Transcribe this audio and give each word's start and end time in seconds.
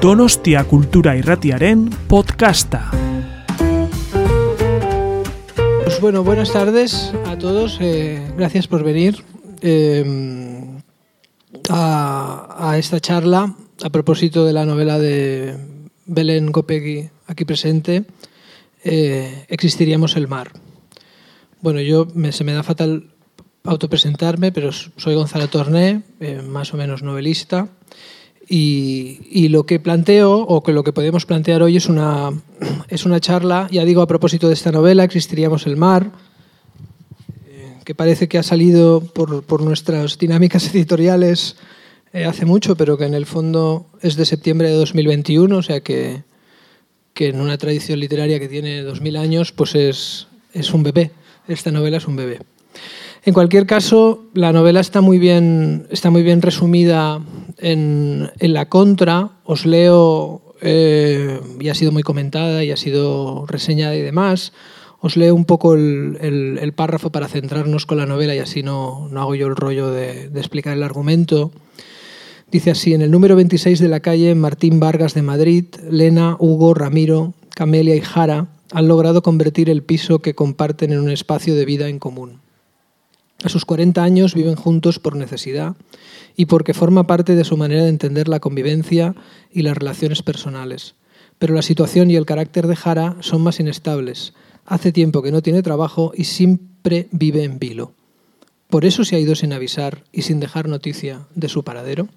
Donostia 0.00 0.64
Kultura 0.64 1.16
Irratiaren 1.16 1.90
podcasta. 2.08 2.90
Pues 5.84 6.00
bueno, 6.00 6.24
buenas 6.24 6.52
tardes 6.52 7.12
a 7.26 7.36
todos. 7.36 7.78
eh, 7.80 8.20
gracias 8.36 8.66
por 8.66 8.82
venir 8.82 9.22
eh, 9.60 10.64
a, 11.68 12.74
esta 12.78 13.00
charla 13.00 13.54
a 13.82 13.90
propósito 13.90 14.44
de 14.46 14.52
la 14.52 14.64
novela 14.64 14.98
de 14.98 15.56
Belén 16.06 16.50
Gopegui, 16.52 17.10
aquí 17.26 17.44
presente, 17.44 18.04
eh, 18.84 19.44
Existiríamos 19.48 20.16
el 20.16 20.28
mar. 20.28 20.52
Bueno, 21.60 21.80
yo 21.80 22.06
me- 22.14 22.32
se 22.32 22.44
me 22.44 22.52
da 22.54 22.62
fatal 22.62 23.10
autopresentarme, 23.64 24.52
pero 24.52 24.72
soy 24.72 25.14
Gonzalo 25.14 25.48
Torné, 25.48 26.02
eh, 26.20 26.40
más 26.42 26.72
o 26.72 26.78
menos 26.78 27.02
novelista. 27.02 27.68
Y, 28.52 29.46
lo 29.48 29.64
que 29.64 29.78
planteo, 29.78 30.40
o 30.40 30.64
que 30.64 30.72
lo 30.72 30.82
que 30.82 30.92
podemos 30.92 31.24
plantear 31.24 31.62
hoy 31.62 31.76
es 31.76 31.88
una, 31.88 32.32
es 32.88 33.06
una 33.06 33.20
charla, 33.20 33.68
ya 33.70 33.84
digo, 33.84 34.02
a 34.02 34.08
propósito 34.08 34.48
de 34.48 34.54
esta 34.54 34.72
novela, 34.72 35.04
Existiríamos 35.04 35.68
el 35.68 35.76
mar, 35.76 36.10
eh, 37.46 37.76
que 37.84 37.94
parece 37.94 38.26
que 38.26 38.38
ha 38.38 38.42
salido 38.42 39.02
por, 39.02 39.44
por 39.44 39.62
nuestras 39.62 40.18
dinámicas 40.18 40.66
editoriales 40.74 41.58
eh, 42.12 42.24
hace 42.24 42.44
mucho, 42.44 42.74
pero 42.74 42.98
que 42.98 43.04
en 43.04 43.14
el 43.14 43.24
fondo 43.24 43.86
es 44.02 44.16
de 44.16 44.26
septiembre 44.26 44.68
de 44.68 44.74
2021, 44.74 45.56
o 45.56 45.62
sea 45.62 45.80
que, 45.80 46.24
que 47.14 47.28
en 47.28 47.40
una 47.40 47.56
tradición 47.56 48.00
literaria 48.00 48.40
que 48.40 48.48
tiene 48.48 48.82
2000 48.82 49.16
años, 49.16 49.52
pues 49.52 49.76
es, 49.76 50.26
es 50.52 50.74
un 50.74 50.82
bebé. 50.82 51.12
Esta 51.46 51.70
novela 51.70 51.98
es 51.98 52.08
un 52.08 52.16
bebé. 52.16 52.40
En 53.22 53.34
cualquier 53.34 53.66
caso, 53.66 54.24
la 54.32 54.52
novela 54.52 54.80
está 54.80 55.02
muy 55.02 55.18
bien, 55.18 55.86
resumida 56.40 57.20
en, 57.58 58.30
la 58.40 58.68
contra. 58.68 59.32
Os 59.44 59.66
leo, 59.66 60.54
eh, 60.62 61.38
y 61.60 61.68
ha 61.68 61.74
sido 61.74 61.92
muy 61.92 62.02
comentada 62.02 62.64
y 62.64 62.70
ha 62.70 62.78
sido 62.78 63.44
reseñada 63.46 63.94
y 63.94 64.00
demás. 64.00 64.52
Os 65.00 65.18
leo 65.18 65.34
un 65.34 65.44
poco 65.44 65.74
el, 65.74 66.72
párrafo 66.74 67.10
para 67.10 67.28
centrarnos 67.28 67.84
con 67.84 67.98
la 67.98 68.06
novela 68.06 68.34
y 68.34 68.38
así 68.38 68.62
no, 68.62 69.08
no 69.10 69.20
hago 69.20 69.34
yo 69.34 69.48
el 69.48 69.56
rollo 69.56 69.90
de, 69.90 70.30
de 70.30 70.40
explicar 70.40 70.74
el 70.74 70.82
argumento. 70.82 71.50
Dice 72.50 72.70
así, 72.70 72.94
en 72.94 73.02
el 73.02 73.10
número 73.10 73.36
26 73.36 73.78
de 73.80 73.88
la 73.88 74.00
calle 74.00 74.34
Martín 74.34 74.80
Vargas 74.80 75.12
de 75.14 75.22
Madrid, 75.22 75.66
Lena, 75.88 76.36
Hugo, 76.38 76.72
Ramiro, 76.72 77.34
Camelia 77.54 77.94
y 77.94 78.00
Jara 78.00 78.48
han 78.72 78.88
logrado 78.88 79.22
convertir 79.22 79.68
el 79.68 79.82
piso 79.82 80.20
que 80.20 80.34
comparten 80.34 80.92
en 80.92 81.00
un 81.00 81.10
espacio 81.10 81.54
de 81.54 81.64
vida 81.64 81.88
en 81.88 81.98
común. 81.98 82.40
A 83.42 83.48
sus 83.48 83.64
40 83.64 84.02
años 84.02 84.34
viven 84.34 84.54
juntos 84.54 84.98
por 84.98 85.16
necesidad 85.16 85.74
y 86.36 86.46
porque 86.46 86.74
forma 86.74 87.06
parte 87.06 87.34
de 87.34 87.44
su 87.44 87.56
manera 87.56 87.84
de 87.84 87.88
entender 87.88 88.28
la 88.28 88.40
convivencia 88.40 89.14
y 89.50 89.62
las 89.62 89.76
relaciones 89.76 90.22
personales. 90.22 90.94
Pero 91.38 91.54
la 91.54 91.62
situación 91.62 92.10
y 92.10 92.16
el 92.16 92.26
carácter 92.26 92.66
de 92.66 92.76
Jara 92.76 93.16
son 93.20 93.42
más 93.42 93.58
inestables. 93.58 94.34
Hace 94.66 94.92
tiempo 94.92 95.22
que 95.22 95.32
no 95.32 95.40
tiene 95.40 95.62
trabajo 95.62 96.12
y 96.14 96.24
siempre 96.24 97.08
vive 97.12 97.44
en 97.44 97.58
vilo. 97.58 97.94
Por 98.68 98.84
eso 98.84 99.04
se 99.04 99.16
ha 99.16 99.18
ido 99.18 99.34
sin 99.34 99.52
avisar 99.54 100.04
y 100.12 100.22
sin 100.22 100.38
dejar 100.38 100.68
noticia 100.68 101.26
de 101.34 101.48
su 101.48 101.64
paradero. 101.64 102.08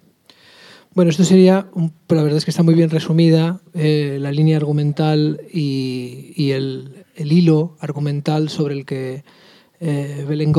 Bueno, 0.94 1.10
esto 1.10 1.24
sería, 1.24 1.68
la 2.10 2.22
verdad 2.22 2.38
es 2.38 2.46
que 2.46 2.52
está 2.52 2.62
muy 2.62 2.76
bien 2.76 2.92
resumida 2.92 3.62
eh, 3.74 4.18
la 4.20 4.32
línea 4.32 4.58
argumental 4.58 5.42
y, 5.52 6.52
el 6.52 7.06
hilo 7.16 7.78
argumental 7.80 8.50
sobre 8.50 8.76
el 8.76 8.86
que 8.86 9.24
eh, 9.86 10.26
Belén 10.28 10.54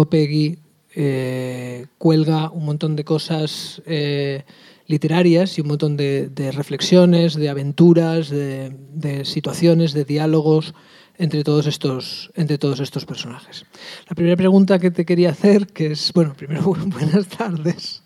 eh, 0.97 1.87
cuelga 1.99 2.51
un 2.51 2.67
montón 2.67 2.95
de 2.95 3.05
cosas 3.05 3.83
eh, 3.87 4.45
literarias 4.87 5.57
y 5.57 5.63
un 5.63 5.69
montón 5.69 5.97
de, 5.97 6.31
reflexiones, 6.53 7.35
de 7.35 7.49
aventuras, 7.49 8.29
de, 8.29 9.25
situaciones, 9.25 9.95
de 9.95 10.05
diálogos 10.05 10.75
entre 11.17 11.43
todos 11.45 11.67
estos 11.67 12.33
entre 12.35 12.59
todos 12.59 12.81
estos 12.81 13.07
personajes. 13.07 13.65
La 14.09 14.15
primera 14.15 14.37
pregunta 14.37 14.79
que 14.79 14.91
te 14.91 15.05
quería 15.05 15.31
hacer, 15.31 15.69
que 15.69 15.93
es, 15.93 16.13
bueno, 16.13 16.35
primero 16.37 16.63
bu- 16.63 16.93
buenas 16.93 17.29
tardes. 17.29 18.03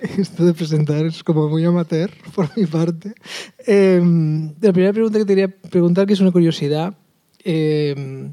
Esto 0.00 0.46
de 0.46 0.54
presentar 0.54 1.04
es 1.04 1.22
como 1.22 1.48
muy 1.48 1.64
amateur 1.64 2.10
por 2.34 2.56
mi 2.56 2.64
parte. 2.66 3.14
Eh, 3.66 4.00
la 4.60 4.72
primera 4.72 4.92
pregunta 4.92 5.18
que 5.18 5.24
te 5.26 5.34
quería 5.34 5.48
preguntar, 5.48 6.06
que 6.06 6.14
es 6.14 6.20
una 6.20 6.30
curiosidad, 6.32 6.94
eh, 7.44 8.32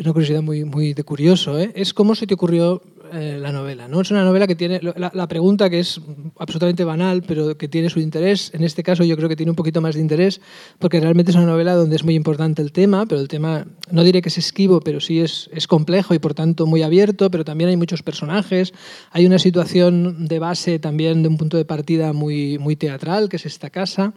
una 0.00 0.12
curiosidad 0.12 0.42
muy, 0.42 0.64
muy 0.64 0.94
de 0.94 1.04
curioso, 1.04 1.58
¿eh? 1.58 1.72
es 1.74 1.92
cómo 1.92 2.14
se 2.14 2.26
te 2.26 2.34
ocurrió 2.34 2.82
eh, 3.12 3.38
la 3.40 3.52
novela. 3.52 3.88
¿no? 3.88 4.00
Es 4.00 4.10
una 4.10 4.24
novela 4.24 4.46
que 4.46 4.54
tiene, 4.54 4.80
la, 4.82 5.10
la 5.14 5.28
pregunta 5.28 5.70
que 5.70 5.80
es 5.80 6.00
absolutamente 6.38 6.84
banal, 6.84 7.22
pero 7.26 7.56
que 7.56 7.66
tiene 7.66 7.88
su 7.88 8.00
interés, 8.00 8.50
en 8.54 8.64
este 8.64 8.82
caso 8.82 9.02
yo 9.02 9.16
creo 9.16 9.28
que 9.28 9.36
tiene 9.36 9.50
un 9.50 9.56
poquito 9.56 9.80
más 9.80 9.94
de 9.94 10.02
interés, 10.02 10.40
porque 10.78 11.00
realmente 11.00 11.30
es 11.30 11.36
una 11.36 11.46
novela 11.46 11.74
donde 11.74 11.96
es 11.96 12.04
muy 12.04 12.14
importante 12.14 12.60
el 12.60 12.72
tema, 12.72 13.06
pero 13.06 13.20
el 13.20 13.28
tema, 13.28 13.66
no 13.90 14.04
diré 14.04 14.20
que 14.20 14.28
es 14.28 14.38
esquivo, 14.38 14.80
pero 14.80 15.00
sí 15.00 15.20
es, 15.20 15.48
es 15.52 15.66
complejo 15.66 16.14
y 16.14 16.18
por 16.18 16.34
tanto 16.34 16.66
muy 16.66 16.82
abierto, 16.82 17.30
pero 17.30 17.44
también 17.44 17.70
hay 17.70 17.76
muchos 17.76 18.02
personajes, 18.02 18.74
hay 19.10 19.24
una 19.24 19.38
situación 19.38 20.26
de 20.26 20.38
base 20.38 20.78
también 20.78 21.22
de 21.22 21.28
un 21.28 21.38
punto 21.38 21.56
de 21.56 21.64
partida 21.64 22.12
muy, 22.12 22.58
muy 22.58 22.76
teatral, 22.76 23.28
que 23.28 23.36
es 23.36 23.46
esta 23.46 23.70
casa, 23.70 24.12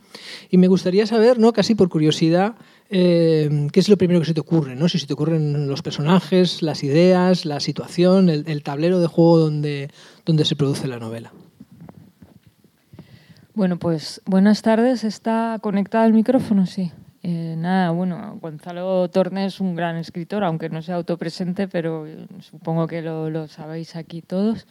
y 0.49 0.57
me 0.57 0.67
gustaría 0.67 1.05
saber, 1.05 1.39
¿no? 1.39 1.53
casi 1.53 1.75
por 1.75 1.89
curiosidad, 1.89 2.55
eh, 2.91 3.68
¿qué 3.72 3.79
es 3.79 3.90
lo 3.90 3.97
primero 3.97 4.19
que 4.19 4.25
se 4.25 4.34
te 4.34 4.41
ocurre? 4.41 4.75
¿no? 4.75 4.90
Si 4.90 5.00
se 5.00 5.07
te 5.07 5.13
ocurren 5.13 5.68
los 5.68 5.81
personajes, 5.81 6.62
las 6.62 6.84
ideas, 6.84 7.46
la 7.46 7.59
situación, 7.59 8.29
el, 8.29 8.44
el 8.47 8.62
tablero 8.63 9.00
de 9.00 9.07
juego 9.07 9.40
donde, 9.40 9.90
donde 10.25 10.46
se 10.46 10.56
produce 10.56 10.88
la 10.88 11.00
novela. 11.00 11.31
Bueno, 13.53 13.78
pues 13.78 14.22
buenas 14.25 14.62
tardes. 14.62 15.03
¿Está 15.03 15.57
conectado 15.62 16.06
el 16.06 16.13
micrófono? 16.13 16.66
Sí. 16.66 16.91
Eh, 17.24 17.56
nada, 17.57 17.91
bueno, 17.91 18.40
Gonzalo 18.41 19.08
Torné 19.09 19.46
es 19.46 19.59
un 19.59 19.75
gran 19.75 19.96
escritor, 19.96 20.44
aunque 20.44 20.69
no 20.69 20.81
sea 20.81 20.96
autopresente, 20.96 21.68
pero 21.68 22.08
eh, 22.08 22.25
supongo 22.40 22.88
que 22.88 23.02
lo, 23.02 23.29
lo 23.29 23.47
sabéis 23.47 23.96
aquí 23.96 24.22
todos 24.22 24.66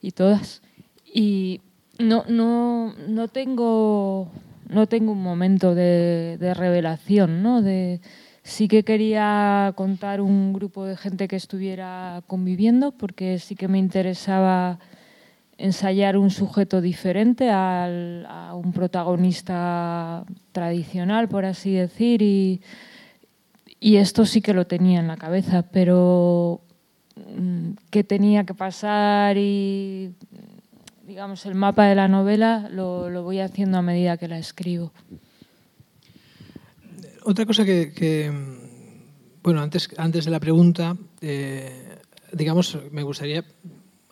y 0.00 0.12
todas. 0.12 0.62
Y 1.04 1.60
no, 1.98 2.24
no, 2.28 2.94
no 3.08 3.28
tengo 3.28 4.30
no 4.72 4.86
tengo 4.86 5.12
un 5.12 5.22
momento 5.22 5.74
de, 5.74 6.54
revelación, 6.54 7.42
¿no? 7.42 7.62
De, 7.62 8.00
sí 8.42 8.68
que 8.68 8.82
quería 8.82 9.72
contar 9.76 10.20
un 10.20 10.52
grupo 10.52 10.84
de 10.84 10.96
gente 10.96 11.28
que 11.28 11.36
estuviera 11.36 12.22
conviviendo, 12.26 12.92
porque 12.92 13.38
sí 13.38 13.54
que 13.54 13.68
me 13.68 13.78
interesaba 13.78 14.78
ensayar 15.58 16.16
un 16.16 16.30
sujeto 16.30 16.80
diferente 16.80 17.50
a 17.50 18.52
un 18.54 18.72
protagonista 18.72 20.24
tradicional, 20.50 21.28
por 21.28 21.44
así 21.44 21.72
decir, 21.72 22.22
y, 22.22 22.62
y 23.82 23.96
esto 23.96 24.24
sí 24.24 24.40
que 24.40 24.54
lo 24.54 24.64
tenía 24.64 25.00
en 25.00 25.08
la 25.08 25.16
cabeza, 25.16 25.62
pero 25.62 26.60
mm, 27.16 27.70
qué 27.90 28.04
tenía 28.04 28.44
que 28.44 28.54
pasar 28.54 29.36
y, 29.36 30.14
digamos, 31.06 31.46
el 31.46 31.54
mapa 31.54 31.86
de 31.86 31.94
la 31.94 32.08
novela 32.08 32.68
lo, 32.70 33.10
lo 33.10 33.22
voy 33.22 33.40
haciendo 33.40 33.78
a 33.78 33.82
medida 33.82 34.16
que 34.16 34.28
la 34.28 34.38
escribo. 34.38 34.92
Otra 37.24 37.46
cosa 37.46 37.64
que, 37.64 38.32
bueno, 39.42 39.60
antes, 39.60 39.88
antes 39.96 40.24
de 40.24 40.30
la 40.30 40.40
pregunta, 40.40 40.96
eh, 41.20 41.98
digamos, 42.32 42.78
me 42.90 43.02
gustaría 43.02 43.44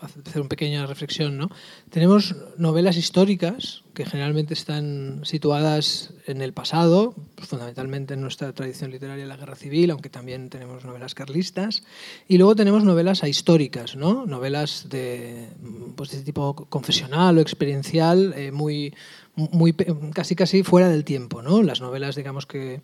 hacer 0.00 0.40
una 0.40 0.48
pequeña 0.48 0.86
reflexión, 0.86 1.36
¿no? 1.36 1.50
Tenemos 1.90 2.34
novelas 2.56 2.96
históricas 2.96 3.82
que 3.94 4.04
generalmente 4.04 4.54
están 4.54 5.20
situadas 5.24 6.14
en 6.26 6.40
el 6.40 6.52
pasado, 6.52 7.14
pues, 7.34 7.48
fundamentalmente 7.48 8.14
en 8.14 8.20
nuestra 8.20 8.52
tradición 8.52 8.90
literaria 8.90 9.26
la 9.26 9.36
guerra 9.36 9.56
civil, 9.56 9.90
aunque 9.90 10.08
también 10.08 10.48
tenemos 10.48 10.84
novelas 10.84 11.14
carlistas, 11.14 11.82
y 12.28 12.38
luego 12.38 12.56
tenemos 12.56 12.84
novelas 12.84 13.22
ahistóricas, 13.22 13.96
¿no? 13.96 14.26
Novelas 14.26 14.88
de, 14.88 15.48
pues, 15.96 16.10
de 16.12 16.22
tipo 16.22 16.54
confesional 16.68 17.38
o 17.38 17.40
experiencial, 17.40 18.32
eh, 18.36 18.52
muy, 18.52 18.94
muy 19.34 19.72
casi 20.14 20.34
casi 20.34 20.62
fuera 20.62 20.88
del 20.88 21.04
tiempo, 21.04 21.42
¿no? 21.42 21.62
Las 21.62 21.80
novelas, 21.80 22.16
digamos 22.16 22.46
que 22.46 22.80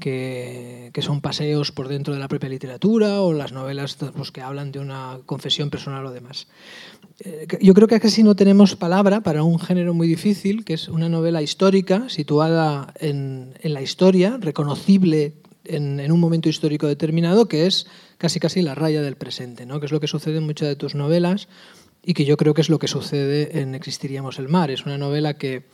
que, 0.00 0.90
son 1.00 1.20
paseos 1.20 1.72
por 1.72 1.88
dentro 1.88 2.12
de 2.12 2.20
la 2.20 2.28
propia 2.28 2.48
literatura 2.48 3.22
o 3.22 3.32
las 3.32 3.52
novelas 3.52 3.96
pues, 4.16 4.32
que 4.32 4.40
hablan 4.40 4.72
de 4.72 4.80
una 4.80 5.20
confesión 5.26 5.70
personal 5.70 6.04
o 6.04 6.10
demás. 6.10 6.48
Eh, 7.20 7.46
yo 7.60 7.72
creo 7.74 7.86
que 7.86 8.00
casi 8.00 8.22
no 8.22 8.34
tenemos 8.34 8.76
palabra 8.76 9.20
para 9.20 9.44
un 9.44 9.58
género 9.58 9.94
muy 9.94 10.08
difícil, 10.08 10.64
que 10.64 10.74
es 10.74 10.88
una 10.88 11.08
novela 11.08 11.42
histórica 11.42 12.08
situada 12.08 12.92
en, 12.98 13.54
en 13.60 13.74
la 13.74 13.82
historia, 13.82 14.38
reconocible 14.40 15.34
en, 15.64 16.00
en, 16.00 16.10
un 16.10 16.18
momento 16.18 16.48
histórico 16.48 16.86
determinado, 16.86 17.46
que 17.46 17.66
es 17.66 17.86
casi 18.18 18.40
casi 18.40 18.62
la 18.62 18.74
raya 18.74 19.02
del 19.02 19.16
presente, 19.16 19.66
¿no? 19.66 19.78
que 19.78 19.86
es 19.86 19.92
lo 19.92 20.00
que 20.00 20.08
sucede 20.08 20.38
en 20.38 20.46
muchas 20.46 20.68
de 20.68 20.76
tus 20.76 20.94
novelas 20.94 21.48
y 22.02 22.14
que 22.14 22.24
yo 22.24 22.36
creo 22.36 22.54
que 22.54 22.62
es 22.62 22.70
lo 22.70 22.78
que 22.78 22.88
sucede 22.88 23.60
en 23.60 23.74
Existiríamos 23.74 24.38
el 24.38 24.48
mar. 24.48 24.70
Es 24.70 24.86
una 24.86 24.98
novela 24.98 25.34
que 25.34 25.64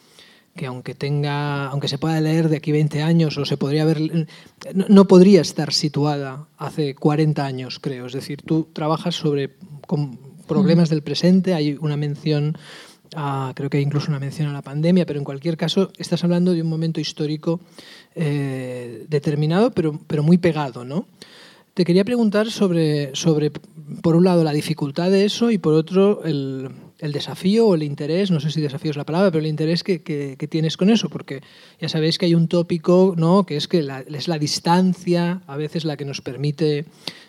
que 0.56 0.66
aunque 0.66 0.94
tenga, 0.94 1.68
aunque 1.68 1.88
se 1.88 1.98
pueda 1.98 2.20
leer 2.20 2.48
de 2.48 2.56
aquí 2.56 2.72
20 2.72 3.02
años 3.02 3.38
o 3.38 3.44
se 3.44 3.56
podría 3.56 3.84
ver, 3.84 4.00
no, 4.74 4.86
no, 4.88 5.06
podría 5.06 5.40
estar 5.40 5.72
situada 5.72 6.48
hace 6.58 6.94
40 6.94 7.44
años, 7.44 7.78
creo. 7.78 8.06
Es 8.06 8.12
decir, 8.12 8.42
tú 8.42 8.68
trabajas 8.72 9.14
sobre 9.14 9.54
con 9.86 10.18
problemas 10.48 10.88
del 10.90 11.02
presente, 11.02 11.54
hay 11.54 11.76
una 11.80 11.96
mención 11.96 12.56
creo 13.54 13.70
que 13.70 13.78
hay 13.78 13.84
incluso 13.84 14.08
una 14.08 14.20
mención 14.20 14.48
a 14.48 14.52
la 14.52 14.62
pandemia, 14.62 15.06
pero 15.06 15.18
en 15.18 15.24
cualquier 15.24 15.56
caso 15.56 15.90
estás 15.98 16.24
hablando 16.24 16.52
de 16.52 16.62
un 16.62 16.68
momento 16.68 17.00
histórico 17.00 17.60
eh, 18.14 19.06
determinado, 19.08 19.70
pero, 19.70 19.98
pero 20.06 20.22
muy 20.22 20.38
pegado, 20.38 20.84
¿no? 20.84 21.06
Te 21.74 21.84
quería 21.84 22.04
preguntar 22.04 22.50
sobre, 22.50 23.14
sobre, 23.14 23.52
por 24.02 24.16
un 24.16 24.24
lado, 24.24 24.44
la 24.44 24.52
dificultad 24.52 25.10
de 25.10 25.24
eso 25.24 25.50
y 25.50 25.58
por 25.58 25.74
otro, 25.74 26.24
el, 26.24 26.70
el 26.98 27.12
desafío 27.12 27.68
o 27.68 27.74
el 27.74 27.82
interés, 27.82 28.30
no 28.30 28.40
sé 28.40 28.50
si 28.50 28.60
desafío 28.60 28.90
es 28.90 28.96
la 28.96 29.04
palabra, 29.04 29.30
pero 29.30 29.40
el 29.40 29.48
interés 29.48 29.82
que, 29.82 30.02
que, 30.02 30.48
tienes 30.48 30.76
con 30.76 30.90
eso, 30.90 31.08
porque 31.10 31.42
ya 31.80 31.88
sabéis 31.88 32.18
que 32.18 32.26
hay 32.26 32.34
un 32.34 32.48
tópico, 32.48 33.14
¿no? 33.16 33.44
que 33.44 33.56
es 33.56 33.68
que 33.68 33.82
la, 33.82 34.00
es 34.00 34.28
la 34.28 34.38
distancia 34.38 35.42
a 35.46 35.56
veces 35.56 35.84
la 35.84 35.96
que 35.96 36.04
nos 36.04 36.22
permite, 36.22 36.86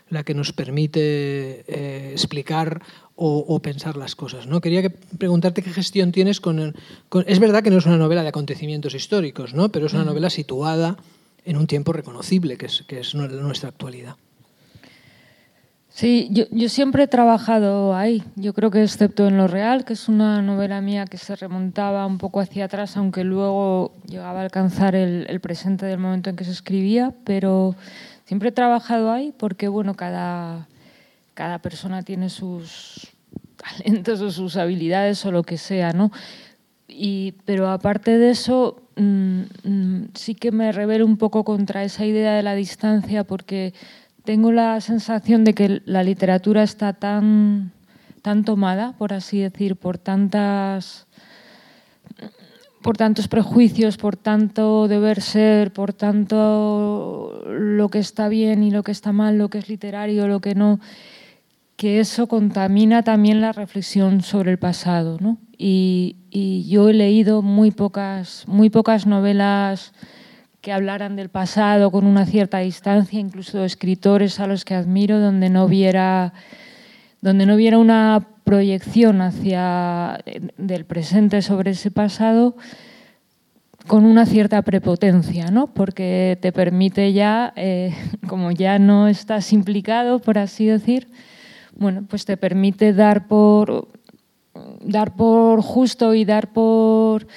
la 0.09 0.23
que 0.23 0.33
nos 0.33 0.53
permite 0.53 1.65
eh, 1.67 2.11
explicar 2.13 2.81
o, 3.15 3.39
o, 3.39 3.59
pensar 3.61 3.97
las 3.97 4.15
cosas. 4.15 4.47
¿no? 4.47 4.61
Quería 4.61 4.81
que, 4.81 4.89
preguntarte 4.89 5.61
qué 5.61 5.71
gestión 5.71 6.11
tienes 6.11 6.39
con, 6.39 6.75
con, 7.09 7.25
Es 7.27 7.39
verdad 7.39 7.63
que 7.63 7.71
no 7.71 7.77
es 7.77 7.85
una 7.85 7.97
novela 7.97 8.23
de 8.23 8.29
acontecimientos 8.29 8.93
históricos, 8.93 9.53
¿no? 9.53 9.69
pero 9.69 9.87
es 9.87 9.93
una 9.93 10.05
novela 10.05 10.29
situada 10.29 10.97
en 11.43 11.57
un 11.57 11.67
tiempo 11.67 11.93
reconocible, 11.93 12.57
que 12.57 12.67
es, 12.67 12.83
que 12.87 12.99
es 12.99 13.15
nuestra 13.15 13.69
actualidad. 13.69 14.15
Sí, 15.97 16.29
yo, 16.29 16.69
siempre 16.69 17.05
he 17.05 17.07
trabajado 17.07 17.95
ahí. 17.95 18.21
Yo 18.35 18.53
creo 18.53 18.69
que 18.69 18.83
excepto 18.83 19.27
en 19.27 19.35
Lo 19.35 19.47
Real, 19.47 19.83
que 19.83 19.93
es 19.93 20.07
una 20.07 20.43
novela 20.43 20.79
mía 20.79 21.05
que 21.05 21.17
se 21.17 21.35
remontaba 21.35 22.05
un 22.05 22.19
poco 22.19 22.39
hacia 22.39 22.65
atrás, 22.65 22.97
aunque 22.97 23.23
luego 23.23 23.95
llegaba 24.07 24.41
a 24.41 24.43
alcanzar 24.43 24.93
el, 24.93 25.39
presente 25.39 25.87
del 25.87 25.97
momento 25.97 26.29
en 26.29 26.35
que 26.35 26.43
se 26.43 26.51
escribía, 26.51 27.15
pero 27.23 27.75
siempre 28.25 28.49
he 28.49 28.51
trabajado 28.51 29.11
ahí 29.11 29.33
porque, 29.35 29.69
bueno, 29.69 29.95
cada, 29.95 30.67
cada 31.33 31.57
persona 31.63 32.03
tiene 32.03 32.29
sus 32.29 33.07
talentos 33.55 34.21
o 34.21 34.29
sus 34.29 34.55
habilidades 34.55 35.25
o 35.25 35.31
lo 35.31 35.41
que 35.41 35.57
sea, 35.57 35.93
¿no? 35.93 36.11
Y, 36.87 37.33
pero 37.45 37.71
aparte 37.71 38.19
de 38.19 38.29
eso, 38.29 38.83
mmm, 38.97 39.41
mmm, 39.63 40.03
sí 40.13 40.35
que 40.35 40.51
me 40.51 40.71
revelo 40.71 41.07
un 41.07 41.17
poco 41.17 41.43
contra 41.43 41.83
esa 41.83 42.05
idea 42.05 42.33
de 42.33 42.43
la 42.43 42.53
distancia 42.53 43.23
porque 43.23 43.73
tengo 44.27 44.51
la 44.51 44.81
sensación 44.81 45.45
de 45.45 45.53
que 45.53 45.81
la 45.85 46.03
literatura 46.03 46.61
está 46.61 46.91
tan, 46.91 47.71
tan 48.21 48.43
tomada, 48.43 48.91
por 48.97 49.13
así 49.13 49.39
decir, 49.39 49.77
por 49.77 49.97
tantas 49.97 51.07
por 52.81 52.97
tantos 52.97 53.29
prejuicios, 53.29 53.95
por 53.95 54.17
tanto 54.17 54.89
deber 54.89 55.21
ser, 55.21 55.71
por 55.71 55.93
tanto 55.93 57.41
lo 57.47 57.87
que 57.87 57.99
está 57.99 58.27
bien 58.27 58.63
y 58.63 58.71
lo 58.71 58.83
que 58.83 58.91
está 58.91 59.13
mal, 59.13 59.37
lo 59.37 59.49
que 59.49 59.59
es 59.59 59.69
literario, 59.69 60.27
lo 60.27 60.41
que 60.41 60.55
no, 60.55 60.81
que 61.77 62.01
eso 62.01 62.27
contamina 62.27 63.03
también 63.03 63.39
la 63.39 63.53
reflexión 63.53 64.21
sobre 64.21 64.51
el 64.51 64.59
pasado. 64.59 65.17
¿no? 65.21 65.37
Y, 65.57 66.17
yo 66.67 66.89
he 66.89 66.93
leído 66.93 67.41
muy 67.41 67.71
pocas, 67.71 68.43
muy 68.45 68.69
pocas 68.69 69.07
novelas 69.07 69.93
que 70.61 70.71
hablaran 70.71 71.15
del 71.15 71.29
pasado 71.29 71.91
con 71.91 72.05
una 72.05 72.25
cierta 72.25 72.59
distancia, 72.59 73.19
incluso 73.19 73.63
escritores 73.63 74.39
a 74.39 74.47
los 74.47 74.65
que 74.65 74.75
admiro, 74.75 75.19
donde 75.19 75.49
no 75.49 75.67
viera, 75.67 76.33
donde 77.21 77.45
no 77.45 77.55
viera 77.55 77.77
una 77.77 78.27
proyección 78.43 79.21
hacia 79.21 80.19
del 80.57 80.85
presente 80.85 81.41
sobre 81.41 81.71
ese 81.71 81.91
pasado 81.91 82.55
con 83.87 84.05
una 84.05 84.25
cierta 84.25 84.61
prepotencia, 84.61 85.49
¿no? 85.49 85.67
porque 85.67 86.37
te 86.41 86.51
permite 86.51 87.13
ya, 87.13 87.53
eh, 87.55 87.95
como 88.27 88.51
ya 88.51 88.79
no 88.79 89.07
estás 89.07 89.53
implicado, 89.53 90.19
por 90.19 90.37
así 90.37 90.65
decir, 90.65 91.07
bueno, 91.75 92.05
pues 92.07 92.25
te 92.25 92.37
permite 92.37 92.93
dar 92.93 93.27
por, 93.27 93.87
dar 94.81 95.15
por 95.15 95.61
justo 95.61 96.13
y 96.13 96.25
dar 96.25 96.51
por 96.51 97.27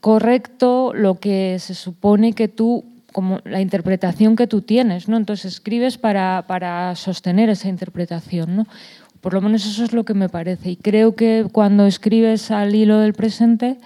correcto 0.00 0.92
lo 0.94 1.18
que 1.18 1.58
se 1.58 1.74
supone 1.74 2.32
que 2.32 2.48
tú, 2.48 2.84
como 3.12 3.40
la 3.44 3.60
interpretación 3.60 4.36
que 4.36 4.46
tú 4.46 4.62
tienes, 4.62 5.08
¿no? 5.08 5.16
Entonces 5.16 5.52
escribes 5.52 5.98
para, 5.98 6.44
para 6.46 6.94
sostener 6.96 7.48
esa 7.50 7.68
interpretación, 7.68 8.56
¿no? 8.56 8.66
Por 9.20 9.34
lo 9.34 9.40
menos 9.40 9.66
eso 9.66 9.84
es 9.84 9.92
lo 9.92 10.04
que 10.04 10.14
me 10.14 10.28
parece. 10.28 10.70
Y 10.70 10.76
creo 10.76 11.14
que 11.14 11.46
cuando 11.52 11.86
escribes 11.86 12.50
al 12.50 12.74
hilo 12.74 12.98
del 12.98 13.12
presente, 13.12 13.78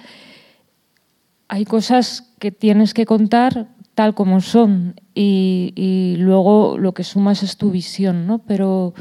hay 1.49 1.65
cosas 1.65 2.33
que 2.39 2.51
tienes 2.53 2.95
que 2.95 3.07
contar 3.07 3.69
tal 3.95 4.15
como 4.15 4.41
son 4.41 5.01
y, 5.15 6.17
luego 6.19 6.79
lo 6.79 6.93
que 6.93 7.05
sumas 7.05 7.43
es 7.43 7.57
tu 7.57 7.71
visión, 7.71 8.27
¿no? 8.27 8.39
Pero 8.39 8.95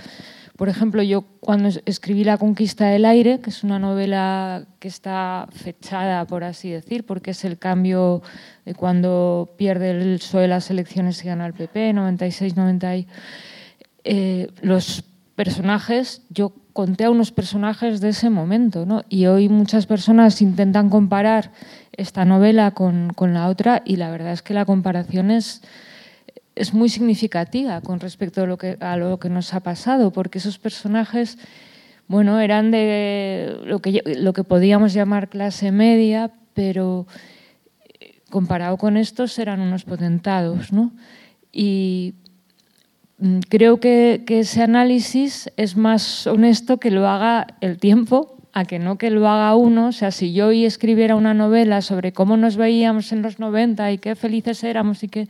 por 0.64 0.70
ejemplo, 0.70 1.04
yo 1.04 1.26
cuando 1.42 1.68
escribí 1.86 2.24
La 2.24 2.38
conquista 2.38 2.86
del 2.86 3.04
aire, 3.04 3.42
que 3.42 3.50
es 3.50 3.66
una 3.66 3.80
novela 3.80 4.64
que 4.80 4.88
está 4.88 5.50
fechada, 5.52 6.24
por 6.26 6.46
así 6.46 6.70
decir, 6.70 7.06
porque 7.06 7.32
es 7.32 7.44
el 7.44 7.58
cambio 7.58 8.22
de 8.64 8.74
cuando 8.74 9.56
pierde 9.58 9.92
el 9.92 10.20
PSOE 10.20 10.48
las 10.48 10.70
elecciones 10.70 11.22
y 11.22 11.28
gana 11.28 11.48
el 11.48 11.54
PP, 11.54 11.94
96-90, 11.94 13.08
eh, 14.06 14.48
los 14.62 15.04
personajes, 15.36 16.22
yo 16.30 16.54
conté 16.72 17.04
a 17.04 17.12
unos 17.12 17.34
personajes 17.34 18.00
de 18.00 18.08
ese 18.08 18.30
momento, 18.30 18.86
¿no? 18.86 19.04
Y 19.10 19.26
hoy 19.26 19.50
muchas 19.50 19.86
personas 19.86 20.42
intentan 20.42 20.90
comparar 20.90 21.52
esta 21.92 22.24
novela 22.24 22.72
con, 22.72 23.10
con 23.10 23.34
la 23.34 23.50
otra 23.50 23.82
y 23.84 23.98
la 23.98 24.10
verdad 24.12 24.32
es 24.32 24.42
que 24.42 24.54
la 24.54 24.64
comparación 24.64 25.30
es 25.30 25.62
es 26.56 26.74
muy 26.74 26.90
significativa 26.90 27.82
con 27.82 28.00
respecto 28.00 28.44
a 28.44 28.46
lo, 28.46 28.58
que, 28.58 28.78
a 28.80 28.98
lo 28.98 29.20
que 29.20 29.30
nos 29.30 29.54
ha 29.54 29.62
pasado, 29.62 30.12
porque 30.12 30.38
esos 30.38 30.60
personajes, 30.60 31.38
bueno, 32.08 32.40
eran 32.40 32.72
de 32.72 33.58
lo 33.66 33.80
que, 33.80 34.02
lo 34.18 34.34
que 34.34 34.44
podíamos 34.44 34.94
llamar 34.94 35.30
clase 35.30 35.72
media, 35.72 36.32
pero 36.54 37.08
eh, 38.00 38.20
comparado 38.30 38.78
con 38.78 38.98
estos 38.98 39.38
eran 39.40 39.62
unos 39.62 39.84
potentados, 39.84 40.72
¿no? 40.72 40.92
Y 41.52 42.14
mm, 43.18 43.40
creo 43.50 43.80
que, 43.80 44.24
que 44.26 44.40
ese 44.40 44.62
análisis 44.62 45.50
es 45.58 45.76
más 45.76 46.28
honesto 46.28 46.80
que 46.80 46.92
lo 46.92 47.08
haga 47.08 47.48
el 47.62 47.78
tiempo 47.78 48.38
a 48.54 48.66
que 48.66 48.78
no 48.78 48.98
que 49.00 49.10
lo 49.10 49.28
haga 49.28 49.56
uno. 49.56 49.88
O 49.88 49.92
sea, 49.92 50.12
si 50.12 50.32
yo 50.32 50.48
hoy 50.48 50.66
escribiera 50.66 51.16
una 51.16 51.34
novela 51.34 51.82
sobre 51.82 52.14
cómo 52.14 52.38
nos 52.38 52.56
veíamos 52.56 53.12
en 53.12 53.24
los 53.24 53.40
90 53.40 53.92
y 53.92 53.98
qué 53.98 54.16
felices 54.16 54.64
éramos 54.64 55.04
y 55.04 55.08
que 55.08 55.28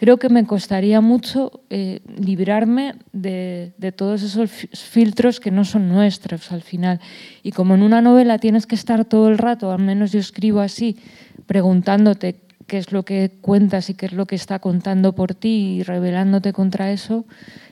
creo 0.00 0.16
que 0.16 0.30
me 0.30 0.46
costaría 0.46 1.02
mucho 1.02 1.60
eh, 1.68 2.00
librarme 2.16 2.94
de, 3.12 3.74
de, 3.76 3.92
todos 3.92 4.22
esos 4.22 4.50
filtros 4.72 5.40
que 5.40 5.50
no 5.50 5.66
son 5.66 5.90
nuestros 5.90 6.52
al 6.52 6.62
final. 6.62 7.00
Y 7.42 7.52
como 7.52 7.74
en 7.74 7.82
una 7.82 8.00
novela 8.00 8.38
tienes 8.38 8.66
que 8.66 8.76
estar 8.76 9.04
todo 9.04 9.28
el 9.28 9.36
rato, 9.36 9.70
al 9.70 9.82
menos 9.82 10.10
yo 10.10 10.18
escribo 10.18 10.60
así, 10.60 10.96
preguntándote 11.44 12.40
qué 12.66 12.78
es 12.78 12.92
lo 12.92 13.04
que 13.04 13.30
cuentas 13.42 13.90
y 13.90 13.94
qué 13.94 14.06
es 14.06 14.14
lo 14.14 14.24
que 14.24 14.36
está 14.36 14.58
contando 14.58 15.14
por 15.14 15.34
ti 15.34 15.80
y 15.80 15.82
revelándote 15.82 16.54
contra 16.54 16.92
eso, 16.92 17.26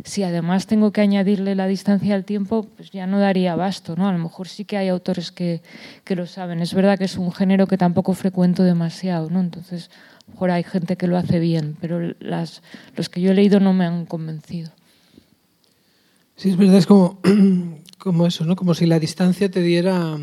si 0.05 0.23
además 0.23 0.67
tengo 0.67 0.93
que 0.93 1.01
añadirle 1.01 1.55
la 1.55 1.67
distancia 1.67 2.15
al 2.15 2.27
tiempo, 2.27 2.67
pues 2.77 2.91
ya 2.91 3.07
no 3.07 3.19
daría 3.19 3.55
abasto. 3.55 3.97
¿no? 3.97 4.07
A 4.07 4.13
lo 4.13 4.19
mejor 4.19 4.49
sí 4.49 4.67
que 4.67 4.77
hay 4.77 4.89
autores 4.89 5.33
que, 5.33 5.63
que 6.05 6.15
lo 6.15 6.27
saben. 6.27 6.61
Es 6.61 6.75
verdad 6.75 6.99
que 6.99 7.07
es 7.07 7.17
un 7.17 7.33
género 7.33 7.67
que 7.67 7.79
tampoco 7.79 8.13
frecuento 8.13 8.65
demasiado, 8.65 9.31
¿no? 9.31 9.41
entonces 9.41 9.89
mejor 10.31 10.51
hay 10.51 10.63
gente 10.63 10.97
que 10.97 11.07
lo 11.07 11.17
hace 11.17 11.39
bien, 11.39 11.77
pero 11.81 12.15
las, 12.21 12.63
los 12.97 13.09
que 13.09 13.21
yo 13.21 13.33
he 13.33 13.35
leído 13.35 13.61
no 13.61 13.73
me 13.73 13.85
han 13.85 14.07
convencido. 14.07 14.71
Sí, 16.37 16.51
es 16.51 16.57
verdad, 16.57 16.77
es 16.77 16.87
como, 16.87 17.21
como 17.99 18.27
eso, 18.27 18.45
¿no? 18.45 18.55
Como 18.57 18.75
si 18.75 18.87
la 18.87 18.99
distancia 18.99 19.51
te 19.51 19.61
diera 19.61 20.17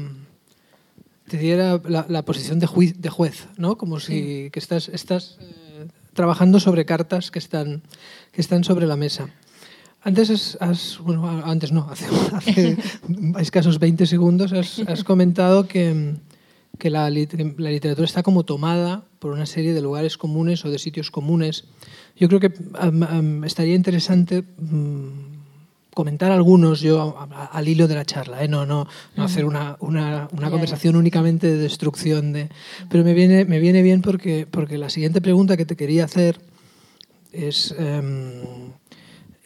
te 1.27 1.37
diera 1.37 1.81
la, 1.87 2.05
la 2.07 2.23
posición 2.23 2.59
de, 2.59 2.67
juiz, 2.67 3.01
de, 3.01 3.09
juez, 3.09 3.47
¿no? 3.57 3.77
Como 3.77 3.99
si 3.99 4.13
sí. 4.13 4.49
que 4.51 4.59
estás, 4.59 4.89
estás 4.89 5.37
eh, 5.41 5.87
trabajando 6.13 6.59
sobre 6.59 6.85
cartas 6.85 7.31
que 7.31 7.39
están, 7.39 7.81
que 8.31 8.41
están 8.41 8.63
sobre 8.63 8.85
la 8.85 8.95
mesa. 8.95 9.29
Antes 10.03 10.29
has, 10.29 10.57
has 10.61 10.99
bueno, 10.99 11.27
antes 11.43 11.71
no, 11.71 11.89
hace, 11.91 12.05
hace 12.31 12.77
escasos 13.39 13.79
20 13.79 14.05
segundos 14.05 14.53
has, 14.53 14.79
has 14.87 15.03
comentado 15.03 15.67
que, 15.67 16.15
que 16.77 16.89
la, 16.89 17.09
la, 17.09 17.69
literatura 17.69 18.05
está 18.05 18.23
como 18.23 18.43
tomada 18.43 19.05
por 19.19 19.31
una 19.31 19.45
serie 19.45 19.73
de 19.73 19.81
lugares 19.81 20.17
comunes 20.17 20.65
o 20.65 20.69
de 20.69 20.79
sitios 20.79 21.11
comunes. 21.11 21.65
Yo 22.17 22.27
creo 22.27 22.39
que 22.39 22.47
um, 22.47 23.03
um, 23.03 23.43
estaría 23.43 23.75
interesante 23.75 24.43
um, 24.57 25.35
comentar 25.93 26.31
algunos 26.31 26.81
yo 26.81 27.15
al 27.51 27.67
hilo 27.67 27.87
de 27.87 27.95
la 27.95 28.05
charla, 28.05 28.43
¿eh? 28.43 28.47
no, 28.47 28.65
no, 28.65 28.87
no 29.15 29.23
hacer 29.23 29.45
una, 29.45 29.77
una, 29.79 30.27
una 30.33 30.51
conversación 30.51 30.95
únicamente 30.97 31.47
de 31.47 31.57
destrucción. 31.57 32.33
De, 32.33 32.49
pero 32.89 33.03
me 33.03 33.13
viene, 33.13 33.45
me 33.45 33.59
viene 33.59 33.81
bien 33.81 34.01
porque, 34.01 34.45
porque 34.49 34.77
la 34.77 34.89
siguiente 34.89 35.21
pregunta 35.21 35.55
que 35.55 35.65
te 35.65 35.77
quería 35.77 36.03
hacer 36.03 36.39
es, 37.31 37.73
um, 37.79 38.71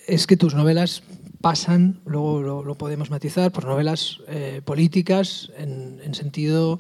es 0.08 0.26
que 0.26 0.38
tus 0.38 0.56
novelas 0.56 1.04
pasan, 1.42 2.02
luego 2.06 2.42
lo, 2.42 2.64
lo 2.64 2.76
podemos 2.76 3.10
matizar, 3.10 3.52
por 3.52 3.66
novelas 3.66 4.20
eh, 4.28 4.62
políticas 4.66 5.52
en, 5.58 6.00
en 6.04 6.14
sentido 6.14 6.80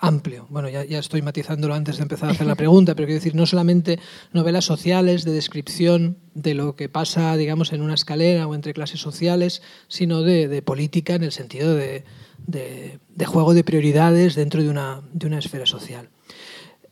amplio. 0.00 0.46
Bueno, 0.48 0.68
ya, 0.68 0.84
ya, 0.84 0.98
estoy 0.98 1.22
matizándolo 1.22 1.74
antes 1.74 1.98
de 1.98 2.02
empezar 2.02 2.30
a 2.30 2.32
hacer 2.32 2.46
la 2.46 2.54
pregunta, 2.54 2.94
pero 2.94 3.06
quiero 3.06 3.20
decir, 3.20 3.34
no 3.34 3.46
solamente 3.46 3.98
novelas 4.32 4.64
sociales 4.64 5.24
de 5.24 5.32
descripción 5.32 6.16
de 6.34 6.54
lo 6.54 6.74
que 6.74 6.88
pasa, 6.88 7.36
digamos, 7.36 7.72
en 7.72 7.82
una 7.82 7.94
escalera 7.94 8.46
o 8.46 8.54
entre 8.54 8.72
clases 8.72 9.00
sociales, 9.00 9.62
sino 9.88 10.22
de, 10.22 10.48
de 10.48 10.62
política 10.62 11.14
en 11.14 11.24
el 11.24 11.32
sentido 11.32 11.74
de, 11.74 12.04
de, 12.46 13.26
juego 13.26 13.54
de 13.54 13.64
prioridades 13.64 14.34
dentro 14.34 14.62
de 14.62 14.70
una, 14.70 15.02
una 15.24 15.38
esfera 15.38 15.66
social. 15.66 16.08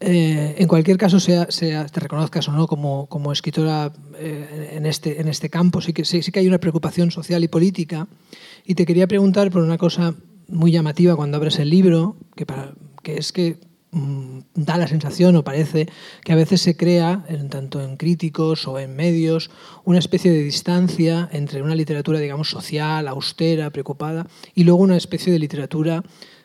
Eh, 0.01 0.55
en 0.59 0.69
cualquier 0.69 0.97
caso, 0.97 1.19
sea, 1.19 1.51
sea, 1.51 1.87
te 1.87 2.01
reconozcas 2.01 2.47
o 2.49 2.53
no 2.53 2.69
como, 2.69 3.07
como 3.09 3.33
escritora 3.33 3.93
eh, 4.19 4.75
en, 4.75 4.87
este, 4.87 5.21
en 5.21 5.27
este 5.27 5.51
campo, 5.51 5.81
sí 5.81 5.93
que, 5.93 6.05
sí 6.05 6.21
que 6.31 6.39
hay 6.39 6.47
una 6.47 6.59
preocupación 6.59 7.11
social 7.11 7.43
y 7.43 7.49
política. 7.49 8.07
Y 8.65 8.75
te 8.75 8.87
quería 8.87 9.09
preguntar 9.09 9.51
por 9.51 9.63
una 9.63 9.79
cosa 9.79 10.15
muy 10.49 10.73
llamativa 10.73 11.17
cuando 11.17 11.37
abres 11.37 11.59
el 11.59 11.71
libro, 11.71 12.17
que, 12.35 13.17
es 13.17 13.33
que 13.33 13.59
mmm, 13.91 14.41
da 14.55 14.77
la 14.77 14.89
sensación 14.89 15.37
o 15.37 15.45
parece 15.45 15.89
que 16.25 16.33
a 16.33 16.37
veces 16.37 16.61
se 16.61 16.77
crea, 16.77 17.25
en, 17.29 17.49
tanto 17.49 17.81
en 17.81 17.97
críticos 17.97 18.67
o 18.67 18.79
en 18.79 18.97
medios, 18.97 19.51
una 19.85 19.99
especie 19.99 20.33
de 20.33 20.43
distancia 20.43 21.29
entre 21.33 21.63
una 21.63 21.75
literatura, 21.75 22.19
digamos, 22.19 22.51
social, 22.51 23.07
austera, 23.09 23.71
preocupada, 23.71 24.27
y 24.55 24.65
luego 24.65 24.83
una 24.83 24.97
especie 24.97 25.33
de 25.33 25.39
literatura 25.39 26.03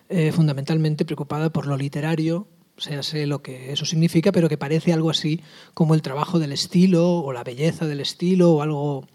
eh, 0.10 0.32
fundamentalmente 0.32 1.06
preocupada 1.06 1.52
por 1.52 1.66
lo 1.66 1.78
literario, 1.78 2.48
sea 2.78 3.04
sé 3.04 3.28
lo 3.28 3.42
que 3.42 3.72
eso 3.72 3.86
significa, 3.86 4.32
pero 4.32 4.50
que 4.50 4.58
parece 4.58 4.94
algo 4.94 5.10
así 5.10 5.42
como 5.74 5.94
el 5.94 6.02
trabajo 6.02 6.40
del 6.40 6.52
estilo 6.52 7.20
o 7.20 7.32
la 7.32 7.44
belleza 7.44 7.86
del 7.86 8.00
estilo 8.00 8.54
o 8.54 8.62
algo, 8.62 9.08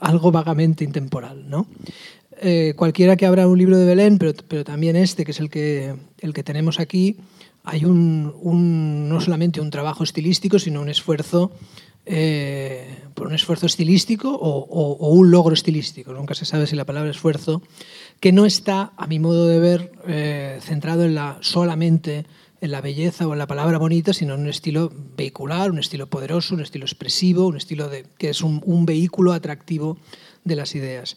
algo 0.00 0.32
vagamente 0.32 0.84
intemporal. 0.84 1.48
¿no? 1.48 1.66
Eh, 2.44 2.74
cualquiera 2.76 3.16
que 3.16 3.24
abra 3.24 3.46
un 3.46 3.56
libro 3.56 3.78
de 3.78 3.86
Belén, 3.86 4.18
pero, 4.18 4.64
también 4.64 4.96
este, 4.96 5.24
que 5.24 5.30
es 5.30 5.38
el 5.38 5.48
que, 5.48 5.94
el 6.18 6.34
que 6.34 6.42
tenemos 6.42 6.80
aquí, 6.80 7.16
hay 7.62 7.84
un, 7.84 8.34
un, 8.42 9.08
no 9.08 9.20
solamente 9.20 9.60
un 9.60 9.70
trabajo 9.70 10.02
estilístico, 10.02 10.58
sino 10.58 10.80
un 10.80 10.88
esfuerzo 10.88 11.52
eh, 12.04 12.98
por 13.14 13.28
un 13.28 13.34
esfuerzo 13.34 13.66
estilístico 13.66 14.34
o, 14.34 15.08
un 15.10 15.30
logro 15.30 15.54
estilístico. 15.54 16.12
Nunca 16.12 16.34
se 16.34 16.44
sabe 16.44 16.66
si 16.66 16.74
la 16.74 16.84
palabra 16.84 17.12
esfuerzo, 17.12 17.62
que 18.18 18.32
no 18.32 18.44
está, 18.44 18.92
a 18.96 19.06
mi 19.06 19.20
modo 19.20 19.46
de 19.46 19.60
ver, 19.60 19.92
eh, 20.08 20.58
centrado 20.62 21.04
en 21.04 21.14
la, 21.14 21.38
solamente 21.42 22.26
en 22.60 22.72
la 22.72 22.80
belleza 22.80 23.28
o 23.28 23.32
en 23.32 23.38
la 23.38 23.46
palabra 23.46 23.78
bonita, 23.78 24.12
sino 24.12 24.34
en 24.34 24.40
un 24.40 24.48
estilo 24.48 24.92
vehicular, 25.16 25.70
un 25.70 25.78
estilo 25.78 26.08
poderoso, 26.08 26.56
un 26.56 26.62
estilo 26.62 26.86
expresivo, 26.86 27.46
un 27.46 27.56
estilo 27.56 27.88
de, 27.88 28.04
que 28.18 28.30
es 28.30 28.42
un, 28.42 28.60
un 28.64 28.84
vehículo 28.84 29.32
atractivo 29.32 29.98
de 30.44 30.56
las 30.56 30.74
ideas. 30.74 31.16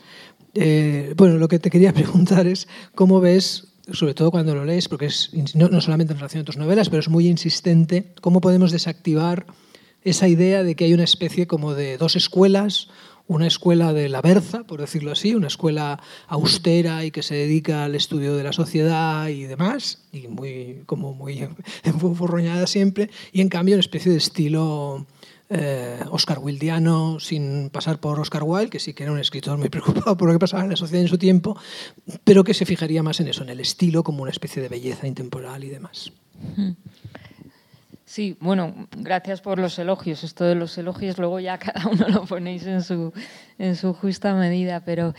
Eh, 0.56 1.14
bueno, 1.18 1.38
lo 1.38 1.48
que 1.48 1.60
te 1.60 1.70
quería 1.70 1.94
preguntar 1.94 2.48
es 2.48 2.68
cómo 2.96 3.20
ves 3.20 3.68
sobre 3.92 4.14
todo 4.16 4.32
cuando 4.32 4.56
lo 4.56 4.66
lees, 4.66 4.90
porque 4.90 5.06
es 5.06 5.32
no, 5.54 5.70
no 5.70 5.80
solamente 5.80 6.14
en 6.14 6.20
relación 6.20 6.42
a 6.42 6.46
tus 6.46 6.58
novelas, 6.58 6.90
pero 6.90 7.02
es 7.02 7.10
muy 7.10 7.28
insistente, 7.28 8.14
cómo 8.22 8.42
podemos 8.42 8.72
desactivar 8.72 9.46
esa 10.04 10.28
idea 10.28 10.64
de 10.64 10.76
que 10.76 10.86
hay 10.86 10.94
una 10.94 11.04
especie 11.04 11.48
como 11.48 11.74
de 11.74 11.98
dos 11.98 12.16
escuelas, 12.16 12.90
una 13.28 13.48
escuela 13.48 13.92
de 13.92 14.08
la 14.08 14.22
berza, 14.22 14.64
por 14.64 14.82
decirlo 14.82 15.12
así, 15.12 15.34
una 15.34 15.48
escuela 15.48 16.00
austera 16.28 17.06
y 17.06 17.12
que 17.12 17.24
se 17.24 17.36
dedica 17.36 17.84
al 17.84 17.96
estudio 17.96 18.36
de 18.36 18.44
la 18.44 18.54
sociedad 18.54 19.28
y 19.28 19.44
demás, 19.44 20.04
y 20.12 20.28
muy, 20.28 20.84
como 20.86 21.14
muy 21.14 21.48
enforroñada 21.84 22.68
siempre, 22.68 23.10
y 23.32 23.42
en 23.42 23.50
cambio 23.50 23.76
una 23.76 23.82
especie 23.82 24.12
de 24.12 24.20
estilo 24.20 25.06
eh, 25.50 26.00
Oscar 26.10 26.40
Wildiano 26.40 27.20
sin 27.20 27.70
pasar 27.70 28.00
por 28.00 28.20
Oscar 28.20 28.44
Wilde, 28.44 28.70
que 28.70 28.80
sí 28.80 28.94
que 28.94 29.04
era 29.04 29.12
un 29.12 29.20
escritor 29.20 29.58
muy 29.58 29.70
preocupado 29.76 30.18
por 30.18 30.28
lo 30.28 30.34
que 30.34 30.40
pasaba 30.40 30.64
en 30.64 30.70
la 30.70 30.76
sociedad 30.76 31.04
en 31.04 31.08
su 31.08 31.18
tiempo, 31.18 31.58
pero 32.24 32.44
que 32.44 32.54
se 32.54 32.66
fijaría 32.66 33.04
más 33.04 33.20
en 33.20 33.28
eso, 33.28 33.44
en 33.44 33.50
el 33.50 33.60
estilo 33.60 34.04
como 34.04 34.22
una 34.22 34.32
especie 34.32 34.62
de 34.62 34.70
belleza 34.70 35.08
intemporal 35.08 35.64
y 35.64 35.70
demás. 35.70 36.12
Sí, 38.06 38.38
bueno, 38.40 38.88
gracias 38.98 39.42
por 39.42 39.60
los 39.60 39.78
elogios. 39.80 40.24
Esto 40.24 40.46
de 40.46 40.56
los 40.56 40.78
elogios 40.78 41.18
luego 41.18 41.40
ya 41.40 41.58
cada 41.60 41.88
uno 41.88 42.08
lo 42.08 42.26
ponéis 42.26 42.66
en 42.66 42.84
su, 42.84 43.14
en 43.58 43.76
su 43.76 43.94
justa 43.94 44.34
medida, 44.36 44.84
pero 44.86 45.14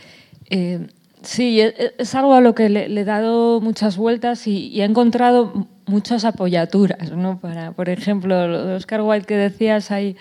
eh, 0.49 0.87
sí, 1.21 1.61
es, 1.61 2.15
algo 2.15 2.33
a 2.33 2.41
lo 2.41 2.55
que 2.55 2.69
le, 2.69 2.85
he 2.85 3.05
dado 3.05 3.61
muchas 3.61 3.97
vueltas 3.97 4.47
y, 4.47 4.81
he 4.81 4.83
encontrado 4.83 5.67
muchas 5.85 6.25
apoyaturas, 6.25 7.11
¿no? 7.11 7.39
Para, 7.39 7.71
por 7.71 7.89
ejemplo, 7.89 8.75
Oscar 8.75 9.01
Wilde 9.01 9.25
que 9.25 9.37
decías, 9.37 9.91
hay 9.91 10.17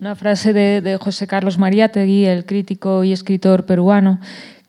una 0.00 0.14
frase 0.14 0.52
de, 0.52 0.98
José 1.00 1.26
Carlos 1.26 1.58
Mariátegui, 1.58 2.26
el 2.26 2.44
crítico 2.44 3.04
y 3.04 3.12
escritor 3.12 3.66
peruano, 3.66 4.20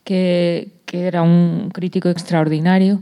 que 0.04 0.72
era 0.92 1.22
un 1.22 1.70
crítico 1.74 2.10
extraordinario, 2.10 3.02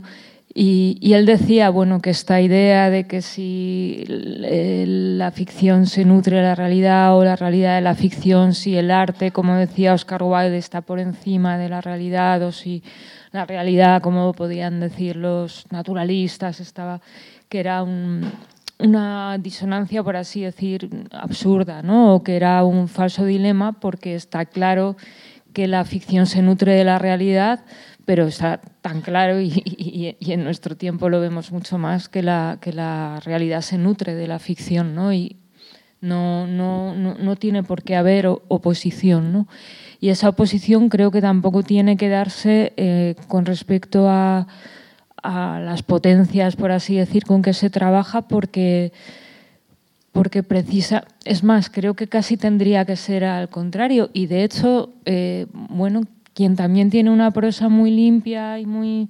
y, 0.58 1.12
él 1.12 1.26
decía, 1.26 1.68
bueno, 1.68 2.00
que 2.00 2.08
esta 2.08 2.40
idea 2.40 2.88
de 2.88 3.06
que 3.06 3.20
si 3.20 4.04
la 4.08 5.30
ficción 5.30 5.84
se 5.84 6.06
nutre 6.06 6.38
de 6.38 6.42
la 6.42 6.54
realidad 6.54 7.14
o 7.14 7.22
la 7.24 7.36
realidad 7.36 7.74
de 7.74 7.82
la 7.82 7.94
ficción, 7.94 8.54
si 8.54 8.74
el 8.74 8.90
arte, 8.90 9.32
como 9.32 9.54
decía 9.54 9.92
Oscar 9.92 10.22
Wilde, 10.22 10.56
está 10.56 10.80
por 10.80 10.98
encima 10.98 11.58
de 11.58 11.68
la 11.68 11.82
realidad 11.82 12.40
o 12.42 12.52
si 12.52 12.82
la 13.32 13.44
realidad, 13.44 14.00
como 14.00 14.32
podían 14.32 14.80
decir 14.80 15.16
los 15.16 15.66
naturalistas, 15.70 16.60
estaba 16.60 17.02
que 17.50 17.60
era 17.60 17.82
un, 17.82 18.22
una 18.78 19.36
disonancia, 19.36 20.02
por 20.02 20.16
así 20.16 20.40
decir, 20.40 20.88
absurda, 21.12 21.82
¿no? 21.82 22.14
o 22.14 22.22
que 22.22 22.34
era 22.34 22.64
un 22.64 22.88
falso 22.88 23.26
dilema, 23.26 23.78
porque 23.78 24.14
está 24.14 24.46
claro 24.46 24.96
que 25.52 25.66
la 25.66 25.84
ficción 25.84 26.24
se 26.24 26.40
nutre 26.40 26.74
de 26.74 26.84
la 26.84 26.98
realidad, 26.98 27.60
pero 28.06 28.26
está 28.26 28.60
tan 28.80 29.02
claro 29.02 29.40
y, 29.40 29.48
y, 29.64 30.16
y, 30.18 30.32
en 30.32 30.44
nuestro 30.44 30.76
tiempo 30.76 31.10
lo 31.10 31.20
vemos 31.20 31.52
mucho 31.52 31.76
más 31.76 32.08
que 32.08 32.22
la, 32.22 32.58
que 32.60 32.72
la 32.72 33.20
realidad 33.24 33.60
se 33.60 33.76
nutre 33.76 34.14
de 34.14 34.28
la 34.28 34.38
ficción 34.38 34.94
¿no? 34.94 35.12
y 35.12 35.36
no, 36.00 36.46
no, 36.46 36.94
no, 36.94 37.14
no 37.14 37.36
tiene 37.36 37.62
por 37.62 37.82
qué 37.82 37.96
haber 37.96 38.26
oposición. 38.26 39.32
¿no? 39.32 39.48
Y 40.00 40.10
esa 40.10 40.28
oposición 40.28 40.88
creo 40.88 41.10
que 41.10 41.20
tampoco 41.20 41.62
tiene 41.62 41.96
que 41.96 42.08
darse 42.08 42.72
eh, 42.76 43.16
con 43.26 43.44
respecto 43.44 44.08
a, 44.08 44.46
a, 45.22 45.60
las 45.60 45.82
potencias, 45.82 46.54
por 46.54 46.70
así 46.70 46.96
decir, 46.96 47.24
con 47.24 47.42
que 47.42 47.54
se 47.54 47.70
trabaja, 47.70 48.22
porque, 48.22 48.92
porque 50.12 50.44
precisa, 50.44 51.04
es 51.24 51.42
más, 51.42 51.70
creo 51.70 51.94
que 51.94 52.06
casi 52.06 52.36
tendría 52.36 52.84
que 52.84 52.96
ser 52.96 53.24
al 53.24 53.48
contrario. 53.48 54.10
Y 54.12 54.26
de 54.26 54.44
hecho, 54.44 54.92
eh, 55.06 55.46
bueno, 55.52 56.02
quien 56.36 56.54
también 56.54 56.90
tiene 56.90 57.08
una 57.10 57.30
prosa 57.30 57.70
muy 57.70 57.90
limpia 57.90 58.58
y 58.58 58.66
muy 58.66 59.08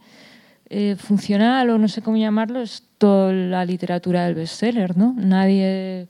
eh, 0.71 0.95
funcional, 0.97 1.68
o 1.71 1.76
no 1.76 1.88
sé 1.88 2.00
cómo 2.00 2.16
llamarlo, 2.16 2.62
es 2.62 2.85
toda 2.99 3.33
la 3.33 3.64
literatura 3.64 4.25
del 4.26 4.37
bestseller, 4.37 4.97
¿no? 4.97 5.12
Nadie 5.18 6.06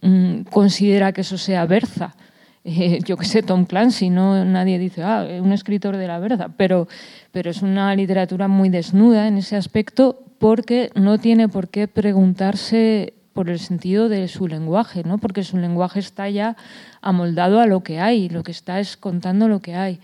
mm, 0.00 0.42
considera 0.52 1.10
que 1.12 1.22
eso 1.22 1.36
sea 1.36 1.66
berza. 1.66 2.14
Eh, 2.66 3.00
yo 3.04 3.18
que 3.18 3.26
sé, 3.26 3.42
Tom 3.42 3.66
Clancy, 3.66 4.08
¿no? 4.08 4.42
nadie 4.46 4.78
dice, 4.78 5.02
ah, 5.02 5.26
un 5.38 5.52
escritor 5.52 5.98
de 5.98 6.06
la 6.06 6.18
berza, 6.18 6.48
pero, 6.56 6.88
pero 7.30 7.50
es 7.50 7.60
una 7.60 7.94
literatura 7.94 8.48
muy 8.48 8.70
desnuda 8.70 9.28
en 9.28 9.36
ese 9.36 9.56
aspecto 9.56 10.24
porque 10.38 10.90
no 10.94 11.18
tiene 11.18 11.50
por 11.50 11.68
qué 11.68 11.88
preguntarse 11.88 13.12
por 13.34 13.50
el 13.50 13.58
sentido 13.58 14.08
de 14.08 14.28
su 14.28 14.48
lenguaje, 14.48 15.02
¿no? 15.04 15.18
porque 15.18 15.44
su 15.44 15.58
lenguaje 15.58 16.00
está 16.00 16.30
ya 16.30 16.56
amoldado 17.02 17.60
a 17.60 17.66
lo 17.66 17.82
que 17.82 18.00
hay, 18.00 18.30
lo 18.30 18.42
que 18.42 18.52
está 18.52 18.80
es 18.80 18.96
contando 18.96 19.46
lo 19.46 19.60
que 19.60 19.74
hay. 19.74 20.00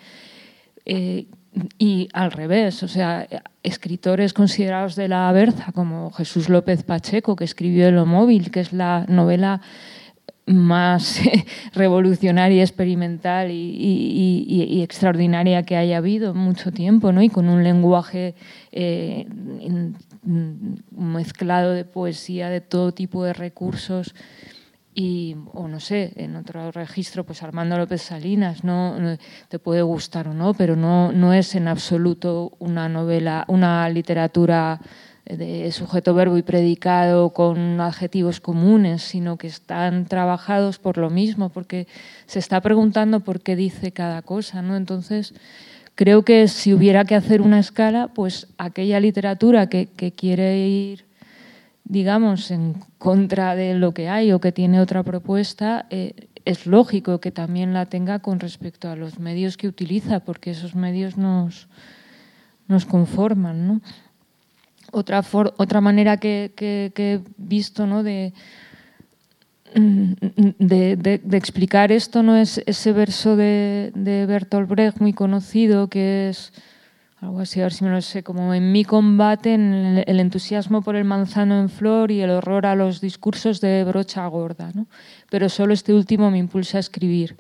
Eh, 0.85 1.27
y 1.79 2.09
al 2.13 2.31
revés, 2.31 2.83
o 2.83 2.89
sea, 2.89 3.27
escritores 3.63 4.33
considerados 4.33 4.95
de 4.95 5.09
la 5.09 5.31
Berza, 5.33 5.73
como 5.73 6.11
Jesús 6.13 6.49
López 6.49 6.85
Pacheco, 6.85 7.35
que 7.35 7.45
escribió 7.45 7.89
El 7.89 8.05
móvil, 8.07 8.51
que 8.51 8.61
es 8.61 8.73
la 8.73 9.05
novela 9.09 9.61
más 10.47 11.21
revolucionaria, 11.75 12.63
experimental 12.63 13.51
y, 13.51 13.55
y, 13.55 14.67
y, 14.69 14.83
extraordinaria 14.83 15.63
que 15.65 15.77
haya 15.77 15.99
habido 15.99 16.35
mucho 16.35 16.73
tiempo, 16.73 17.13
¿no? 17.13 17.23
y 17.23 17.29
con 17.29 17.49
un 17.49 17.63
lenguaje 17.63 18.35
eh, 18.73 19.27
mezclado 20.91 21.73
de 21.73 21.85
poesía, 21.85 22.49
de 22.49 22.61
todo 22.61 22.93
tipo 22.93 23.25
de 23.25 23.33
recursos 23.33 24.15
y, 24.95 25.37
o 25.53 25.69
no 25.69 25.79
sé, 25.79 26.13
en 26.17 26.37
otro 26.37 26.73
registro, 26.73 27.25
pues 27.25 27.43
Armando 27.43 27.79
López 27.79 28.03
Salinas, 28.03 28.65
no, 28.65 28.97
te 29.49 29.59
puede 29.59 29.83
gustar 29.83 30.29
o 30.29 30.35
no, 30.35 30.55
pero 30.55 30.77
no, 30.77 31.13
no 31.13 31.33
es 31.33 31.55
en 31.55 31.69
absoluto 31.69 32.53
una 32.59 32.89
novela, 32.89 33.45
una 33.49 33.89
literatura 33.89 34.81
de 35.25 35.71
sujeto, 35.71 36.13
verbo 36.15 36.37
y 36.37 36.43
predicado 36.43 37.31
con 37.31 37.81
adjetivos 37.81 38.41
comunes, 38.41 39.03
sino 39.03 39.37
que 39.37 39.47
están 39.47 40.07
trabajados 40.07 40.79
por 40.79 40.99
lo 40.99 41.09
mismo, 41.09 41.51
porque 41.51 41.87
se 42.27 42.41
está 42.41 42.61
preguntando 42.61 43.21
por 43.21 43.41
qué 43.41 43.55
dice 43.55 43.93
cada 43.93 44.23
cosa, 44.23 44.61
¿no? 44.61 44.77
Entonces, 44.77 45.35
creo 45.95 46.25
que 46.25 46.49
si 46.49 46.75
hubiera 46.75 47.05
que 47.05 47.15
hacer 47.15 47.43
una 47.43 47.61
escala, 47.61 48.09
pues 48.09 48.49
aquella 48.59 48.99
literatura 48.99 49.69
que, 49.69 49.87
que 49.87 50.11
quiere 50.11 50.67
ir 50.67 51.10
digamos, 51.91 52.51
en 52.53 52.75
contra 52.99 53.57
de 53.57 53.75
lo 53.75 53.93
que 53.93 54.09
hay 54.09 54.31
o 54.31 54.41
que 54.41 54.53
tiene 54.53 54.81
otra 54.81 55.03
propuesta, 55.03 55.87
eh, 55.91 56.29
es 56.45 56.67
lógico 56.67 57.21
que 57.21 57.33
también 57.33 57.75
la 57.75 57.87
tenga 57.87 58.21
con 58.21 58.39
respecto 58.39 58.89
a 58.89 58.97
los 58.97 59.19
medios 59.19 59.57
que 59.57 59.67
utiliza, 59.67 60.21
porque 60.21 60.53
esos 60.53 60.77
medios 60.77 61.17
nos, 61.17 61.69
nos 62.69 62.87
conforman. 62.87 63.67
¿no? 63.67 63.81
otra, 64.93 65.25
otra 65.33 65.81
manera 65.81 66.17
que, 66.19 66.53
que, 66.55 66.93
he 66.97 67.21
visto 67.37 67.87
¿no? 67.87 68.03
de, 68.03 68.33
de, 69.75 70.97
de, 70.97 71.37
explicar 71.37 71.93
esto 71.93 72.23
no 72.23 72.37
es 72.37 72.63
ese 72.67 72.93
verso 72.93 73.37
de, 73.37 73.93
de 73.95 74.27
Bertolt 74.27 74.69
Brecht 74.69 75.01
muy 75.01 75.13
conocido 75.13 75.89
que 75.89 76.29
es 76.29 76.53
algo 77.21 77.41
así, 77.41 77.61
a 77.61 77.65
ver 77.65 77.73
si 77.75 77.85
me 77.85 77.91
lo 77.91 78.01
sé, 78.01 78.23
como 78.23 78.55
en 78.55 78.73
mi 78.73 78.85
combate, 78.85 79.53
en 79.53 80.03
el 80.07 80.21
entusiasmo 80.21 80.81
por 80.81 80.97
el 80.97 81.05
manzano 81.05 81.61
en 81.61 81.69
flor 81.69 82.11
y 82.11 82.23
el 82.23 82.31
horror 82.31 82.65
a 82.65 82.75
los 82.75 83.01
discursos 83.03 83.61
de 83.61 83.85
brocha 83.85 84.27
gorda. 84.27 84.71
¿no? 84.75 84.87
Pero 85.29 85.51
solo 85.51 85.75
este 85.75 85.93
último 85.93 86.31
me 86.31 86.39
impulsa 86.39 86.79
a 86.79 86.81
escribir. 86.81 87.37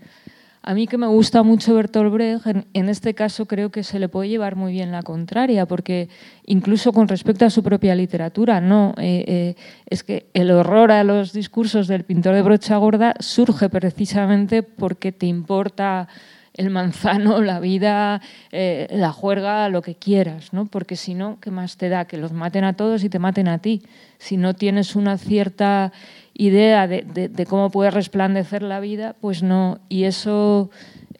A 0.62 0.74
mí 0.74 0.86
que 0.86 0.98
me 0.98 1.06
gusta 1.06 1.42
mucho 1.42 1.74
Bertolt 1.74 2.12
Brecht, 2.12 2.46
en, 2.74 2.88
este 2.90 3.14
caso 3.14 3.46
creo 3.46 3.70
que 3.70 3.82
se 3.82 3.98
le 3.98 4.10
puede 4.10 4.28
llevar 4.28 4.56
muy 4.56 4.72
bien 4.72 4.92
la 4.92 5.02
contraria, 5.02 5.64
porque 5.64 6.10
incluso 6.44 6.92
con 6.92 7.08
respecto 7.08 7.46
a 7.46 7.50
su 7.50 7.62
propia 7.62 7.94
literatura, 7.94 8.60
no, 8.60 8.92
eh, 8.98 9.24
eh, 9.26 9.54
es 9.86 10.04
que 10.04 10.28
el 10.34 10.50
horror 10.50 10.92
a 10.92 11.02
los 11.02 11.32
discursos 11.32 11.88
del 11.88 12.04
pintor 12.04 12.34
de 12.34 12.42
brocha 12.42 12.76
gorda 12.76 13.14
surge 13.20 13.70
precisamente 13.70 14.62
porque 14.62 15.12
te 15.12 15.24
importa 15.24 16.08
el 16.54 16.70
manzano, 16.70 17.40
la 17.42 17.60
vida, 17.60 18.20
eh, 18.52 18.88
la 18.90 19.12
juerga, 19.12 19.68
lo 19.68 19.82
que 19.82 19.94
quieras, 19.94 20.52
¿no? 20.52 20.66
Porque 20.66 20.96
si 20.96 21.14
no, 21.14 21.38
¿qué 21.40 21.50
más 21.50 21.76
te 21.76 21.88
da? 21.88 22.06
Que 22.06 22.16
los 22.16 22.32
maten 22.32 22.64
a 22.64 22.74
todos 22.74 23.04
y 23.04 23.08
te 23.08 23.18
maten 23.18 23.48
a 23.48 23.58
ti. 23.58 23.82
Si 24.18 24.36
no 24.36 24.54
tienes 24.54 24.96
una 24.96 25.16
cierta 25.18 25.92
idea 26.34 26.86
de, 26.86 27.46
cómo 27.48 27.70
puede 27.70 27.90
resplandecer 27.90 28.62
la 28.62 28.80
vida, 28.80 29.14
pues 29.20 29.42
no. 29.42 29.78
Y 29.88 30.04
eso, 30.04 30.70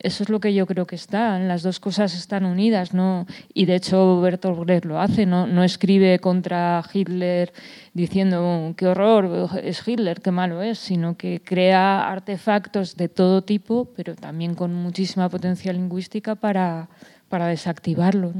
eso 0.02 0.22
es 0.22 0.30
lo 0.30 0.40
que 0.40 0.54
yo 0.54 0.66
creo 0.66 0.86
que 0.86 0.96
está. 0.96 1.38
Las 1.38 1.62
dos 1.62 1.78
cosas 1.78 2.14
están 2.14 2.46
unidas, 2.46 2.94
¿no? 2.94 3.26
Y 3.52 3.66
de 3.66 3.76
hecho 3.76 4.20
Bertolt 4.20 4.58
Brecht 4.58 4.84
lo 4.86 4.98
hace, 4.98 5.26
¿no? 5.26 5.46
No 5.46 5.62
escribe 5.62 6.18
contra 6.18 6.82
Hitler 6.92 7.52
diciendo 7.92 8.72
qué 8.76 8.86
horror 8.86 9.50
es 9.62 9.86
Hitler, 9.86 10.22
qué 10.22 10.30
malo 10.30 10.62
es, 10.62 10.78
sino 10.78 11.16
que 11.16 11.42
crea 11.44 12.10
artefactos 12.10 12.96
de 12.96 13.08
todo 13.08 13.42
tipo, 13.42 13.90
pero 13.94 14.14
también 14.14 14.54
con 14.54 14.74
muchísima 14.74 15.28
potencia 15.28 15.72
lingüística 15.72 16.34
para, 16.34 16.88
para 17.28 17.48
desactivarlo. 17.48 18.32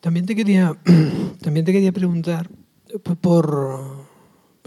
También 0.00 0.24
te 0.24 0.36
quería, 0.36 0.76
también 1.42 1.66
te 1.66 1.72
quería 1.72 1.92
preguntar 1.92 2.48
por... 3.20 4.07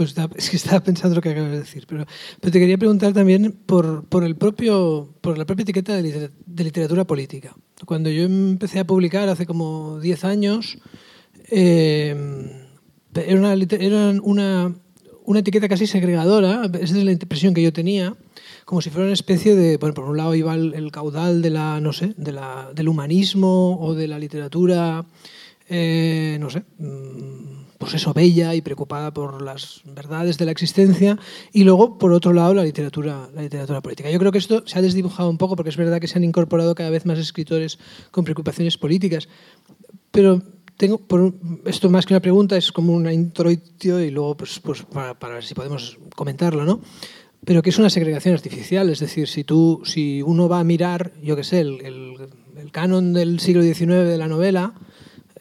Pues 0.02 0.16
es 0.36 0.50
que 0.50 0.58
estaba 0.58 0.80
pensando 0.84 1.16
lo 1.16 1.22
que 1.22 1.30
acabas 1.30 1.52
de 1.52 1.60
decir, 1.60 1.86
pero, 1.88 2.06
te 2.40 2.52
quería 2.52 2.78
preguntar 2.78 3.14
también 3.14 3.52
por, 3.66 4.08
el 4.24 4.36
propio, 4.36 5.14
por 5.22 5.38
la 5.38 5.46
propia 5.46 5.64
etiqueta 5.64 5.96
de, 5.96 6.32
literatura 6.48 7.06
política. 7.06 7.56
Cuando 7.86 8.10
yo 8.10 8.24
empecé 8.24 8.80
a 8.80 8.86
publicar 8.86 9.30
hace 9.30 9.46
como 9.46 10.00
10 10.00 10.24
años, 10.26 10.80
eh, 11.52 12.16
era, 13.14 14.14
una 14.22 15.40
etiqueta 15.40 15.70
casi 15.70 15.86
segregadora, 15.86 16.70
esa 16.80 16.98
es 16.98 17.04
la 17.04 17.12
impresión 17.12 17.54
que 17.54 17.62
yo 17.62 17.72
tenía, 17.72 18.16
como 18.66 18.82
si 18.82 18.90
fuera 18.90 19.06
una 19.06 19.14
especie 19.14 19.56
de, 19.56 19.78
bueno, 19.78 19.94
por 19.94 20.06
un 20.06 20.18
lado 20.18 20.34
iba 20.34 20.56
el, 20.56 20.92
caudal 20.92 21.42
de 21.42 21.52
la, 21.52 21.80
no 21.80 21.94
sé, 21.94 22.14
de 22.18 22.32
la, 22.32 22.72
del 22.74 22.90
humanismo 22.90 23.80
o 23.80 23.94
de 23.94 24.08
la 24.08 24.18
literatura, 24.18 25.06
eh, 25.70 26.38
no 26.40 26.50
sé, 26.50 26.64
mm, 26.80 27.61
pues 27.82 27.96
eso, 27.96 28.14
bella 28.14 28.54
y 28.54 28.62
preocupada 28.62 29.12
por 29.12 29.42
las 29.42 29.82
verdades 29.84 30.38
de 30.38 30.46
la 30.46 30.52
existencia, 30.52 31.18
y 31.52 31.64
luego, 31.64 31.98
por 31.98 32.14
otro 32.14 32.32
lado, 32.32 32.54
la 32.54 32.64
literatura, 32.64 33.28
la 33.34 33.42
literatura 33.42 33.82
política. 33.82 34.12
Yo 34.12 34.20
creo 34.20 34.32
que 34.32 34.38
esto 34.38 34.62
se 34.68 34.78
ha 34.78 34.84
desdibujado 34.84 35.32
un 35.32 35.40
poco, 35.40 35.56
porque 35.56 35.72
es 35.72 35.78
verdad 35.78 36.00
que 36.00 36.08
se 36.08 36.20
han 36.20 36.24
incorporado 36.24 36.76
cada 36.76 36.92
vez 36.92 37.08
más 37.08 37.18
escritores 37.18 37.80
con 38.12 38.24
preocupaciones 38.24 38.78
políticas, 38.78 39.28
pero 40.12 40.44
tengo, 40.78 41.00
por, 41.00 41.34
esto 41.66 41.90
más 41.90 42.06
que 42.06 42.14
una 42.14 42.22
pregunta, 42.22 42.56
es 42.56 42.72
como 42.72 42.94
una 42.94 43.12
introitio 43.12 44.00
y 44.00 44.12
luego, 44.12 44.38
pues, 44.38 44.60
pues 44.60 44.84
para, 44.84 45.18
para 45.18 45.34
ver 45.34 45.44
si 45.44 45.56
podemos 45.56 45.98
comentarlo, 46.16 46.66
¿no? 46.66 46.82
pero 47.44 47.64
que 47.64 47.72
es 47.72 47.80
una 47.80 47.90
segregación 47.90 48.36
artificial. 48.36 48.90
Es 48.90 49.00
decir, 49.00 49.28
si, 49.28 49.44
tú, 49.44 49.82
si 49.84 50.22
uno 50.22 50.48
va 50.48 50.60
a 50.60 50.64
mirar, 50.64 51.14
yo 51.24 51.36
qué 51.36 51.44
sé, 51.44 51.62
el, 51.62 51.82
el, 51.82 52.72
canon 52.72 53.12
del 53.12 53.40
siglo 53.40 53.64
XIX 53.64 54.06
de 54.06 54.18
la 54.20 54.28
novela, 54.28 54.76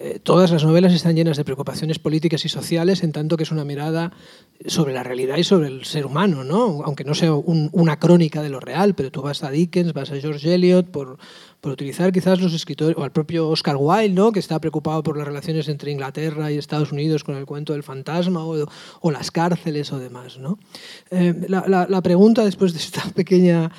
eh, 0.02 0.18
todas 0.18 0.50
las 0.50 0.64
novelas 0.64 0.94
están 0.94 1.14
llenas 1.14 1.36
de 1.36 1.44
preocupaciones 1.44 1.98
políticas 1.98 2.46
y 2.46 2.48
sociales, 2.48 3.02
en 3.02 3.12
tanto 3.12 3.36
que 3.36 3.42
es 3.42 3.50
una 3.50 3.66
mirada 3.66 4.12
sobre 4.64 4.94
la 4.94 5.02
realidad 5.02 5.36
y 5.36 5.44
sobre 5.44 5.68
el 5.68 5.84
ser 5.84 6.06
humano, 6.06 6.42
¿no? 6.42 6.82
aunque 6.84 7.04
no 7.04 7.14
sea 7.14 7.34
una 7.34 7.98
crónica 7.98 8.40
de 8.40 8.48
lo 8.48 8.60
real, 8.60 8.94
pero 8.94 9.10
tú 9.10 9.20
vas 9.20 9.44
a 9.44 9.50
Dickens, 9.50 9.92
vas 9.92 10.10
a 10.10 10.16
George 10.16 10.54
Eliot, 10.54 10.86
por, 10.86 11.18
por 11.60 11.72
utilizar 11.72 12.12
quizás 12.12 12.40
los 12.40 12.54
escritores, 12.54 12.96
o 12.96 13.04
al 13.04 13.12
propio 13.12 13.50
Oscar 13.50 13.76
Wilde, 13.78 14.14
¿no? 14.14 14.32
que 14.32 14.40
está 14.40 14.58
preocupado 14.58 15.02
por 15.02 15.18
las 15.18 15.26
relaciones 15.26 15.68
entre 15.68 15.90
Inglaterra 15.90 16.50
y 16.50 16.56
Estados 16.56 16.92
Unidos 16.92 17.22
con 17.22 17.36
el 17.36 17.44
cuento 17.44 17.74
del 17.74 17.82
fantasma 17.82 18.42
o, 18.42 19.10
las 19.10 19.30
cárceles 19.30 19.92
o 19.92 19.98
demás. 19.98 20.38
¿no? 20.38 20.58
Eh, 21.10 21.34
la, 21.46 22.02
pregunta 22.02 22.42
después 22.42 22.72
de 22.72 22.78
esta 22.78 23.02
pequeña 23.14 23.70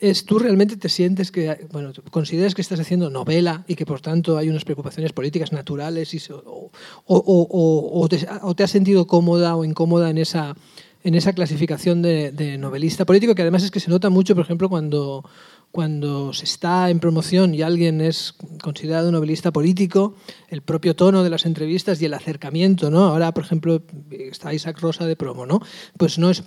es 0.00 0.24
tú 0.24 0.38
realmente 0.38 0.76
te 0.76 0.88
sientes 0.88 1.30
que, 1.30 1.66
bueno, 1.70 1.92
consideras 2.10 2.54
que 2.54 2.62
estás 2.62 2.80
haciendo 2.80 3.10
novela 3.10 3.64
y 3.68 3.74
que 3.76 3.86
por 3.86 4.00
tanto 4.00 4.38
hay 4.38 4.48
unas 4.48 4.64
preocupaciones 4.64 5.12
políticas 5.12 5.52
naturales 5.52 6.14
y, 6.14 6.20
o, 6.32 6.70
o, 7.06 8.08
te, 8.08 8.26
o, 8.42 8.54
te, 8.54 8.64
has 8.64 8.70
sentido 8.70 9.06
cómoda 9.06 9.56
o 9.56 9.64
incómoda 9.64 10.10
en 10.10 10.18
esa, 10.18 10.56
en 11.04 11.14
esa 11.14 11.32
clasificación 11.34 12.02
de 12.02 12.56
novelista 12.58 13.04
político, 13.04 13.34
que 13.34 13.42
además 13.42 13.62
es 13.62 13.70
que 13.70 13.80
se 13.80 13.90
nota 13.90 14.10
mucho, 14.10 14.34
por 14.34 14.44
ejemplo, 14.44 14.68
cuando 14.68 15.24
cuando 15.72 16.32
se 16.32 16.44
está 16.44 16.90
en 16.90 16.98
promoción 16.98 17.54
y 17.54 17.62
alguien 17.62 18.00
es 18.00 18.34
considerado 18.60 19.12
novelista 19.12 19.52
político, 19.52 20.16
el 20.48 20.62
propio 20.62 20.96
tono 20.96 21.22
de 21.22 21.30
las 21.30 21.46
entrevistas 21.46 22.02
y 22.02 22.06
el 22.06 22.14
acercamiento, 22.14 22.90
¿no? 22.90 23.04
Ahora, 23.04 23.32
por 23.32 23.44
ejemplo, 23.44 23.82
está 24.10 24.52
Isaac 24.52 24.80
Rosa 24.80 25.06
de 25.06 25.14
promo, 25.14 25.46
¿no? 25.46 25.60
Pues 25.96 26.18
no 26.18 26.30
es... 26.30 26.42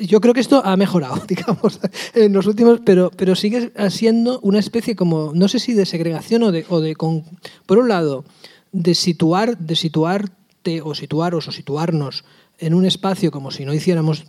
Yo 0.00 0.20
creo 0.20 0.34
que 0.34 0.40
esto 0.40 0.60
ha 0.64 0.76
mejorado, 0.76 1.22
digamos, 1.28 1.80
en 2.14 2.32
los 2.34 2.46
últimos, 2.46 2.80
pero, 2.84 3.10
pero 3.16 3.34
sigue 3.34 3.72
siendo 3.88 4.38
una 4.40 4.58
especie 4.58 4.96
como, 4.96 5.32
no 5.34 5.48
sé 5.48 5.58
si 5.58 5.72
de 5.72 5.86
segregación 5.86 6.42
o 6.42 6.52
de... 6.52 6.66
O 6.68 6.80
de 6.80 6.94
por 7.64 7.78
un 7.78 7.88
lado, 7.88 8.24
de 8.72 8.94
situar, 8.94 9.56
de 9.58 9.76
situarte 9.76 10.82
o 10.82 10.94
situaros 10.94 11.48
o 11.48 11.52
situarnos 11.52 12.24
en 12.58 12.74
un 12.74 12.84
espacio 12.84 13.30
como 13.30 13.50
si 13.50 13.64
no 13.64 13.72
hiciéramos 13.72 14.24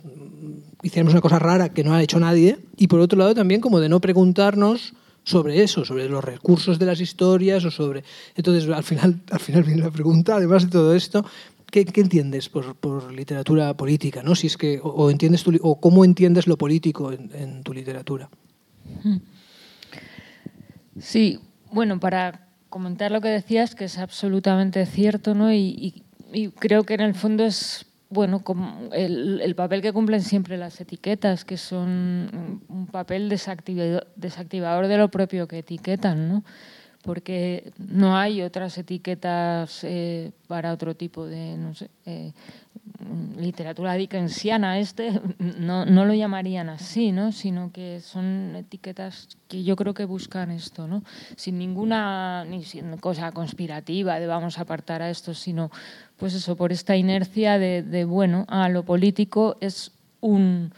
hiciéramos 0.82 1.12
una 1.12 1.20
cosa 1.20 1.38
rara 1.38 1.70
que 1.70 1.84
no 1.84 1.94
ha 1.94 2.02
hecho 2.02 2.20
nadie, 2.20 2.58
y 2.76 2.86
por 2.86 3.00
otro 3.00 3.18
lado 3.18 3.34
también 3.34 3.60
como 3.60 3.80
de 3.80 3.88
no 3.88 4.00
preguntarnos 4.00 4.94
sobre 5.24 5.62
eso, 5.62 5.84
sobre 5.84 6.08
los 6.08 6.24
recursos 6.24 6.78
de 6.78 6.86
las 6.86 7.00
historias 7.00 7.64
o 7.64 7.70
sobre... 7.70 8.02
Entonces, 8.34 8.68
al 8.70 8.82
final, 8.82 9.20
al 9.30 9.40
final 9.40 9.62
viene 9.62 9.82
la 9.82 9.90
pregunta, 9.90 10.36
además 10.36 10.64
de 10.64 10.70
todo 10.70 10.94
esto, 10.94 11.24
¿qué, 11.70 11.84
qué 11.84 12.00
entiendes 12.00 12.48
por, 12.48 12.76
por, 12.76 13.12
literatura 13.12 13.76
política? 13.76 14.22
¿no? 14.22 14.34
Si 14.34 14.46
es 14.46 14.56
que, 14.56 14.80
o, 14.82 15.10
entiendes 15.10 15.44
o 15.60 15.80
cómo 15.80 16.04
entiendes 16.04 16.46
lo 16.46 16.56
político 16.56 17.12
en, 17.12 17.30
en, 17.34 17.62
tu 17.62 17.74
literatura. 17.74 18.30
Sí, 20.98 21.38
bueno, 21.72 22.00
para 22.00 22.48
comentar 22.70 23.12
lo 23.12 23.20
que 23.20 23.28
decías, 23.28 23.74
que 23.74 23.84
es 23.84 23.98
absolutamente 23.98 24.86
cierto, 24.86 25.34
¿no? 25.34 25.52
y, 25.52 26.02
y 26.32 26.48
creo 26.50 26.84
que 26.84 26.94
en 26.94 27.00
el 27.00 27.14
fondo 27.14 27.44
es 27.44 27.87
bueno, 28.10 28.42
como 28.42 28.90
el, 28.92 29.40
el, 29.42 29.54
papel 29.54 29.82
que 29.82 29.92
cumplen 29.92 30.22
siempre 30.22 30.56
las 30.56 30.80
etiquetas, 30.80 31.44
que 31.44 31.56
son 31.56 32.62
un 32.68 32.86
papel 32.86 33.28
desactivador, 33.28 34.06
desactivador 34.16 34.86
de 34.86 34.96
lo 34.96 35.10
propio 35.10 35.46
que 35.46 35.58
etiquetan, 35.58 36.28
¿no? 36.28 36.44
porque 37.02 37.72
no 37.78 38.16
hay 38.16 38.42
otras 38.42 38.76
etiquetas 38.76 39.84
eh, 39.84 40.32
para 40.46 40.72
otro 40.72 40.94
tipo 40.94 41.26
de, 41.26 41.56
no 41.56 41.74
sé, 41.74 41.90
eh, 42.06 42.32
literatura 43.38 43.94
dickensiana. 43.94 44.78
Este 44.78 45.20
no, 45.38 45.86
no, 45.86 46.04
lo 46.04 46.14
llamarían 46.14 46.68
así, 46.68 47.12
¿no? 47.12 47.32
sino 47.32 47.72
que 47.72 48.00
son 48.00 48.54
etiquetas 48.56 49.36
que 49.48 49.64
yo 49.64 49.76
creo 49.76 49.94
que 49.94 50.04
buscan 50.04 50.50
esto, 50.50 50.86
¿no? 50.88 51.02
sin 51.36 51.58
ninguna 51.58 52.44
ni 52.44 52.64
sin 52.64 52.96
cosa 52.98 53.32
conspirativa 53.32 54.18
de 54.20 54.26
vamos 54.26 54.58
a 54.58 54.62
apartar 54.62 55.02
a 55.02 55.10
esto, 55.10 55.34
sino 55.34 55.70
pues 56.16 56.34
eso, 56.34 56.56
por 56.56 56.72
esta 56.72 56.96
inercia 56.96 57.58
de, 57.58 58.04
bueno, 58.04 58.44
a 58.48 58.68
lo 58.68 58.82
político 58.84 59.56
es 59.60 59.92
un 60.20 60.72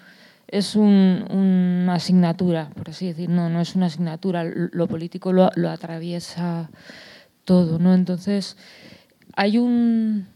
es 0.48 0.74
un, 0.74 1.24
una 1.30 1.94
asignatura, 1.94 2.70
por 2.74 2.90
así 2.90 3.06
decir, 3.06 3.28
no, 3.28 3.48
no 3.48 3.60
es 3.60 3.76
una 3.76 3.86
asignatura, 3.86 4.42
lo 4.44 4.88
político 4.88 5.32
lo, 5.32 5.48
lo 5.54 5.70
atraviesa 5.70 6.68
todo, 7.44 7.78
¿no? 7.78 7.94
Entonces, 7.94 8.56
hay 9.36 9.58
un, 9.58 10.26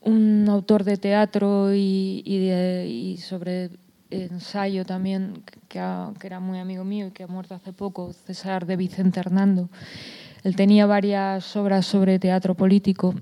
un 0.00 0.46
autor 0.48 0.84
de 0.84 0.96
teatro 0.96 1.74
y, 1.74 3.18
sobre 3.22 3.70
ensayo 4.10 4.84
también, 4.84 5.42
que, 5.68 5.78
era 6.22 6.40
muy 6.40 6.58
amigo 6.58 6.84
mío 6.84 7.08
y 7.08 7.10
que 7.10 7.24
ha 7.24 7.26
muerto 7.26 7.54
hace 7.54 7.72
poco, 7.72 8.12
César 8.12 8.66
de 8.66 8.76
Vicente 8.76 9.20
Hernando. 9.20 9.68
Él 10.42 10.56
tenía 10.56 10.86
varias 10.86 11.54
obras 11.56 11.86
sobre 11.86 12.18
teatro 12.18 12.54
político 12.54 13.14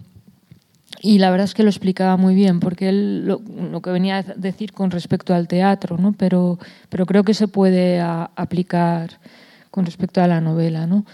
y 1.00 1.18
la 1.18 1.30
verdad 1.30 1.44
es 1.44 1.54
que 1.54 1.62
lo 1.62 1.68
explicaba 1.68 2.16
muy 2.16 2.34
bien, 2.34 2.60
porque 2.60 2.88
él 2.88 3.26
lo, 3.26 3.82
que 3.82 3.90
venía 3.90 4.18
a 4.18 4.22
decir 4.22 4.72
con 4.72 4.90
respecto 4.90 5.34
al 5.34 5.46
teatro, 5.46 5.96
¿no? 5.98 6.12
pero, 6.12 6.58
pero 6.88 7.06
creo 7.06 7.24
que 7.24 7.34
se 7.34 7.48
puede 7.48 8.00
aplicar 8.00 9.18
con 9.70 9.84
respecto 9.84 10.22
a 10.22 10.26
la 10.26 10.40
novela. 10.40 10.86
¿no? 10.86 11.04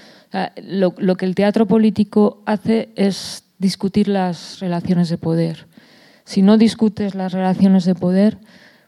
lo, 0.63 0.95
lo, 0.99 1.17
que 1.17 1.27
el 1.27 1.35
teatro 1.35 1.67
político 1.67 2.43
hace 2.47 2.91
es 2.97 3.44
discutir 3.59 4.09
las 4.09 4.61
relaciones 4.61 5.09
de 5.09 5.19
poder. 5.19 5.67
Si 6.25 6.43
no 6.43 6.57
discutes 6.57 7.15
las 7.15 7.33
relaciones 7.33 7.85
de 7.85 7.95
poder, 7.95 8.39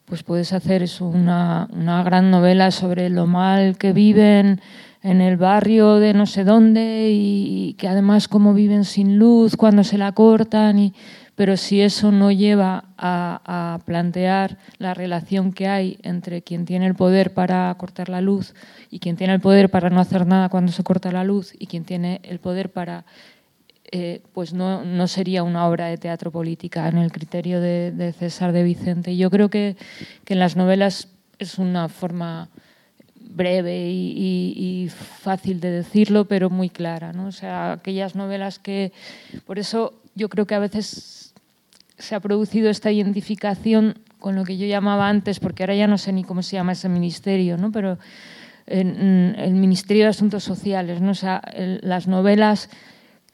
pues 0.07 0.22
puedes 0.22 0.52
hacer 0.52 0.83
eso, 0.83 1.07
una, 1.07 1.68
una 1.72 2.02
gran 2.02 2.31
novela 2.31 2.70
sobre 2.70 3.11
lo 3.11 3.26
mal 3.26 3.76
que 3.76 3.92
viven 3.92 4.61
en 5.02 5.20
el 5.20 5.37
barrio 5.37 5.96
de 5.96 6.14
no 6.14 6.26
sé 6.26 6.44
dónde 6.44 7.11
y, 7.12 7.74
que 7.74 7.88
además 7.88 8.29
cómo 8.29 8.55
viven 8.55 8.85
sin 8.85 9.18
luz 9.18 9.57
cuando 9.57 9.85
se 9.85 9.98
la 9.98 10.12
cortan. 10.12 10.79
Y, 10.79 10.94
pero 11.35 11.57
si 11.57 11.81
eso 11.81 12.12
no 12.12 12.33
lleva 12.33 12.85
a, 12.96 13.40
a, 13.74 13.85
plantear 13.85 14.59
la 14.79 14.94
relación 14.94 15.52
que 15.52 15.68
hay 15.68 15.98
entre 16.02 16.42
quien 16.42 16.64
tiene 16.64 16.87
el 16.87 16.94
poder 16.94 17.35
para 17.35 17.74
cortar 17.76 18.09
la 18.09 18.20
luz 18.20 18.55
y 18.90 19.00
quien 19.00 19.16
tiene 19.16 19.35
el 19.35 19.40
poder 19.40 19.70
para 19.70 19.90
no 19.90 20.00
hacer 20.00 20.26
nada 20.26 20.48
cuando 20.48 20.72
se 20.72 20.83
corta 20.83 21.12
la 21.12 21.24
luz 21.24 21.52
y 21.59 21.66
quien 21.66 21.85
tiene 21.85 22.20
el 22.24 22.38
poder 22.38 22.72
para 22.72 23.05
eh, 23.92 24.22
pues 24.33 24.53
no, 24.53 24.85
no, 24.85 25.07
sería 25.09 25.42
una 25.42 25.66
obra 25.66 25.87
de 25.87 25.96
teatro 25.96 26.31
política 26.31 26.88
en 26.88 26.99
el 26.99 27.12
criterio 27.12 27.61
de, 27.61 28.14
César 28.18 28.53
de 28.53 28.62
Vicente. 28.62 29.16
Yo 29.16 29.31
creo 29.31 29.49
que, 29.49 29.77
que, 30.25 30.35
en 30.35 30.40
las 30.40 30.57
novelas 30.57 31.09
es 31.38 31.59
una 31.59 31.88
forma 31.88 32.49
breve 33.14 33.90
y, 33.90 34.88
fácil 34.88 35.61
de 35.61 35.70
decirlo, 35.70 36.25
pero 36.25 36.51
muy 36.51 36.70
clara. 36.70 37.12
¿no? 37.12 37.27
O 37.27 37.33
sea, 37.33 37.72
aquellas 37.72 38.14
novelas 38.14 38.59
que... 38.59 38.92
Por 39.44 39.59
eso 39.59 39.94
yo 40.14 40.29
creo 40.29 40.46
que 40.46 40.55
a 40.55 40.59
veces 40.59 41.35
se 41.99 42.14
ha 42.14 42.20
producido 42.20 42.70
esta 42.70 42.90
identificación 42.90 43.99
con 44.18 44.35
lo 44.35 44.44
que 44.44 44.57
yo 44.57 44.66
llamaba 44.66 45.09
antes, 45.09 45.38
porque 45.38 45.62
ahora 45.62 45.75
ya 45.75 45.87
no 45.87 45.99
sé 45.99 46.12
ni 46.12 46.25
cómo 46.25 46.42
se 46.42 46.57
llama 46.57 46.72
ese 46.72 46.88
ministerio, 46.88 47.57
¿no? 47.57 47.70
pero 47.70 47.99
en, 48.66 49.35
el 49.38 49.55
Ministerio 49.55 50.05
de 50.05 50.11
Asuntos 50.11 50.42
Sociales, 50.42 51.01
¿no? 51.01 51.12
o 51.12 51.14
sea, 51.14 51.42
las 51.55 52.09
novelas 52.09 52.70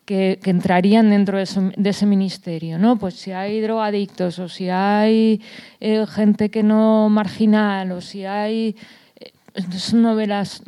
que, 0.04 0.38
entrarían 0.44 1.10
dentro 1.10 1.36
de, 1.36 1.44
eso, 1.44 1.70
de, 1.76 1.90
ese 1.90 2.06
ministerio, 2.06 2.78
¿no? 2.78 2.98
Pues 2.98 3.14
si 3.14 3.32
hay 3.32 3.60
drogadictos 3.60 4.38
o 4.38 4.48
si 4.48 4.68
hay 4.68 5.40
eh, 5.80 6.06
gente 6.06 6.50
que 6.50 6.62
no 6.62 7.08
marginal 7.08 7.92
o 7.92 8.00
si 8.00 8.24
hay... 8.24 8.76
Eh, 9.16 9.32
son 9.76 10.02
novelas 10.02 10.62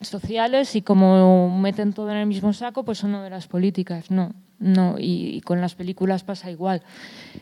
sociales 0.00 0.76
y 0.76 0.82
como 0.82 1.50
meten 1.58 1.92
todo 1.92 2.10
en 2.10 2.18
el 2.18 2.26
mismo 2.26 2.52
saco, 2.52 2.84
pues 2.84 2.98
son 2.98 3.12
novelas 3.12 3.46
políticas. 3.46 4.10
No, 4.10 4.32
no. 4.58 4.96
Y, 4.98 5.36
y 5.36 5.40
con 5.40 5.60
las 5.60 5.74
películas 5.74 6.24
pasa 6.24 6.50
igual. 6.50 6.82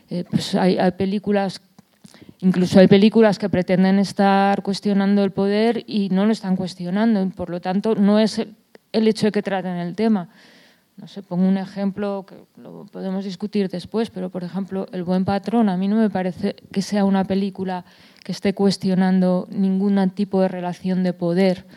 Eh, 0.09 0.23
pues 0.29 0.55
hay, 0.55 0.77
hay 0.77 0.91
películas 0.91 1.61
Incluso 2.39 2.79
hay 2.79 2.87
películas 2.87 3.39
que 3.39 3.49
pretenden 3.49 3.97
estar 3.97 4.61
cuestionando 4.61 5.23
el 5.23 5.31
poder 5.31 5.83
y 5.87 6.09
no 6.09 6.25
lo 6.25 6.31
están 6.31 6.55
cuestionando. 6.55 7.27
Por 7.35 7.49
lo 7.49 7.61
tanto, 7.61 7.95
no 7.95 8.19
es 8.19 8.45
el 8.91 9.07
hecho 9.07 9.27
de 9.27 9.31
que 9.31 9.41
traten 9.41 9.77
el 9.77 9.95
tema, 9.95 10.29
no 10.97 11.07
sé, 11.07 11.21
pongo 11.21 11.47
un 11.47 11.57
ejemplo 11.57 12.25
que 12.27 12.35
lo 12.59 12.85
podemos 12.85 13.23
discutir 13.23 13.69
después, 13.69 14.09
pero 14.09 14.29
por 14.29 14.43
ejemplo, 14.43 14.87
El 14.91 15.03
buen 15.03 15.25
patrón, 15.25 15.69
a 15.69 15.77
mí 15.77 15.87
no 15.87 15.95
me 15.95 16.09
parece 16.09 16.55
que 16.71 16.81
sea 16.81 17.05
una 17.05 17.23
película 17.23 17.85
que 18.23 18.31
esté 18.31 18.53
cuestionando 18.53 19.47
ningún 19.51 20.09
tipo 20.09 20.41
de 20.41 20.47
relación 20.47 21.03
de 21.03 21.13
poder, 21.13 21.67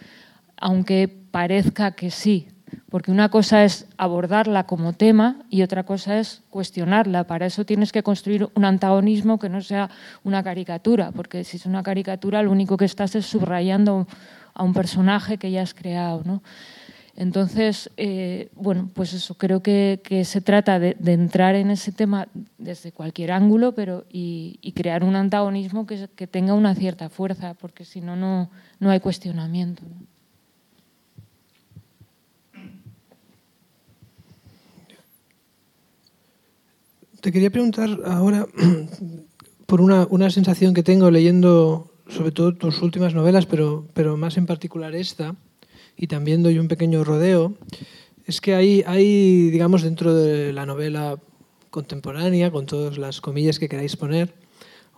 aunque 0.57 1.09
parezca 1.31 1.93
que 1.93 2.11
sí, 2.11 2.49
porque 2.89 3.11
una 3.11 3.29
cosa 3.29 3.63
es 3.63 3.87
abordarla 3.99 4.65
como 4.65 4.95
tema 4.95 5.43
y 5.51 5.63
otra 5.63 5.85
cosa 5.85 6.19
es 6.19 6.43
cuestionarla. 6.49 7.25
Para 7.25 7.47
eso 7.47 7.67
tienes 7.67 7.93
que 7.93 8.03
construir 8.03 8.49
un 8.55 8.65
antagonismo 8.65 9.39
que 9.39 9.49
no 9.49 9.61
sea 9.61 9.91
una 10.25 10.43
caricatura, 10.43 11.13
porque 11.13 11.45
si 11.45 11.59
es 11.59 11.67
una 11.67 11.83
caricatura 11.83 12.43
lo 12.43 12.51
único 12.51 12.77
que 12.77 12.87
estás 12.87 13.15
es 13.15 13.27
subrayando 13.27 14.07
a 14.55 14.65
un 14.65 14.73
personaje 14.73 15.37
que 15.37 15.51
ya 15.51 15.63
has 15.63 15.75
creado, 15.75 16.23
¿no? 16.25 16.43
Entonces, 17.17 17.91
eh, 17.97 18.49
bueno, 18.55 18.91
pues 18.95 19.13
eso, 19.13 19.35
creo 19.35 19.63
que, 19.63 20.01
se 20.25 20.41
trata 20.41 20.79
de, 20.79 20.97
entrar 21.05 21.55
en 21.55 21.71
ese 21.71 21.93
tema 21.93 22.29
desde 22.59 22.93
cualquier 22.93 23.33
ángulo 23.33 23.73
pero 23.73 24.05
y, 24.11 24.59
crear 24.75 25.05
un 25.05 25.17
antagonismo 25.17 25.87
que, 25.87 26.27
tenga 26.27 26.55
una 26.55 26.75
cierta 26.75 27.09
fuerza, 27.09 27.55
porque 27.55 27.85
si 27.85 28.01
no, 28.01 28.17
no 28.17 28.91
hay 28.91 29.01
cuestionamiento. 29.01 29.83
Te 37.21 37.33
quería 37.33 37.51
preguntar 37.51 37.91
ahora 38.07 38.47
por 39.67 39.83
una, 39.83 40.07
una 40.09 40.31
sensación 40.31 40.73
que 40.73 40.83
tengo 40.83 41.11
leyendo 41.11 41.91
sobre 42.09 42.33
todo 42.33 42.55
tus 42.55 42.83
últimas 42.83 43.15
novelas, 43.15 43.47
pero, 43.47 43.87
pero 43.95 44.17
más 44.17 44.37
en 44.37 44.47
particular 44.47 44.95
esta, 44.95 45.37
y 45.97 46.07
también 46.07 46.43
doy 46.43 46.59
un 46.59 46.69
pequeño 46.69 47.05
rodeo, 47.05 47.55
es 48.27 48.41
que 48.41 48.55
hay, 48.55 48.85
hay, 48.87 49.51
digamos, 49.51 49.83
dentro 49.83 50.15
de 50.15 50.53
la 50.53 50.67
novela 50.67 51.19
contemporánea, 51.71 52.51
con 52.51 52.67
todas 52.67 52.99
las 52.99 53.21
comillas 53.21 53.59
que 53.59 53.69
queráis 53.69 53.97
poner, 53.97 54.35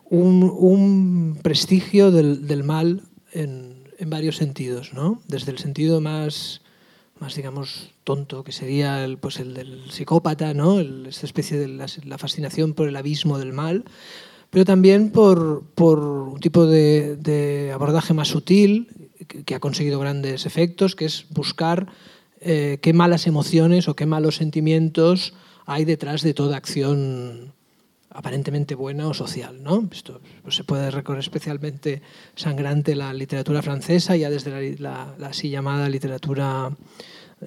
un, 0.04 0.42
un 0.42 1.38
prestigio 1.42 2.10
del, 2.10 2.46
del 2.46 2.64
mal 2.64 3.02
en, 3.32 3.88
en, 3.98 4.10
varios 4.10 4.36
sentidos, 4.36 4.92
¿no? 4.92 5.22
Desde 5.28 5.52
el 5.52 5.58
sentido 5.58 6.00
más, 6.00 6.60
más 7.18 7.34
digamos, 7.34 7.90
tonto, 8.04 8.44
que 8.44 8.52
sería 8.52 9.04
el, 9.04 9.16
pues 9.16 9.38
el 9.38 9.54
del 9.54 9.90
psicópata, 9.90 10.52
¿no? 10.52 10.80
El, 10.80 11.06
esta 11.06 11.24
especie 11.24 11.58
de 11.58 11.68
la, 11.68 12.18
fascinación 12.18 12.74
por 12.74 12.88
el 12.88 12.96
abismo 12.96 13.38
del 13.38 13.54
mal, 13.54 13.84
pero 14.50 14.66
también 14.66 15.10
por, 15.10 15.62
por 15.74 15.98
un 16.00 16.40
tipo 16.40 16.66
de, 16.66 17.16
de 17.16 17.72
abordaje 17.72 18.12
más 18.12 18.28
sutil 18.28 19.01
que 19.26 19.54
ha 19.54 19.60
conseguido 19.60 20.00
grandes 20.00 20.46
efectos, 20.46 20.94
que 20.96 21.04
es 21.04 21.26
buscar 21.30 21.88
eh, 22.40 22.78
qué 22.82 22.92
malas 22.92 23.28
emociones 23.28 23.86
o 23.86 23.94
qué 23.94 24.04
malos 24.04 24.36
sentimientos 24.36 25.32
hay 25.64 25.84
detrás 25.84 26.22
de 26.22 26.34
toda 26.34 26.56
acción 26.56 27.52
aparentemente 28.10 28.74
buena 28.74 29.06
o 29.06 29.14
social. 29.14 29.62
¿no? 29.62 29.88
Esto 29.92 30.20
pues, 30.42 30.56
se 30.56 30.64
puede 30.64 30.90
recorrer 30.90 31.20
especialmente 31.20 32.02
sangrante 32.34 32.96
la 32.96 33.14
literatura 33.14 33.62
francesa, 33.62 34.16
ya 34.16 34.28
desde 34.28 34.50
la, 34.50 34.60
la, 34.78 35.14
la 35.18 35.26
así 35.28 35.50
llamada 35.50 35.88
literatura 35.88 36.70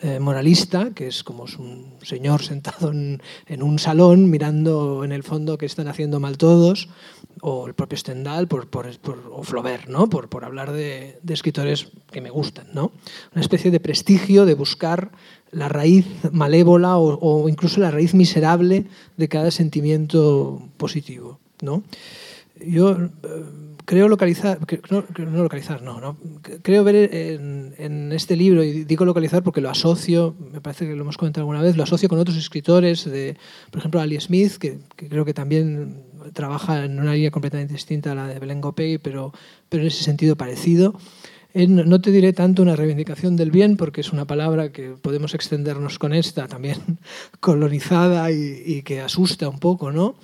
eh, 0.01 0.19
moralista, 0.19 0.91
que 0.91 1.07
es 1.07 1.23
como 1.23 1.45
un 1.57 1.93
señor 2.01 2.43
sentado 2.43 2.91
en, 2.91 3.21
un 3.61 3.79
salón 3.79 4.29
mirando 4.29 5.03
en 5.03 5.11
el 5.11 5.23
fondo 5.23 5.57
que 5.57 5.65
están 5.65 5.87
haciendo 5.87 6.19
mal 6.19 6.37
todos, 6.37 6.89
o 7.41 7.67
el 7.67 7.73
propio 7.73 7.97
Stendhal, 7.97 8.47
por, 8.47 8.67
por, 8.67 8.87
o 9.31 9.43
Flaubert, 9.43 9.87
¿no? 9.87 10.09
por, 10.09 10.27
por 10.27 10.43
hablar 10.43 10.71
de, 10.71 11.19
escritores 11.29 11.89
que 12.11 12.21
me 12.21 12.29
gustan. 12.29 12.67
¿no? 12.73 12.91
Una 13.33 13.41
especie 13.41 13.71
de 13.71 13.79
prestigio 13.79 14.45
de 14.45 14.53
buscar 14.53 15.11
la 15.51 15.69
raíz 15.69 16.05
malévola 16.31 16.97
o, 16.97 17.17
o 17.19 17.47
incluso 17.47 17.79
la 17.79 17.91
raíz 17.91 18.13
miserable 18.13 18.85
de 19.15 19.29
cada 19.29 19.51
sentimiento 19.51 20.61
positivo. 20.77 21.39
¿no? 21.61 21.83
Yo 22.59 22.91
eh, 22.91 23.09
creo 23.85 24.07
localizar, 24.07 24.59
no, 24.89 25.05
no 25.17 25.43
localizar, 25.43 25.81
no, 25.81 25.99
no, 25.99 26.17
creo 26.61 26.83
ver 26.83 26.95
en, 27.13 27.73
en, 27.77 28.11
este 28.11 28.35
libro, 28.35 28.63
y 28.63 28.83
digo 28.83 29.05
localizar 29.05 29.43
porque 29.43 29.61
lo 29.61 29.69
asocio, 29.69 30.35
me 30.51 30.61
parece 30.61 30.85
que 30.85 30.95
lo 30.95 31.01
hemos 31.01 31.17
comentado 31.17 31.41
alguna 31.41 31.61
vez, 31.61 31.77
lo 31.77 31.83
asocio 31.83 32.09
con 32.09 32.19
otros 32.19 32.37
escritores, 32.37 33.05
de, 33.05 33.37
por 33.71 33.79
ejemplo, 33.79 34.01
Ali 34.01 34.19
Smith, 34.19 34.57
que, 34.57 34.79
que 34.95 35.07
creo 35.07 35.23
que 35.23 35.33
también 35.33 36.03
trabaja 36.33 36.85
en 36.85 36.99
una 36.99 37.13
línea 37.13 37.31
completamente 37.31 37.73
distinta 37.73 38.11
a 38.11 38.15
la 38.15 38.27
de 38.27 38.39
Belén 38.39 38.61
Gopey, 38.61 38.97
pero, 38.97 39.31
pero 39.69 39.83
en 39.83 39.87
ese 39.87 40.03
sentido 40.03 40.35
parecido. 40.35 40.95
No 41.53 42.01
te 42.01 42.11
diré 42.11 42.33
tanto 42.33 42.61
una 42.61 42.75
reivindicación 42.75 43.37
del 43.37 43.49
bien, 43.49 43.77
porque 43.77 44.01
es 44.01 44.11
una 44.11 44.25
palabra 44.25 44.73
que 44.73 44.89
podemos 44.89 45.33
extendernos 45.33 45.99
con 45.99 46.13
esta, 46.13 46.49
también 46.49 46.77
colonizada 47.39 48.29
y, 48.29 48.61
y 48.65 48.81
que 48.81 48.99
asusta 48.99 49.47
un 49.47 49.59
poco, 49.59 49.93
¿no? 49.93 50.15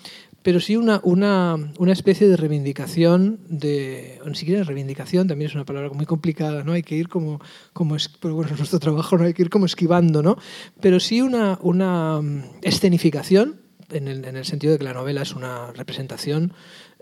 Pero 0.44 0.60
sí 0.60 0.76
una, 0.76 1.00
una, 1.04 1.56
una, 1.78 1.94
especie 1.94 2.28
de 2.28 2.38
reivindicación, 2.38 3.40
de, 3.48 4.20
ni 4.26 4.36
siquiera 4.36 4.64
reivindicación, 4.64 5.28
también 5.28 5.50
es 5.50 5.56
una 5.56 5.66
palabra 5.66 5.90
muy 5.90 6.06
complicada, 6.06 6.64
¿no? 6.64 6.74
Hay 6.74 6.84
que 6.84 6.96
ir 6.96 7.10
como, 7.10 7.40
como 7.74 7.96
es, 7.96 8.10
pero 8.10 8.36
nuestro 8.58 8.80
trabajo 8.80 9.18
no 9.18 9.26
hay 9.26 9.34
que 9.34 9.44
ir 9.44 9.50
como 9.50 9.66
esquivando, 9.66 10.24
¿no? 10.24 10.38
Pero 10.80 11.00
sí 11.00 11.22
una, 11.22 11.60
una 11.62 12.22
escenificación, 12.62 13.62
en 13.92 14.08
el, 14.08 14.26
en 14.26 14.38
el 14.38 14.46
sentido 14.46 14.74
de 14.74 14.80
que 14.80 14.86
la 14.86 14.94
novela 14.94 15.22
es 15.22 15.36
una 15.36 15.72
representación 15.74 16.54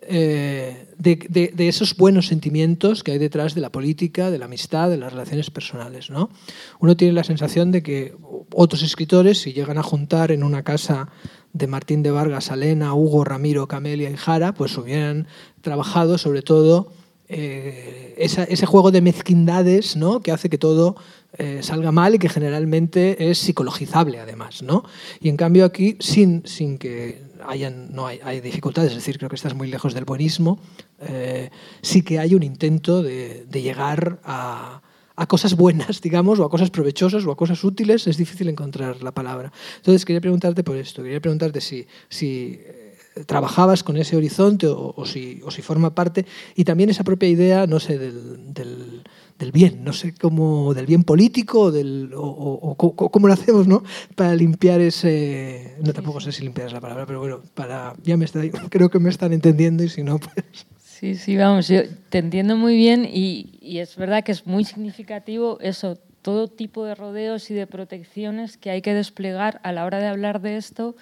eh, 0.01 0.87
de, 0.97 1.19
de, 1.29 1.51
de, 1.53 1.67
esos 1.67 1.95
buenos 1.95 2.27
sentimientos 2.27 3.03
que 3.03 3.11
hay 3.11 3.17
detrás 3.17 3.53
de 3.53 3.61
la 3.61 3.71
política, 3.71 4.31
de 4.31 4.39
la 4.39 4.45
amistad, 4.45 4.89
de 4.89 4.97
las 4.97 5.11
relaciones 5.11 5.51
personales, 5.51 6.09
¿no? 6.09 6.29
Uno 6.79 6.95
tiene 6.95 7.13
la 7.13 7.25
sensación 7.25 7.71
de 7.71 7.83
que 7.83 8.15
otros 8.53 8.81
escritores, 8.81 9.39
si 9.39 9.51
llegan 9.51 9.77
a 9.77 9.83
juntar 9.83 10.31
en 10.31 10.43
una 10.43 10.63
casa 10.63 11.09
de 11.53 11.67
Martín 11.67 12.03
de 12.03 12.11
Vargas, 12.11 12.51
Alena, 12.51 12.93
Hugo, 12.93 13.23
Ramiro, 13.23 13.67
Camelia 13.67 14.09
y 14.09 14.17
Jara, 14.17 14.53
pues 14.53 14.77
hubieran 14.77 15.27
trabajado 15.61 16.17
sobre 16.17 16.41
todo 16.41 16.91
eh, 17.27 18.15
ese 18.17 18.65
juego 18.65 18.91
de 18.91 19.01
mezquindades 19.01 19.95
¿no? 19.95 20.19
que 20.19 20.31
hace 20.31 20.49
que 20.49 20.57
todo 20.57 20.95
eh, 21.37 21.59
salga 21.61 21.91
mal 21.91 22.15
y 22.15 22.19
que 22.19 22.27
generalmente 22.27 23.29
es 23.29 23.37
psicologizable 23.37 24.19
además. 24.19 24.63
¿no? 24.63 24.83
Y 25.21 25.29
en 25.29 25.37
cambio 25.37 25.65
aquí, 25.65 25.95
sin, 25.99 26.43
sin 26.45 26.77
que 26.77 27.21
hayan, 27.47 27.93
no 27.93 28.07
hay, 28.07 28.19
hay 28.23 28.41
dificultades, 28.41 28.91
es 28.91 28.97
decir, 28.97 29.17
creo 29.17 29.29
que 29.29 29.35
estás 29.35 29.53
muy 29.53 29.67
lejos 29.67 29.93
del 29.93 30.05
buenismo, 30.05 30.59
eh, 31.01 31.49
sí 31.81 32.01
que 32.01 32.19
hay 32.19 32.35
un 32.35 32.43
intento 32.43 33.03
de, 33.03 33.45
de 33.47 33.61
llegar 33.61 34.19
a, 34.23 34.81
a 35.19 35.27
cosas 35.27 35.55
buenas, 35.55 36.01
digamos, 36.07 36.39
o 36.39 36.45
a 36.45 36.49
cosas 36.49 36.69
provechosas 36.69 37.25
o 37.25 37.31
a 37.31 37.37
cosas 37.37 37.63
útiles, 37.63 38.07
es 38.07 38.17
difícil 38.17 38.47
encontrar 38.49 39.03
la 39.03 39.11
palabra. 39.11 39.51
Entonces 39.77 40.05
quería 40.05 40.21
preguntarte 40.21 40.63
por 40.63 40.77
esto, 40.77 41.03
quería 41.03 41.19
preguntarte 41.19 41.59
si, 41.61 41.85
si 42.07 42.59
eh, 42.59 42.95
trabajabas 43.25 43.83
con 43.83 43.97
ese 43.97 44.15
horizonte 44.15 44.67
o, 44.67 44.93
o, 44.95 45.05
si, 45.05 45.41
o 45.43 45.51
si 45.51 45.61
forma 45.61 45.93
parte, 45.93 46.25
y 46.55 46.63
también 46.63 46.89
esa 46.89 47.03
propia 47.03 47.27
idea, 47.29 47.67
no 47.67 47.79
sé, 47.79 47.97
del, 47.97 48.53
del 48.53 49.03
del 49.39 49.53
bien, 49.53 49.85
no 49.85 49.93
sé 49.93 50.13
cómo, 50.13 50.73
del 50.73 50.85
bien 50.85 51.05
político 51.05 51.71
del, 51.71 52.13
o, 52.13 52.21
o, 52.21 52.75
o, 52.77 53.09
cómo 53.09 53.27
lo 53.27 53.33
hacemos, 53.33 53.67
¿no? 53.67 53.83
Para 54.13 54.35
limpiar 54.35 54.81
ese, 54.81 55.77
no 55.81 55.93
tampoco 55.93 56.19
sé 56.19 56.33
si 56.33 56.43
limpiar 56.43 56.67
es 56.67 56.73
la 56.73 56.81
palabra, 56.81 57.05
pero 57.05 57.19
bueno, 57.19 57.39
para, 57.53 57.95
ya 58.03 58.17
me 58.17 58.25
está, 58.25 58.41
creo 58.69 58.89
que 58.89 58.99
me 58.99 59.09
están 59.09 59.31
entendiendo 59.31 59.81
y 59.81 59.89
si 59.89 60.03
no, 60.03 60.19
pues... 60.19 60.67
Sí, 60.99 61.15
sí, 61.15 61.37
vamos, 61.37 61.69
yo 61.69 61.83
te 62.09 62.17
entiendo 62.17 62.57
muy 62.57 62.75
bien 62.75 63.07
y, 63.09 63.57
es 63.61 63.95
verdad 63.95 64.21
que 64.21 64.33
es 64.33 64.45
muy 64.45 64.65
significativo 64.65 65.57
eso, 65.61 65.97
todo 66.21 66.49
tipo 66.49 66.83
de 66.83 66.93
rodeos 66.93 67.49
y 67.51 67.53
de 67.53 67.67
protecciones 67.67 68.57
que 68.57 68.69
hay 68.69 68.81
que 68.81 68.93
desplegar 68.93 69.61
a 69.63 69.71
la 69.71 69.85
hora 69.85 69.99
de 69.99 70.07
hablar 70.07 70.41
de 70.41 70.57
esto 70.57 70.97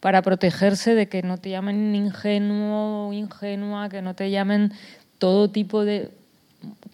para 0.00 0.22
protegerse 0.22 0.94
de 0.94 1.10
que 1.10 1.22
no 1.22 1.36
te 1.36 1.50
llamen 1.50 1.94
ingenuo 1.94 3.08
o 3.08 3.12
ingenua, 3.12 3.90
que 3.90 4.00
no 4.00 4.14
te 4.14 4.30
llamen 4.30 4.72
todo 5.18 5.50
tipo 5.50 5.84
de 5.84 6.08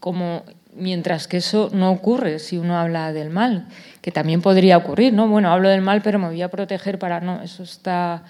como 0.01 0.43
mientras 0.75 1.29
que 1.29 1.37
eso 1.37 1.71
no 1.73 1.93
ocurre 1.93 2.41
si 2.41 2.59
uno 2.59 2.77
habla 2.77 3.13
del 3.13 3.31
mal, 3.31 3.69
que 4.03 4.11
también 4.11 4.43
podría 4.43 4.77
ocurrir, 4.77 5.13
¿no? 5.13 5.29
Bueno, 5.29 5.53
hablo 5.53 5.69
del 5.69 5.83
mal, 5.83 6.03
pero 6.03 6.19
me 6.19 6.27
voy 6.27 6.43
a 6.43 6.51
proteger 6.51 6.99
para 6.99 7.21
no, 7.21 7.43
eso 7.43 7.63
está 7.63 8.25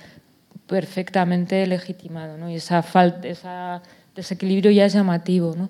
perfectamente 0.67 1.67
legitimado, 1.67 2.37
¿no? 2.37 2.51
Y 2.51 2.57
esa 2.57 2.83
falta, 2.83 3.27
ese 3.27 3.49
desequilibrio 4.21 4.71
ya 4.71 4.87
es 4.87 4.93
llamativo, 4.93 5.55
¿no? 5.57 5.69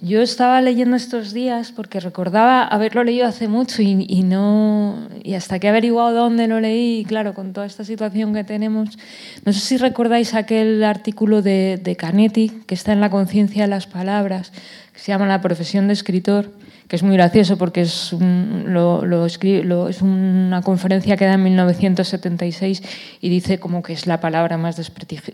Yo 0.00 0.22
estaba 0.22 0.60
leyendo 0.60 0.96
estos 0.96 1.32
días 1.32 1.72
porque 1.72 1.98
recordaba 1.98 2.62
haberlo 2.62 3.02
leído 3.02 3.26
hace 3.26 3.48
mucho 3.48 3.82
y, 3.82 4.06
y, 4.08 4.22
no 4.22 5.08
y 5.24 5.34
hasta 5.34 5.58
que 5.58 5.66
he 5.66 5.70
averiguado 5.70 6.12
dónde 6.12 6.46
lo 6.46 6.60
leí, 6.60 7.00
y 7.00 7.04
claro, 7.04 7.34
con 7.34 7.52
toda 7.52 7.66
esta 7.66 7.82
situación 7.82 8.32
que 8.32 8.44
tenemos, 8.44 8.96
no 9.44 9.52
sé 9.52 9.58
si 9.58 9.76
recordáis 9.78 10.34
aquel 10.34 10.84
artículo 10.84 11.42
de, 11.42 11.80
de 11.82 11.96
Canetti 11.96 12.50
que 12.66 12.76
está 12.76 12.92
en 12.92 13.00
la 13.00 13.10
conciencia 13.10 13.62
de 13.62 13.68
las 13.68 13.88
palabras, 13.88 14.52
que 14.92 15.00
se 15.00 15.10
llama 15.10 15.26
La 15.26 15.40
profesión 15.40 15.88
de 15.88 15.94
escritor, 15.94 16.52
que 16.92 16.96
es 16.96 17.02
muy 17.02 17.16
gracioso 17.16 17.56
porque 17.56 17.80
es, 17.80 18.12
un, 18.12 18.64
lo, 18.66 19.06
lo, 19.06 19.26
lo, 19.64 19.88
es 19.88 20.02
una 20.02 20.60
conferencia 20.60 21.16
que 21.16 21.24
da 21.24 21.32
en 21.32 21.42
1976 21.44 22.82
y 23.22 23.30
dice 23.30 23.56
como 23.56 23.82
que 23.82 23.94
es 23.94 24.06
la 24.06 24.20
palabra 24.20 24.58
más 24.58 24.76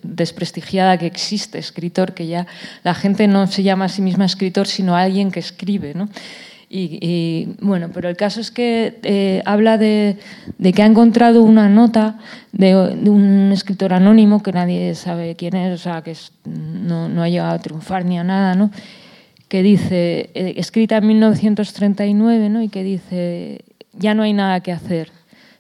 desprestigiada 0.05 0.99
que 0.99 1.07
existe, 1.07 1.59
escritor, 1.59 2.15
que 2.15 2.29
ya 2.29 2.47
la 2.85 2.95
gente 2.95 3.27
no 3.27 3.49
se 3.49 3.65
llama 3.65 3.87
a 3.87 3.89
sí 3.89 4.03
misma 4.03 4.25
escritor, 4.27 4.69
sino 4.69 4.95
alguien 4.95 5.33
que 5.33 5.41
escribe. 5.41 5.95
¿no? 5.95 6.09
Y, 6.71 7.01
y, 7.03 7.57
bueno, 7.61 7.91
pero 7.93 8.09
el 8.09 8.17
caso 8.17 8.41
es 8.41 8.53
que 8.53 9.01
eh, 9.03 9.43
habla 9.45 9.79
de, 9.79 10.17
de, 10.59 10.73
que 10.73 10.83
ha 10.83 10.87
encontrado 10.87 11.43
una 11.43 11.69
nota 11.69 12.21
de, 12.53 12.69
de, 12.95 13.11
un 13.11 13.51
escritor 13.51 13.95
anónimo 13.95 14.45
que 14.45 14.53
nadie 14.53 14.95
sabe 14.95 15.35
quién 15.35 15.57
es, 15.57 15.75
o 15.75 15.83
sea, 15.83 16.03
que 16.03 16.13
es, 16.13 16.31
no, 16.45 17.09
no 17.09 17.25
ha 17.25 17.29
llegado 17.29 17.53
a 17.53 17.59
triunfar 17.59 18.05
ni 18.05 18.17
a 18.17 18.23
nada, 18.23 18.55
¿no? 18.55 18.71
Que 19.49 19.63
dice, 19.63 20.31
eh, 20.35 20.55
escrita 20.57 20.99
en 20.99 21.07
1939, 21.07 22.51
¿no? 22.51 22.63
y 22.63 22.69
que 22.69 22.83
dice, 22.85 23.65
ya 23.93 24.15
no 24.15 24.23
hay 24.23 24.35
nada 24.35 24.61
que 24.61 24.73
hacer. 24.73 25.11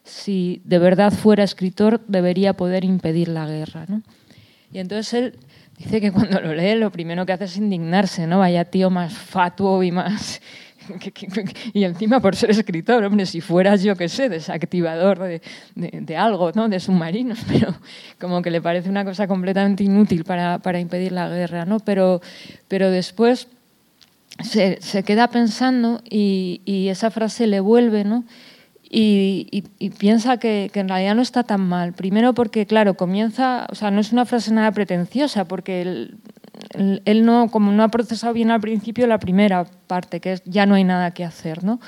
Si 0.04 0.60
de 0.64 0.78
verdad 0.78 1.12
fuera 1.12 1.42
escritor, 1.42 2.00
debería 2.06 2.52
poder 2.52 2.84
impedir 2.84 3.28
la 3.28 3.46
guerra. 3.46 3.86
¿no? 3.88 4.02
Y 4.72 4.78
entonces 4.78 5.14
él 5.14 5.34
dice 5.78 6.00
que 6.00 6.12
cuando 6.12 6.40
lo 6.40 6.54
lee, 6.54 6.74
lo 6.76 6.90
primero 6.90 7.24
que 7.24 7.32
hace 7.32 7.44
es 7.44 7.56
indignarse, 7.56 8.26
¿no? 8.26 8.38
Vaya 8.38 8.64
tío 8.64 8.90
más 8.90 9.14
fatuo 9.14 9.82
y 9.82 9.90
más... 9.90 10.40
y 11.74 11.84
encima 11.84 12.20
por 12.20 12.34
ser 12.34 12.50
escritor, 12.50 13.04
hombre, 13.04 13.26
si 13.26 13.42
fueras 13.42 13.82
yo 13.82 13.94
que 13.94 14.08
sé, 14.08 14.30
desactivador 14.30 15.18
de, 15.18 15.42
de, 15.74 16.00
de, 16.00 16.16
algo, 16.16 16.50
¿no? 16.54 16.70
de 16.70 16.80
submarinos, 16.80 17.40
pero 17.48 17.74
como 18.18 18.40
que 18.40 18.50
le 18.50 18.62
parece 18.62 18.88
una 18.88 19.04
cosa 19.04 19.26
completamente 19.26 19.84
inútil 19.84 20.24
para, 20.24 20.58
para 20.60 20.80
impedir 20.80 21.12
la 21.12 21.28
guerra, 21.28 21.66
¿no? 21.66 21.80
Pero, 21.80 22.22
pero 22.68 22.90
después 22.90 23.48
se, 24.40 25.02
queda 25.04 25.28
pensando 25.28 26.00
y, 26.08 26.88
esa 26.90 27.10
frase 27.10 27.46
le 27.46 27.60
vuelve, 27.60 28.04
¿no? 28.04 28.24
Y, 28.90 29.64
piensa 29.98 30.38
que, 30.38 30.70
en 30.72 30.88
realidad 30.88 31.14
no 31.14 31.22
está 31.22 31.42
tan 31.42 31.60
mal. 31.60 31.92
Primero 31.92 32.34
porque, 32.34 32.66
claro, 32.66 32.94
comienza, 32.94 33.66
o 33.70 33.74
sea, 33.74 33.90
no 33.90 34.00
es 34.00 34.12
una 34.12 34.24
frase 34.24 34.52
nada 34.52 34.72
pretenciosa, 34.72 35.46
porque 35.46 35.82
él, 35.82 36.18
él, 37.04 37.24
no, 37.24 37.50
como 37.50 37.72
no 37.72 37.82
ha 37.82 37.88
procesado 37.88 38.32
bien 38.32 38.50
al 38.50 38.60
principio 38.60 39.06
la 39.06 39.18
primera 39.18 39.64
parte, 39.86 40.20
que 40.20 40.34
es 40.34 40.42
ya 40.44 40.66
no 40.66 40.74
hay 40.74 40.84
nada 40.84 41.12
que 41.12 41.24
hacer, 41.24 41.64
¿no? 41.64 41.80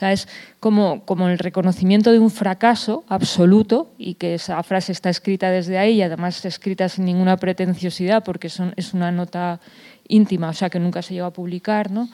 Es 0.00 0.28
como, 0.60 1.04
como 1.04 1.28
el 1.28 1.38
reconocimiento 1.38 2.12
de 2.12 2.18
un 2.18 2.30
fracaso 2.30 3.04
absoluto 3.08 3.94
y 3.96 4.14
que 4.14 4.34
esa 4.34 4.62
frase 4.62 4.92
está 4.92 5.10
escrita 5.10 5.50
desde 5.50 5.78
ahí 5.78 5.94
y 5.94 6.02
además 6.02 6.44
escrita 6.44 6.88
sin 6.88 7.04
ninguna 7.04 7.36
pretenciosidad 7.36 8.24
porque 8.24 8.48
es 8.48 8.94
una 8.94 9.12
nota 9.12 9.60
íntima, 10.12 10.50
o 10.50 10.52
sea, 10.52 10.70
que 10.70 10.78
nunca 10.78 11.02
se 11.02 11.14
llegó 11.14 11.26
a 11.26 11.32
publicar. 11.32 11.90
¿no? 11.90 12.08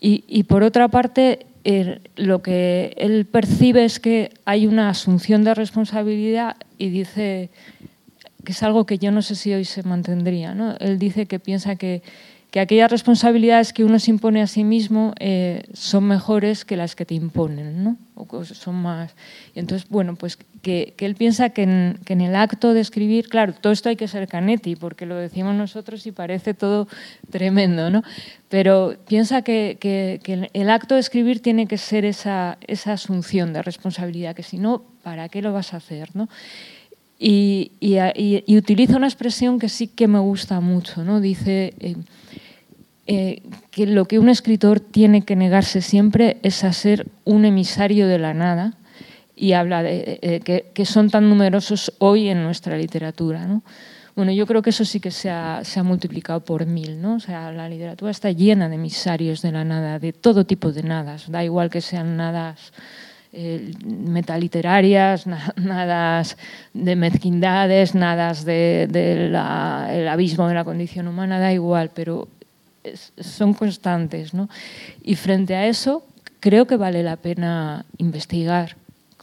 Y, 0.00 0.42
por 0.44 0.62
otra 0.62 0.88
parte, 0.88 1.46
eh, 1.64 2.00
lo 2.16 2.42
que 2.42 2.94
él 2.96 3.26
percibe 3.26 3.84
es 3.84 4.00
que 4.00 4.30
hay 4.46 4.66
una 4.66 4.88
asunción 4.88 5.44
de 5.44 5.54
responsabilidad 5.54 6.56
y 6.78 6.88
dice 6.88 7.50
que 8.44 8.52
es 8.52 8.62
algo 8.62 8.86
que 8.86 8.96
yo 8.96 9.12
no 9.12 9.20
sé 9.20 9.34
si 9.34 9.52
hoy 9.52 9.66
se 9.66 9.82
mantendría. 9.82 10.54
¿no? 10.54 10.74
Él 10.80 10.98
dice 10.98 11.26
que 11.26 11.38
piensa 11.38 11.76
que 11.76 12.02
que 12.50 12.58
aquellas 12.58 12.90
responsabilidades 12.90 13.72
que 13.72 13.84
uno 13.84 13.98
se 13.98 14.10
impone 14.10 14.42
a 14.42 14.46
sí 14.46 14.64
mismo 14.64 15.14
eh, 15.20 15.62
son 15.72 16.04
mejores 16.04 16.64
que 16.64 16.76
las 16.76 16.96
que 16.96 17.04
te 17.06 17.14
imponen, 17.14 17.84
¿no? 17.84 17.96
O 18.16 18.44
son 18.44 18.74
más. 18.74 19.14
Y 19.54 19.60
entonces, 19.60 19.88
bueno, 19.88 20.16
pues 20.16 20.36
que, 20.62 20.94
él 20.98 21.14
piensa 21.14 21.50
que 21.50 21.62
en, 21.62 22.20
el 22.20 22.34
acto 22.34 22.74
de 22.74 22.80
escribir, 22.80 23.28
claro, 23.28 23.54
todo 23.54 23.72
esto 23.72 23.88
hay 23.88 23.96
que 23.96 24.08
ser 24.08 24.26
canetti, 24.26 24.74
porque 24.74 25.06
lo 25.06 25.14
decimos 25.16 25.54
nosotros 25.54 26.04
y 26.06 26.12
parece 26.12 26.52
todo 26.52 26.88
tremendo, 27.30 27.88
¿no? 27.88 28.02
Pero 28.48 28.96
piensa 29.06 29.42
que, 29.42 30.18
el 30.52 30.70
acto 30.70 30.94
de 30.94 31.00
escribir 31.00 31.40
tiene 31.40 31.66
que 31.66 31.78
ser 31.78 32.04
esa, 32.04 32.58
asunción 32.86 33.52
de 33.52 33.62
responsabilidad, 33.62 34.34
que 34.34 34.42
si 34.42 34.58
no, 34.58 34.82
¿para 35.04 35.28
qué 35.28 35.40
lo 35.40 35.52
vas 35.52 35.72
a 35.72 35.76
hacer, 35.76 36.10
no? 36.14 36.28
Y, 37.16 37.72
utiliza 38.48 38.96
una 38.96 39.06
expresión 39.06 39.58
que 39.60 39.68
sí 39.68 39.86
que 39.86 40.08
me 40.08 40.18
gusta 40.18 40.58
mucho, 40.60 41.04
¿no? 41.04 41.20
Dice 41.20 41.74
eh, 41.78 41.94
eh, 43.12 43.42
que 43.72 43.86
lo 43.86 44.04
que 44.04 44.20
un 44.20 44.28
escritor 44.28 44.78
tiene 44.78 45.22
que 45.22 45.34
negarse 45.34 45.82
siempre 45.82 46.36
es 46.44 46.62
a 46.62 46.72
ser 46.72 47.08
un 47.24 47.44
emisario 47.44 48.06
de 48.06 48.20
la 48.20 48.34
nada 48.34 48.74
y 49.34 49.54
habla 49.54 49.82
de 49.82 50.20
eh, 50.22 50.40
que, 50.44 50.66
que, 50.72 50.84
son 50.84 51.10
tan 51.10 51.28
numerosos 51.28 51.92
hoy 51.98 52.28
en 52.28 52.44
nuestra 52.44 52.78
literatura, 52.78 53.48
¿no? 53.48 53.64
Bueno, 54.14 54.30
yo 54.30 54.46
creo 54.46 54.62
que 54.62 54.70
eso 54.70 54.84
sí 54.84 55.00
que 55.00 55.10
se 55.10 55.28
ha, 55.28 55.64
multiplicado 55.82 56.44
por 56.44 56.66
mil, 56.66 57.02
¿no? 57.02 57.16
O 57.16 57.20
sea, 57.20 57.50
la 57.50 57.68
literatura 57.68 58.12
está 58.12 58.30
llena 58.30 58.68
de 58.68 58.76
emisarios 58.76 59.42
de 59.42 59.50
la 59.50 59.64
nada, 59.64 59.98
de 59.98 60.12
todo 60.12 60.44
tipo 60.44 60.70
de 60.70 60.84
nadas, 60.84 61.28
da 61.32 61.42
igual 61.42 61.68
que 61.68 61.80
sean 61.80 62.16
nadas 62.16 62.72
eh, 63.32 63.72
metaliterarias, 63.84 65.26
nada 65.56 66.22
de 66.74 66.94
mezquindades, 66.94 67.96
nada 67.96 68.34
del 68.34 68.92
de 68.92 69.26
el 69.26 70.06
abismo 70.06 70.46
de 70.46 70.54
la 70.54 70.62
condición 70.62 71.08
humana, 71.08 71.40
da 71.40 71.52
igual, 71.52 71.90
pero 71.92 72.28
son 73.18 73.54
constantes. 73.54 74.34
¿no? 74.34 74.48
Y 75.02 75.16
frente 75.16 75.54
a 75.54 75.66
eso, 75.66 76.04
creo 76.40 76.66
que 76.66 76.76
vale 76.76 77.02
la 77.02 77.16
pena 77.16 77.84
investigar. 77.98 78.76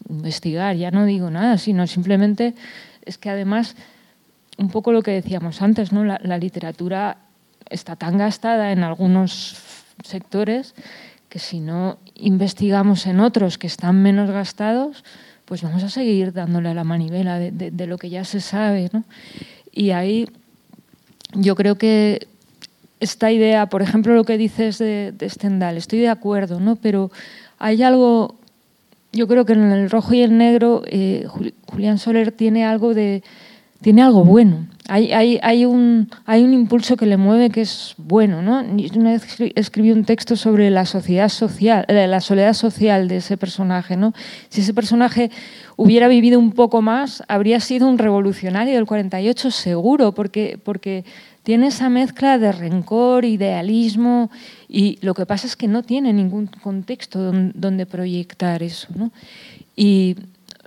Investigar, 0.09 0.75
ya 0.75 0.91
no 0.91 1.05
digo 1.05 1.29
nada, 1.29 1.57
sino 1.57 1.87
simplemente 1.87 2.53
es 3.05 3.17
que 3.17 3.29
además, 3.29 3.75
un 4.57 4.69
poco 4.69 4.91
lo 4.91 5.01
que 5.01 5.11
decíamos 5.11 5.61
antes, 5.61 5.91
¿no? 5.91 6.03
la, 6.03 6.37
literatura 6.37 7.17
está 7.69 7.95
tan 7.95 8.17
gastada 8.17 8.71
en 8.71 8.83
algunos 8.83 9.57
sectores 10.03 10.75
que 11.29 11.39
si 11.39 11.59
no 11.59 11.97
investigamos 12.15 13.05
en 13.07 13.19
otros 13.19 13.57
que 13.57 13.67
están 13.67 14.01
menos 14.01 14.29
gastados, 14.29 15.03
pues 15.45 15.61
vamos 15.61 15.83
a 15.83 15.89
seguir 15.89 16.31
dándole 16.31 16.69
a 16.69 16.73
la 16.73 16.83
manivela 16.83 17.39
de, 17.39 17.51
de, 17.51 17.71
de 17.71 17.87
lo 17.87 17.97
que 17.97 18.09
ya 18.09 18.23
se 18.23 18.39
sabe. 18.39 18.89
¿no? 18.93 19.03
Y 19.71 19.91
ahí 19.91 20.27
yo 21.33 21.55
creo 21.55 21.77
que 21.77 22.27
esta 22.99 23.31
idea, 23.31 23.67
por 23.67 23.81
ejemplo, 23.81 24.15
lo 24.15 24.23
que 24.23 24.37
dices 24.37 24.77
de, 24.77 25.13
de 25.17 25.29
Stendhal, 25.29 25.77
estoy 25.77 25.99
de 25.99 26.09
acuerdo, 26.09 26.59
¿no? 26.59 26.75
pero 26.75 27.11
hay 27.59 27.83
algo, 27.83 28.35
yo 29.13 29.27
creo 29.27 29.45
que 29.45 29.53
en 29.53 29.71
el 29.71 29.89
rojo 29.89 30.13
y 30.13 30.21
el 30.21 30.37
negro, 30.37 30.83
eh, 30.87 31.27
Julián 31.67 31.97
Soler 31.97 32.31
tiene 32.31 32.65
algo 32.65 32.93
de 32.93 33.23
tiene 33.81 34.01
algo 34.01 34.23
bueno. 34.23 34.67
Hay, 34.89 35.11
hay, 35.11 35.39
hay, 35.43 35.65
un, 35.65 36.09
hay 36.25 36.43
un 36.43 36.53
impulso 36.53 36.95
que 36.95 37.05
le 37.05 37.17
mueve 37.17 37.49
que 37.49 37.61
es 37.61 37.93
bueno. 37.97 38.41
¿no? 38.41 38.63
Una 38.95 39.11
vez 39.11 39.25
escribí 39.55 39.91
un 39.91 40.05
texto 40.05 40.35
sobre 40.35 40.69
la, 40.69 40.85
sociedad 40.85 41.29
social, 41.29 41.85
eh, 41.87 42.07
la 42.07 42.21
soledad 42.21 42.53
social 42.53 43.07
de 43.07 43.17
ese 43.17 43.37
personaje. 43.37 43.97
¿no? 43.97 44.13
Si 44.49 44.61
ese 44.61 44.73
personaje 44.73 45.29
hubiera 45.75 46.07
vivido 46.07 46.39
un 46.39 46.53
poco 46.53 46.81
más, 46.81 47.21
habría 47.27 47.59
sido 47.59 47.87
un 47.87 47.97
revolucionario 47.97 48.75
del 48.75 48.85
48 48.85 49.51
seguro, 49.51 50.13
porque, 50.13 50.57
porque 50.63 51.03
tiene 51.47 51.67
esa 51.67 51.87
mezcla 51.87 52.37
de 52.37 52.51
rencor, 52.51 53.23
idealismo, 53.23 54.29
y 54.67 54.99
lo 54.99 55.13
que 55.13 55.25
pasa 55.25 55.47
es 55.47 55.55
que 55.55 55.69
no 55.69 55.81
tiene 55.81 56.11
ningún 56.11 56.47
contexto 56.47 57.31
donde 57.31 57.85
proyectar 57.85 58.61
eso. 58.63 58.89
¿no? 58.93 59.13
Y 59.73 60.17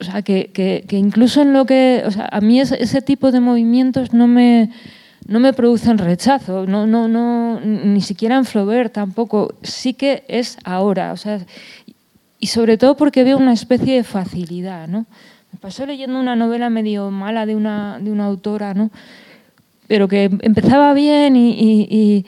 o 0.00 0.04
sea, 0.04 0.22
que, 0.22 0.50
que, 0.54 0.96
incluso 0.96 1.42
en 1.42 1.52
lo 1.52 1.66
que, 1.66 2.02
o 2.06 2.10
sea, 2.10 2.30
a 2.32 2.40
mí 2.40 2.58
ese, 2.58 2.82
ese 2.82 3.02
tipo 3.02 3.30
de 3.30 3.40
movimientos 3.40 4.14
no 4.14 4.26
me, 4.26 4.70
no 5.26 5.38
me 5.38 5.52
producen 5.52 5.98
rechazo, 5.98 6.64
no, 6.64 6.86
no, 6.86 7.08
no, 7.08 7.60
ni 7.60 8.00
siquiera 8.00 8.38
en 8.38 8.46
Flaubert 8.46 8.90
tampoco, 8.90 9.52
sí 9.62 9.92
que 9.92 10.24
es 10.28 10.56
ahora, 10.64 11.12
o 11.12 11.18
sea, 11.18 11.40
y 12.38 12.46
sobre 12.46 12.78
todo 12.78 12.96
porque 12.96 13.22
veo 13.22 13.36
una 13.36 13.52
especie 13.52 13.96
de 13.96 14.02
facilidad, 14.02 14.88
¿no? 14.88 15.04
Me 15.52 15.58
pasó 15.58 15.84
leyendo 15.84 16.18
una 16.18 16.36
novela 16.36 16.70
medio 16.70 17.10
mala 17.10 17.44
de 17.44 17.54
una, 17.54 17.98
de 17.98 18.10
una 18.10 18.24
autora, 18.24 18.72
¿no? 18.72 18.90
Pero 19.90 20.06
que 20.06 20.30
empezaba 20.42 20.94
bien 20.94 21.34
y, 21.34 21.50
y, 21.50 22.24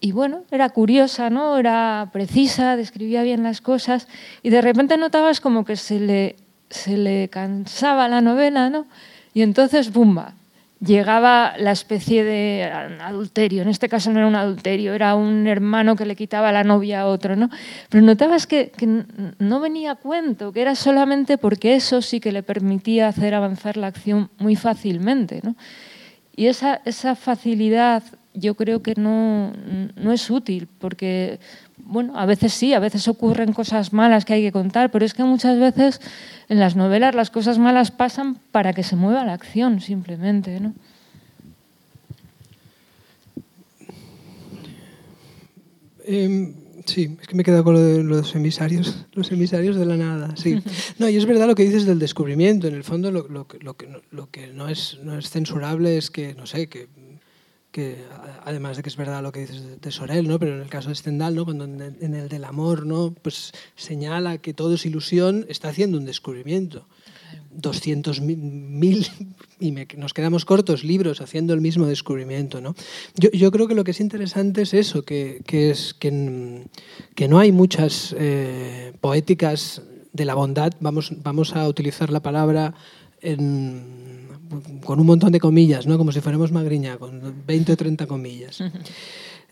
y, 0.00 0.12
bueno, 0.12 0.44
era 0.50 0.70
curiosa, 0.70 1.28
¿no? 1.28 1.58
Era 1.58 2.08
precisa, 2.14 2.78
describía 2.78 3.22
bien 3.22 3.42
las 3.42 3.60
cosas 3.60 4.08
y 4.42 4.48
de 4.48 4.62
repente 4.62 4.96
notabas 4.96 5.42
como 5.42 5.66
que 5.66 5.76
se 5.76 6.00
le, 6.00 6.36
se 6.70 6.96
le 6.96 7.28
cansaba 7.28 8.08
la 8.08 8.22
novela, 8.22 8.70
¿no? 8.70 8.86
Y 9.34 9.42
entonces, 9.42 9.92
¡bumba! 9.92 10.32
llegaba 10.80 11.52
la 11.58 11.72
especie 11.72 12.24
de 12.24 12.64
adulterio. 12.64 13.60
En 13.60 13.68
este 13.68 13.90
caso 13.90 14.10
no 14.10 14.18
era 14.20 14.26
un 14.26 14.34
adulterio, 14.34 14.94
era 14.94 15.14
un 15.14 15.46
hermano 15.46 15.94
que 15.94 16.06
le 16.06 16.16
quitaba 16.16 16.52
la 16.52 16.64
novia 16.64 17.02
a 17.02 17.06
otro, 17.06 17.36
¿no? 17.36 17.50
Pero 17.90 18.02
notabas 18.02 18.46
que, 18.46 18.72
no 19.38 19.60
venía 19.60 19.92
a 19.92 19.96
cuento, 19.96 20.52
que 20.52 20.62
era 20.62 20.74
solamente 20.74 21.36
porque 21.36 21.74
eso 21.74 22.00
sí 22.00 22.18
que 22.18 22.32
le 22.32 22.42
permitía 22.42 23.08
hacer 23.08 23.34
avanzar 23.34 23.76
la 23.76 23.88
acción 23.88 24.30
muy 24.38 24.56
fácilmente, 24.56 25.40
¿no? 25.44 25.54
Y 26.34 26.46
esa, 26.46 26.80
esa 26.84 27.14
facilidad 27.14 28.02
yo 28.34 28.54
creo 28.54 28.82
que 28.82 28.94
no, 28.96 29.52
no 29.96 30.12
es 30.12 30.30
útil, 30.30 30.66
porque 30.78 31.38
bueno, 31.76 32.18
a 32.18 32.26
veces 32.26 32.52
sí, 32.52 32.72
a 32.72 32.78
veces 32.78 33.08
ocurren 33.08 33.52
cosas 33.52 33.92
malas 33.92 34.24
que 34.24 34.34
hay 34.34 34.42
que 34.42 34.52
contar, 34.52 34.90
pero 34.90 35.04
es 35.04 35.14
que 35.14 35.24
muchas 35.24 35.58
veces 35.58 36.00
en 36.48 36.60
las 36.60 36.76
novelas 36.76 37.14
las 37.14 37.30
cosas 37.30 37.58
malas 37.58 37.90
pasan 37.90 38.36
para 38.52 38.72
que 38.72 38.82
se 38.82 38.96
mueva 38.96 39.24
la 39.24 39.34
acción, 39.34 39.80
simplemente, 39.80 40.60
¿no? 40.60 40.72
Em, 46.04 46.54
sí, 46.84 47.16
es 47.20 47.28
que 47.28 47.34
me 47.34 47.42
he 47.42 47.44
quedado 47.44 47.64
con 47.64 47.74
lo 47.74 47.80
de 47.80 48.02
los 48.02 48.34
emisarios, 48.34 49.06
los 49.12 49.30
emisarios 49.32 49.76
de 49.76 49.86
la 49.86 49.96
nada, 49.96 50.36
sí. 50.36 50.62
No, 50.98 51.08
y 51.08 51.16
es 51.16 51.26
verdad 51.26 51.46
lo 51.46 51.54
que 51.54 51.64
dices 51.64 51.86
del 51.86 51.98
descubrimiento. 51.98 52.66
En 52.68 52.74
el 52.74 52.84
fondo, 52.84 53.10
lo, 53.10 53.28
lo, 53.28 53.46
lo, 53.60 53.76
que, 53.76 53.88
lo 54.10 54.30
que 54.30 54.48
no 54.48 54.68
es, 54.68 54.98
no 55.02 55.18
es 55.18 55.30
censurable 55.30 55.96
es 55.96 56.10
que, 56.10 56.34
no 56.34 56.46
sé, 56.46 56.68
que 56.68 56.88
que 57.72 58.04
además 58.44 58.76
de 58.76 58.82
que 58.82 58.90
es 58.90 58.96
verdad 58.96 59.22
lo 59.22 59.32
que 59.32 59.40
dices 59.40 59.80
de 59.80 59.90
Sorel, 59.90 60.28
¿no? 60.28 60.38
pero 60.38 60.54
en 60.54 60.60
el 60.60 60.68
caso 60.68 60.90
de 60.90 60.94
Stendhal, 60.94 61.34
¿no? 61.34 61.46
cuando 61.46 61.64
en 61.64 62.14
el 62.14 62.28
del 62.28 62.44
amor 62.44 62.84
¿no? 62.84 63.14
pues 63.22 63.52
señala 63.74 64.38
que 64.38 64.52
todo 64.52 64.74
es 64.74 64.84
ilusión, 64.84 65.46
está 65.48 65.70
haciendo 65.70 65.96
un 65.96 66.04
descubrimiento. 66.04 66.86
200.000 67.60 69.10
y 69.60 69.70
nos 69.96 70.12
quedamos 70.12 70.44
cortos 70.44 70.84
libros 70.84 71.20
haciendo 71.20 71.54
el 71.54 71.60
mismo 71.60 71.86
descubrimiento. 71.86 72.60
¿no? 72.60 72.74
Yo, 73.16 73.30
yo 73.30 73.50
creo 73.50 73.68
que 73.68 73.74
lo 73.74 73.84
que 73.84 73.92
es 73.92 74.00
interesante 74.00 74.62
es 74.62 74.74
eso, 74.74 75.04
que, 75.04 75.42
que 75.46 75.70
es, 75.70 75.94
que, 75.94 76.64
que, 77.14 77.28
no 77.28 77.38
hay 77.38 77.52
muchas 77.52 78.14
eh, 78.18 78.92
poéticas 79.00 79.82
de 80.12 80.24
la 80.24 80.34
bondad, 80.34 80.72
vamos, 80.80 81.12
vamos 81.22 81.54
a 81.54 81.68
utilizar 81.68 82.10
la 82.10 82.20
palabra 82.20 82.74
con 84.84 85.00
un 85.00 85.06
montón 85.06 85.30
de 85.32 85.38
comillas, 85.38 85.86
¿no? 85.86 85.96
como 85.96 86.10
si 86.12 86.20
fuéramos 86.20 86.50
Magriña, 86.50 86.98
con 86.98 87.44
20 87.46 87.72
o 87.72 87.76
30 87.76 88.06
comillas. 88.06 88.58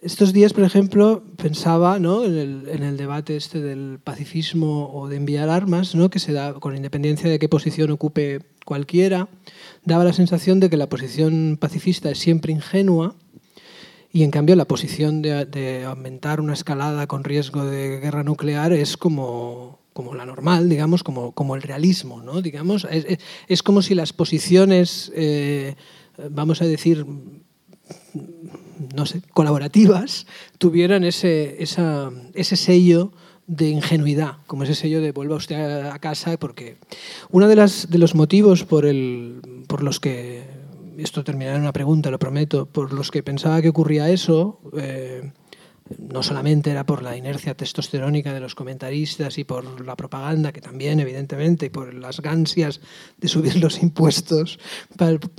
Estos 0.03 0.33
días, 0.33 0.55
por 0.55 0.65
ejemplo, 0.65 1.23
pensaba 1.37 1.99
¿no? 1.99 2.25
en, 2.25 2.39
el, 2.39 2.69
en, 2.71 2.83
el, 2.83 2.97
debate 2.97 3.37
este 3.37 3.61
del 3.61 3.99
pacifismo 4.03 4.91
o 4.95 5.09
de 5.09 5.17
enviar 5.17 5.51
armas, 5.51 5.95
¿no? 5.95 6.09
que 6.09 6.19
se 6.19 6.33
da 6.33 6.55
con 6.55 6.75
independencia 6.75 7.29
de 7.29 7.39
qué 7.39 7.51
posición 7.51 7.91
ocupe 7.91 8.41
cualquiera, 8.65 9.29
daba 9.85 10.05
la 10.05 10.15
sensación 10.15 10.59
de 10.59 10.71
que 10.71 10.79
la 10.79 10.89
posición 10.89 11.59
pacifista 11.61 12.11
es 12.11 12.19
siempre 12.19 12.51
ingenua 12.51 13.15
y 14.11 14.23
en 14.23 14.31
cambio 14.31 14.57
la 14.57 14.65
posición 14.65 15.21
de, 15.21 15.45
de 15.45 15.85
aumentar 15.85 16.41
una 16.41 16.55
escalada 16.55 17.07
con 17.07 17.23
riesgo 17.23 17.67
de 17.67 18.01
guerra 18.01 18.23
nuclear 18.23 18.73
es 18.73 18.97
como 18.97 19.81
como 19.93 20.15
la 20.15 20.25
normal, 20.25 20.69
digamos, 20.69 21.03
como, 21.03 21.33
como 21.33 21.57
el 21.57 21.63
realismo, 21.63 22.23
¿no? 22.23 22.41
Digamos, 22.41 22.87
es, 22.91 23.19
es 23.49 23.63
como 23.63 23.83
si 23.83 23.95
las 23.95 24.13
posiciones, 24.13 25.13
eh, 25.15 25.75
vamos 26.31 26.63
a 26.63 26.65
decir, 26.65 27.05
no 28.95 29.07
sé, 29.07 29.23
colaborativas, 29.33 30.27
tuvieran 30.59 31.05
ese, 31.05 31.63
esa, 31.63 32.11
ese 32.35 32.57
sello 32.57 33.13
de 33.47 33.69
ingenuidad, 33.69 34.37
como 34.47 34.63
ese 34.63 34.75
sello 34.75 35.01
de 35.01 35.13
vuelva 35.13 35.37
usted 35.37 35.87
a 35.87 35.99
casa, 35.99 36.37
porque 36.39 36.77
uno 37.31 37.49
de, 37.49 37.57
de 37.57 37.99
los 37.99 38.15
motivos 38.15 38.65
por, 38.65 38.87
el, 38.87 39.41
por 39.67 39.83
los 39.83 39.99
que, 39.99 40.45
esto 40.99 41.25
terminará 41.25 41.57
en 41.57 41.63
una 41.63 41.73
pregunta, 41.73 42.11
lo 42.11 42.19
prometo, 42.19 42.67
por 42.67 42.93
los 42.93 43.11
que 43.11 43.23
pensaba 43.23 43.63
que 43.63 43.69
ocurría 43.69 44.09
eso, 44.11 44.61
eh, 44.77 45.33
no 45.99 46.23
solamente 46.23 46.71
era 46.71 46.85
por 46.85 47.03
la 47.03 47.17
inercia 47.17 47.57
testosterónica 47.57 48.33
de 48.33 48.41
los 48.41 48.55
comentaristas 48.55 49.39
y 49.39 49.45
por 49.45 49.85
la 49.85 49.97
propaganda, 49.97 50.53
que 50.53 50.61
también, 50.61 51.01
evidentemente, 51.01 51.67
y 51.67 51.71
por 51.71 51.95
las 51.95 52.21
gansias 52.21 52.81
de 53.19 53.29
subir 53.29 53.57
los 53.57 53.83
impuestos, 53.83 54.59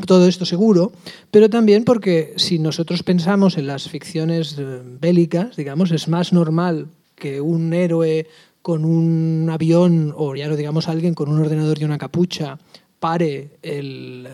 todo 0.05 0.27
esto 0.27 0.45
seguro, 0.45 0.91
pero 1.29 1.49
también 1.49 1.83
porque 1.83 2.33
si 2.37 2.59
nosotros 2.59 3.03
pensamos 3.03 3.57
en 3.57 3.67
las 3.67 3.89
ficciones 3.89 4.55
eh, 4.57 4.81
bélicas, 4.83 5.55
digamos, 5.55 5.91
es 5.91 6.07
más 6.07 6.33
normal 6.33 6.87
que 7.15 7.39
un 7.39 7.73
héroe 7.73 8.27
con 8.61 8.85
un 8.85 9.49
avión, 9.49 10.13
o 10.15 10.35
ya 10.35 10.47
no 10.47 10.55
digamos 10.55 10.87
alguien 10.87 11.13
con 11.13 11.29
un 11.29 11.39
ordenador 11.39 11.79
y 11.79 11.85
una 11.85 11.97
capucha, 11.97 12.59
pare 12.99 13.57
el, 13.63 14.27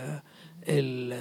el 0.67 1.13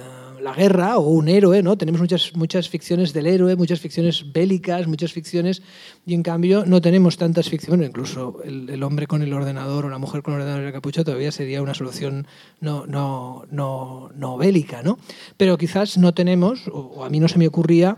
la 0.47 0.53
guerra 0.53 0.97
o 0.97 1.09
un 1.09 1.27
héroe, 1.27 1.61
¿no? 1.61 1.77
Tenemos 1.77 1.99
muchas, 2.01 2.35
muchas 2.35 2.69
ficciones 2.69 3.13
del 3.13 3.27
héroe, 3.27 3.55
muchas 3.55 3.79
ficciones 3.79 4.31
bélicas, 4.31 4.87
muchas 4.87 5.11
ficciones, 5.11 5.61
y 6.05 6.13
en 6.13 6.23
cambio 6.23 6.63
no 6.65 6.81
tenemos 6.81 7.17
tantas 7.17 7.49
ficciones, 7.49 7.89
incluso 7.89 8.41
el, 8.43 8.81
hombre 8.83 9.07
con 9.07 9.21
el 9.21 9.33
ordenador 9.33 9.85
o 9.85 9.89
la 9.89 9.97
mujer 9.97 10.21
con 10.21 10.35
el 10.35 10.41
ordenador 10.41 10.63
y 10.63 10.67
la 10.67 10.71
capucha 10.71 11.03
todavía 11.03 11.31
sería 11.31 11.61
una 11.61 11.73
solución 11.73 12.27
no, 12.61 12.85
no, 12.85 13.45
no, 13.51 14.09
no 14.15 14.37
bélica, 14.37 14.83
¿no? 14.83 14.99
Pero 15.35 15.57
quizás 15.57 15.97
no 15.97 16.13
tenemos, 16.13 16.69
o 16.71 17.03
a 17.03 17.09
mí 17.09 17.19
no 17.19 17.27
se 17.27 17.39
me 17.39 17.47
ocurría, 17.47 17.97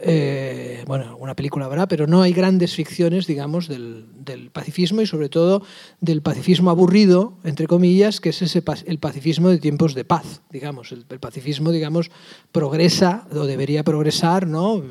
eh, 0.00 0.84
bueno, 0.86 1.16
una 1.18 1.34
película 1.34 1.66
habrá, 1.66 1.88
pero 1.88 2.06
no 2.06 2.22
hay 2.22 2.32
grandes 2.32 2.74
ficciones, 2.74 3.26
digamos, 3.26 3.66
del, 3.66 4.06
pacifismo 4.52 5.00
y 5.00 5.06
sobre 5.06 5.28
todo 5.28 5.62
del 6.00 6.22
pacifismo 6.22 6.70
aburrido, 6.70 7.34
entre 7.44 7.66
comillas, 7.66 8.20
que 8.20 8.28
es 8.28 8.42
ese, 8.42 8.62
el 8.86 8.98
pacifismo 8.98 9.48
de 9.48 9.58
tiempos 9.58 9.94
de 9.94 10.04
paz, 10.04 10.42
digamos. 10.50 10.92
El, 10.92 11.04
pacifismo, 11.04 11.72
digamos, 11.72 12.10
progresa 12.52 13.26
o 13.32 13.44
debería 13.44 13.82
progresar, 13.82 14.46
¿no? 14.46 14.82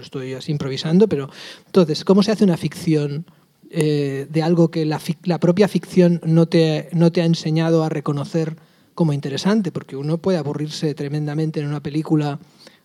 Estoy 0.00 0.36
improvisando, 0.46 1.08
pero 1.08 1.28
entonces, 1.66 2.04
¿cómo 2.04 2.22
se 2.22 2.32
hace 2.32 2.44
una 2.44 2.56
ficción 2.56 3.26
eh, 3.70 4.26
de 4.30 4.42
algo 4.42 4.70
que 4.70 4.86
la, 4.86 5.00
la 5.24 5.40
propia 5.40 5.68
ficción 5.68 6.20
no 6.24 6.46
te, 6.46 6.88
no 6.92 7.12
te 7.12 7.20
ha 7.20 7.26
enseñado 7.26 7.84
a 7.84 7.88
reconocer 7.88 8.56
como 8.94 9.12
interesante? 9.12 9.72
Porque 9.72 9.96
uno 9.96 10.18
puede 10.18 10.38
aburrirse 10.38 10.94
tremendamente 10.94 11.60
en 11.60 11.66
una 11.66 11.82
película 11.82 12.38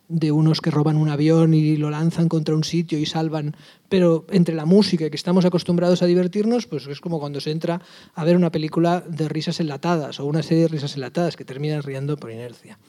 de 0.10 0.32
unos 0.32 0.62
que 0.62 0.72
roban 0.72 0.98
un 0.98 1.10
avión 1.10 1.54
y 1.54 1.76
lo 1.76 1.90
lanzan 1.90 2.30
contra 2.30 2.56
un 2.56 2.64
sitio 2.64 2.98
y 2.98 3.06
salvan, 3.06 3.56
pero 3.90 4.26
entre 4.32 4.56
la 4.56 4.66
música 4.66 5.10
que 5.10 5.16
estamos 5.16 5.44
acostumbrados 5.46 6.02
a 6.02 6.06
divertirnos, 6.06 6.66
pues 6.66 6.88
es 6.88 7.02
como 7.02 7.20
cuando 7.20 7.42
se 7.42 7.52
entra 7.52 7.82
a 8.16 8.24
ver 8.24 8.36
una 8.36 8.52
película 8.52 9.04
de 9.08 9.28
risas 9.28 9.60
enlatadas 9.60 10.20
o 10.20 10.26
una 10.26 10.44
serie 10.44 10.64
de 10.64 10.70
risas 10.70 10.96
enlatadas 10.96 11.36
que 11.36 11.46
terminan 11.46 11.84
riendo 11.84 12.18
por 12.18 12.32
inercia. 12.32 12.80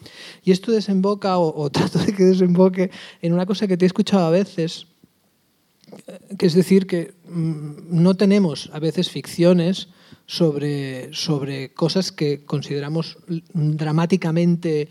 Y 0.44 0.52
esto 0.52 0.70
desemboca, 0.70 1.38
o, 1.38 1.61
o 1.61 1.70
trato 1.70 1.98
de 1.98 2.12
que 2.12 2.24
desemboque, 2.24 2.90
en 3.20 3.33
una 3.33 3.46
cosa 3.46 3.66
que 3.66 3.76
te 3.76 3.85
he 3.85 3.88
escuchado 3.88 4.26
a 4.26 4.31
veces, 4.31 4.87
que 6.38 6.46
es 6.46 6.54
decir, 6.54 6.87
que 6.87 7.14
mm, 7.28 8.02
no 8.02 8.16
tenemos 8.16 8.70
a 8.72 8.78
veces 8.78 9.11
ficciones 9.11 9.88
sobre, 10.26 11.12
sobre 11.14 11.72
cosas 11.72 12.12
que 12.12 12.45
consideramos 12.45 13.18
dramáticamente 13.55 14.90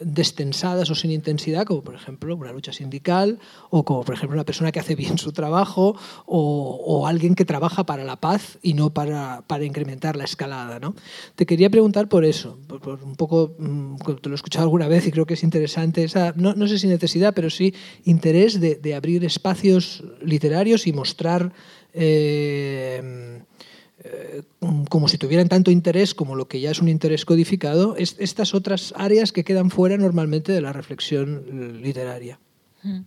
destensadas 0.00 0.90
o 0.90 0.94
sin 0.94 1.10
intensidad, 1.10 1.64
como 1.64 1.82
por 1.82 1.94
ejemplo 1.94 2.34
una 2.34 2.52
lucha 2.52 2.72
sindical, 2.72 3.38
o 3.70 3.84
como 3.84 4.04
por 4.04 4.14
ejemplo 4.14 4.34
una 4.34 4.44
persona 4.44 4.72
que 4.72 4.80
hace 4.80 4.94
bien 4.94 5.18
su 5.18 5.32
trabajo, 5.32 5.96
o, 6.26 7.06
alguien 7.06 7.34
que 7.34 7.44
trabaja 7.44 7.84
para 7.84 8.04
la 8.04 8.16
paz 8.16 8.58
y 8.62 8.74
no 8.74 8.90
para, 8.90 9.44
incrementar 9.62 10.16
la 10.16 10.24
escalada. 10.24 10.80
¿no? 10.80 10.94
Te 11.34 11.46
quería 11.46 11.70
preguntar 11.70 12.08
por 12.08 12.24
eso, 12.24 12.58
por, 12.66 13.02
un 13.02 13.16
poco, 13.16 13.54
mm, 13.58 13.96
te 14.20 14.28
lo 14.28 14.34
he 14.34 14.36
escuchado 14.36 14.64
alguna 14.64 14.88
vez 14.88 15.06
y 15.06 15.12
creo 15.12 15.26
que 15.26 15.34
es 15.34 15.42
interesante, 15.42 16.04
esa, 16.04 16.32
no, 16.36 16.54
no 16.54 16.66
sé 16.68 16.78
si 16.78 16.86
necesidad, 16.86 17.34
pero 17.34 17.50
sí 17.50 17.74
interés 18.04 18.60
de, 18.60 18.94
abrir 18.96 19.24
espacios 19.24 20.04
literarios 20.22 20.86
y 20.86 20.92
mostrar... 20.92 21.52
Eh, 21.98 23.42
eh, 24.04 24.42
como 24.88 25.08
si 25.08 25.18
tuvieran 25.18 25.48
tanto 25.48 25.70
interés 25.70 26.14
como 26.14 26.34
lo 26.34 26.48
que 26.48 26.60
ya 26.60 26.70
es 26.70 26.80
un 26.80 26.88
interés 26.88 27.24
codificado, 27.24 27.96
es, 27.96 28.16
estas 28.18 28.54
otras 28.54 28.92
áreas 28.96 29.32
que 29.32 29.44
quedan 29.44 29.70
fuera 29.70 29.96
normalmente 29.96 30.52
de 30.52 30.60
la 30.60 30.72
reflexión 30.72 31.80
literaria. 31.82 32.38
Mm. 32.82 33.00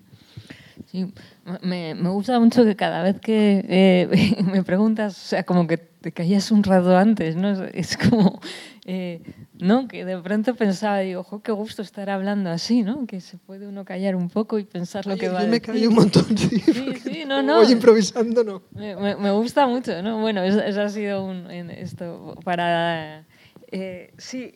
Sí, 0.85 1.13
me, 1.61 1.93
me, 1.95 2.09
gusta 2.09 2.39
mucho 2.39 2.63
que 2.63 2.75
cada 2.75 3.03
vez 3.03 3.19
que 3.19 3.65
eh, 3.67 4.35
me 4.51 4.63
preguntas, 4.63 5.17
o 5.17 5.27
sea, 5.27 5.43
como 5.43 5.67
que 5.67 5.77
te 5.77 6.11
caías 6.11 6.51
un 6.51 6.63
rato 6.63 6.95
antes, 6.95 7.35
¿no? 7.35 7.63
Es 7.65 7.97
como, 7.97 8.39
eh, 8.85 9.21
¿no? 9.59 9.87
Que 9.87 10.05
de 10.05 10.17
pronto 10.17 10.55
pensaba, 10.55 10.99
digo, 10.99 11.21
ojo, 11.21 11.41
qué 11.41 11.51
gusto 11.51 11.81
estar 11.81 12.09
hablando 12.09 12.49
así, 12.49 12.83
¿no? 12.83 13.05
Que 13.05 13.21
se 13.21 13.37
puede 13.37 13.67
uno 13.67 13.85
callar 13.85 14.15
un 14.15 14.29
poco 14.29 14.59
y 14.59 14.63
pensar 14.63 15.05
lo 15.05 15.17
que 15.17 15.29
va 15.29 15.41
a 15.41 15.45
decir. 15.45 15.73
me 15.73 15.87
un 15.87 15.95
montón, 15.95 16.37
sí. 16.37 16.59
Sí, 16.59 16.93
sí, 17.03 17.23
no, 17.27 17.41
no. 17.41 17.57
Voy 17.57 17.71
improvisando, 17.71 18.43
¿no? 18.43 18.63
Me, 18.71 18.95
me, 18.95 19.31
gusta 19.31 19.67
mucho, 19.67 20.01
¿no? 20.01 20.19
Bueno, 20.21 20.43
eso, 20.43 20.61
eso 20.61 20.81
ha 20.81 20.89
sido 20.89 21.23
un, 21.25 21.49
esto 21.51 22.35
para... 22.43 23.25
Eh, 23.71 24.13
sí, 24.17 24.55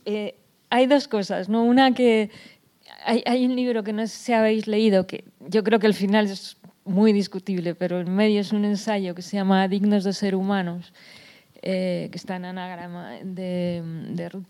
hay 0.74 0.88
dos 0.88 1.08
cosas, 1.08 1.50
¿no? 1.50 1.64
Una 1.64 1.94
que 1.94 2.32
hay, 3.06 3.46
un 3.46 3.56
libro 3.56 3.84
que 3.84 3.94
no 3.94 4.06
sé 4.08 4.18
si 4.18 4.34
habéis 4.34 4.68
leído, 4.68 5.08
que 5.08 5.26
yo 5.40 5.64
creo 5.64 5.80
que 5.80 5.88
el 5.88 5.94
final 5.94 6.26
es 6.26 6.58
muy 6.86 7.14
discutible, 7.14 7.76
pero 7.76 8.00
en 8.00 8.14
medio 8.14 8.42
es 8.42 8.52
un 8.52 8.66
ensayo 8.66 9.16
que 9.16 9.22
se 9.22 9.38
llama 9.38 9.68
Dignos 9.68 10.04
de 10.04 10.14
ser 10.14 10.36
humanos, 10.36 10.94
eh, 11.62 12.10
que 12.12 12.18
está 12.18 12.36
en 12.36 12.46
anagrama 12.46 13.12
de, 13.24 13.82
de 14.10 14.30
Ruth 14.30 14.48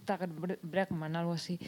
Bregman, 0.61 1.15
algo 1.15 1.33
así. 1.33 1.59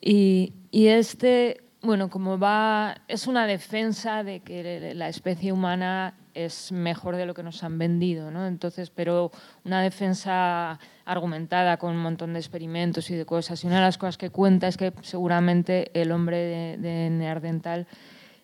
Y, 0.00 0.52
y, 0.70 0.88
este, 0.88 1.60
bueno, 1.82 2.10
como 2.10 2.38
va, 2.38 2.98
es 3.08 3.26
una 3.26 3.46
defensa 3.46 4.22
de 4.22 4.40
que 4.40 4.92
la 4.94 5.08
especie 5.08 5.52
humana 5.52 6.14
es 6.34 6.72
mejor 6.72 7.16
de 7.16 7.26
lo 7.26 7.34
que 7.34 7.42
nos 7.42 7.62
han 7.64 7.78
vendido, 7.78 8.30
¿no? 8.30 8.46
Entonces, 8.46 8.90
pero 8.90 9.30
una 9.64 9.80
defensa 9.82 10.78
argumentada 11.04 11.78
con 11.78 11.96
un 11.96 12.02
montón 12.02 12.34
de 12.34 12.38
experimentos 12.38 13.10
y 13.10 13.14
de 13.14 13.24
cosas. 13.24 13.64
Y 13.64 13.66
una 13.66 13.76
de 13.76 13.82
las 13.82 13.98
cosas 13.98 14.18
que 14.18 14.30
cuenta 14.30 14.68
es 14.68 14.76
que 14.76 14.92
seguramente 15.02 15.90
el 16.00 16.12
hombre 16.12 16.76
de, 16.78 17.10
Neardental 17.10 17.86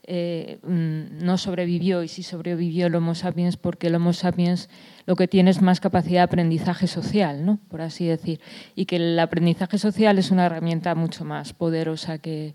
eh, 0.04 0.58
mm, 0.62 1.24
no 1.24 1.36
sobrevivió 1.36 2.02
y 2.02 2.08
sí 2.08 2.22
sobrevivió 2.22 2.86
el 2.86 2.94
Homo 2.94 3.14
sapiens 3.14 3.56
porque 3.56 3.88
el 3.88 3.96
Homo 3.96 4.12
sapiens 4.12 4.70
lo 5.04 5.14
que 5.14 5.28
tiene 5.28 5.50
es 5.50 5.60
más 5.60 5.80
capacidad 5.80 6.20
de 6.20 6.24
aprendizaje 6.24 6.86
social, 6.86 7.44
¿no? 7.44 7.58
por 7.68 7.80
así 7.80 8.06
decir, 8.06 8.40
y 8.74 8.86
que 8.86 8.96
el 8.96 9.18
aprendizaje 9.18 9.78
social 9.78 10.18
es 10.18 10.30
una 10.30 10.46
herramienta 10.46 10.94
mucho 10.94 11.24
más 11.24 11.52
poderosa 11.52 12.18
que, 12.18 12.54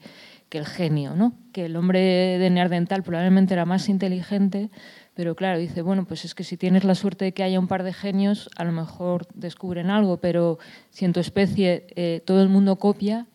que 0.52 0.58
el 0.58 0.66
genio, 0.66 1.16
¿no? 1.16 1.32
que 1.54 1.64
el 1.66 1.78
hombre 1.78 2.38
de 2.38 2.50
Neardental 2.50 3.04
probablemente 3.04 3.54
era 3.54 3.64
más 3.64 3.88
inteligente, 3.88 4.70
pero 5.14 5.34
claro, 5.34 5.58
dice, 5.58 5.82
bueno, 5.82 6.06
pues 6.06 6.26
es 6.26 6.36
que 6.36 6.44
si 6.44 6.58
tienes 6.58 6.84
la 6.84 6.94
suerte 6.94 7.24
de 7.24 7.34
que 7.34 7.42
haya 7.42 7.58
un 7.58 7.70
par 7.70 7.84
de 7.84 7.94
genios, 7.94 8.50
a 8.58 8.66
lo 8.66 8.74
mejor 8.74 9.28
descubren 9.34 9.90
algo, 9.90 10.18
pero 10.18 10.60
si 10.90 11.06
en 11.06 11.14
tu 11.14 11.22
especie 11.22 11.88
eh, 11.96 12.22
todo 12.26 12.44
el 12.44 12.50
mundo 12.50 12.76
copia, 12.76 13.28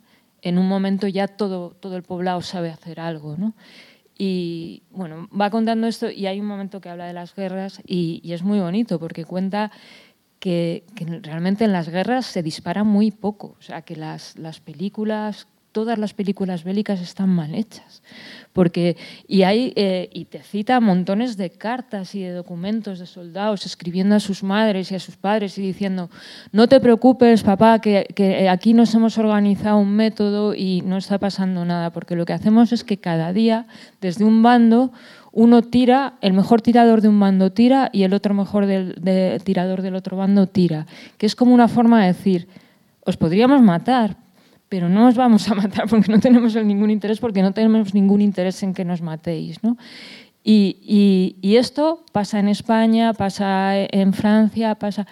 en 0.43 0.59
un 0.59 0.69
momento 0.69 1.09
ya 1.09 1.27
todo, 1.27 1.71
todo 1.81 1.97
el 1.97 2.03
poblado 2.03 2.43
sabe 2.43 2.69
hacer 2.69 3.01
algo, 3.01 3.35
¿no? 3.39 3.55
Y 4.19 4.83
bueno, 4.91 5.27
va 5.29 5.49
contando 5.49 5.87
esto 5.87 6.11
y 6.11 6.27
hay 6.27 6.39
un 6.39 6.47
momento 6.47 6.83
que 6.83 6.91
habla 6.91 7.07
de 7.07 7.15
las 7.15 7.35
guerras 7.35 7.81
y, 7.87 8.21
es 8.31 8.43
muy 8.43 8.61
bonito 8.61 9.01
porque 9.01 9.25
cuenta 9.25 9.73
que, 10.39 10.85
que, 10.95 11.07
realmente 11.23 11.65
en 11.65 11.73
las 11.73 11.89
guerras 11.89 12.27
se 12.27 12.43
dispara 12.43 12.85
muy 12.85 13.11
poco, 13.11 13.57
o 13.59 13.63
sea, 13.63 13.81
que 13.81 13.97
las, 13.97 14.39
las 14.39 14.61
películas 14.61 15.49
todas 15.77 15.99
las 15.99 16.15
películas 16.15 16.65
bélicas 16.65 17.03
están 17.03 17.29
mal 17.29 17.55
hechas. 17.55 18.01
Porque, 18.55 18.97
y, 19.29 19.43
hay, 19.43 19.75
eh, 19.77 20.09
y 20.11 20.25
te 20.25 20.43
cita 20.43 20.81
montones 20.81 21.37
de 21.37 21.51
cartas 21.51 22.15
y 22.15 22.23
de 22.23 22.31
documentos 22.31 22.99
de 22.99 23.05
soldados 23.05 23.67
escribiendo 23.67 24.15
a 24.15 24.21
sus 24.21 24.43
madres 24.43 24.91
y 24.91 24.95
a 24.95 24.99
sus 24.99 25.19
padres 25.19 25.59
y 25.59 25.61
diciendo, 25.61 26.09
no 26.51 26.67
te 26.67 26.81
preocupes, 26.81 27.43
papá, 27.43 27.79
que, 27.83 28.49
aquí 28.51 28.73
nos 28.73 28.95
hemos 28.95 29.19
organizado 29.19 29.77
un 29.77 29.95
método 29.95 30.55
y 30.55 30.81
no 30.81 30.97
está 30.97 31.19
pasando 31.19 31.67
nada, 31.67 31.93
porque 31.93 32.17
lo 32.17 32.25
que 32.25 32.33
hacemos 32.33 32.73
es 32.73 32.83
que 32.83 32.97
cada 32.97 33.35
día, 33.35 33.67
desde 34.01 34.25
un 34.25 34.43
bando, 34.43 34.93
uno 35.33 35.61
tira, 35.61 36.15
el 36.23 36.33
mejor 36.33 36.63
tirador 36.63 37.03
de 37.03 37.09
un 37.09 37.21
bando 37.21 37.53
tira 37.53 37.91
y 37.93 38.05
el 38.05 38.15
otro 38.15 38.33
mejor 38.33 38.65
tirador 39.45 39.83
del 39.83 39.95
otro 39.95 40.17
bando 40.17 40.47
tira. 40.47 40.87
Que 41.19 41.27
es 41.27 41.37
como 41.37 41.53
una 41.53 41.69
forma 41.69 42.01
de 42.01 42.15
decir, 42.15 42.49
os 43.05 43.19
podríamos 43.19 43.61
matar, 43.61 44.17
pero 44.69 44.89
no 44.89 45.07
os 45.09 45.15
vamos 45.15 45.49
a 45.49 45.55
matar 45.63 45.89
porque 45.89 46.11
no 46.11 46.21
tenemos 46.21 46.55
ningún 46.57 46.91
interés, 46.91 47.21
porque 47.21 47.43
no 47.43 47.53
tenemos 47.53 47.95
ningún 47.95 48.21
interés 48.21 48.63
en 48.63 48.75
que 48.75 48.85
nos 48.85 49.03
matéis. 49.03 49.63
¿no? 49.63 49.77
Y, 50.43 51.35
y, 51.43 51.57
esto 51.57 52.05
pasa 52.13 52.39
en 52.39 52.49
España, 52.49 53.13
pasa 53.15 53.75
en 53.77 54.13
Francia, 54.13 54.75
pasa... 54.77 55.07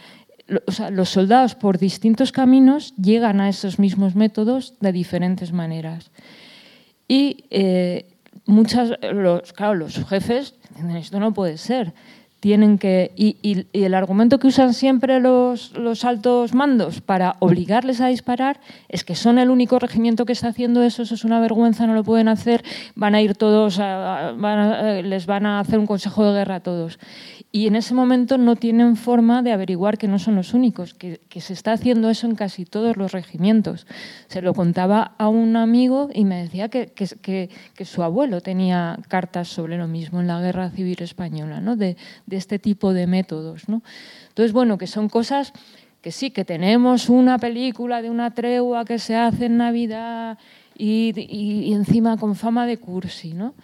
O 0.67 0.73
sea, 0.73 0.91
los 0.91 1.09
soldados 1.09 1.55
por 1.55 1.79
distintos 1.79 2.31
caminos 2.31 2.95
llegan 2.97 3.41
a 3.41 3.49
esos 3.49 3.79
mismos 3.79 4.15
métodos 4.15 4.75
de 4.79 4.93
diferentes 4.93 5.53
maneras. 5.53 6.11
Y 7.09 7.47
eh, 7.49 8.07
muchas, 8.45 8.93
los, 9.01 9.55
claro, 9.55 9.75
los 9.75 10.05
jefes 10.05 10.55
dicen, 10.77 10.97
esto 10.97 11.19
no 11.19 11.33
puede 11.33 11.57
ser 11.57 11.95
tienen 12.45 12.77
que 12.77 13.11
y, 13.17 13.65
el 13.73 13.95
argumento 13.95 14.39
que 14.39 14.49
usan 14.49 14.75
siempre 14.75 15.19
los, 15.19 15.73
los, 15.79 16.05
altos 16.05 16.53
mandos 16.53 17.01
para 17.01 17.37
obligarles 17.39 18.03
a 18.03 18.09
disparar 18.09 18.61
es 18.91 19.03
que 19.03 19.15
son 19.15 19.39
el 19.39 19.49
único 19.49 19.79
regimiento 19.79 20.27
que 20.27 20.35
está 20.35 20.49
haciendo 20.49 20.83
eso, 20.83 21.05
eso 21.05 21.15
es 21.15 21.25
una 21.25 21.41
vergüenza, 21.41 21.87
no 21.87 21.95
lo 21.95 22.05
pueden 22.05 22.29
hacer, 22.29 22.63
van 22.97 23.15
a 23.15 23.23
ir 23.23 23.35
todos, 23.35 23.79
eh, 23.81 25.03
les 25.03 25.25
van 25.25 25.47
a 25.47 25.59
hacer 25.59 25.79
un 25.79 25.87
consejo 25.87 26.23
de 26.23 26.35
guerra 26.35 26.57
a 26.57 26.61
todos 26.61 26.99
y 27.55 27.69
en 27.69 27.77
ese 27.77 27.95
momento 27.95 28.37
no 28.37 28.57
tienen 28.57 28.97
forma 28.97 29.41
de 29.41 29.53
averiguar 29.53 29.97
que 29.97 30.09
no 30.09 30.19
son 30.19 30.35
los 30.35 30.55
únicos, 30.55 30.93
que, 30.93 31.21
se 31.41 31.53
está 31.53 31.71
haciendo 31.71 32.11
eso 32.11 32.27
en 32.27 32.35
casi 32.35 32.65
todos 32.65 32.97
los 32.97 33.13
regimientos. 33.13 33.87
Se 34.27 34.43
lo 34.43 34.55
contaba 34.55 35.15
a 35.19 35.29
un 35.29 35.55
amigo 35.55 36.09
y 36.13 36.25
me 36.25 36.43
decía 36.43 36.69
que, 36.69 36.89
que, 36.89 37.85
su 37.85 38.03
abuelo 38.03 38.41
tenía 38.41 38.99
cartas 39.07 39.47
sobre 39.47 39.79
lo 39.79 39.87
mismo 39.87 40.21
en 40.21 40.27
la 40.27 40.41
Guerra 40.41 40.69
Civil 40.71 41.01
Española, 41.01 41.61
¿no? 41.61 41.77
de, 41.77 41.97
de 42.27 42.37
este 42.37 42.59
tipo 42.59 42.93
de 42.93 43.07
métodos. 43.07 43.69
¿no? 43.69 43.85
Entonces, 44.31 44.53
bueno, 44.53 44.77
que 44.77 44.89
son 44.89 45.09
cosas 45.09 45.53
que 46.03 46.11
sí, 46.11 46.33
que 46.33 46.45
tenemos 46.45 47.09
una 47.09 47.39
película 47.39 48.03
de 48.03 48.11
una 48.11 48.35
tregua 48.35 48.85
que 48.85 48.99
se 48.99 49.15
hace 49.15 49.47
en 49.47 49.59
Navidad 49.59 50.39
y, 50.77 51.15
y, 51.17 51.71
y 51.71 51.73
encima 51.73 52.17
con 52.17 52.35
fama 52.35 52.67
de 52.67 52.79
cursi, 52.79 53.33
¿no? 53.33 53.55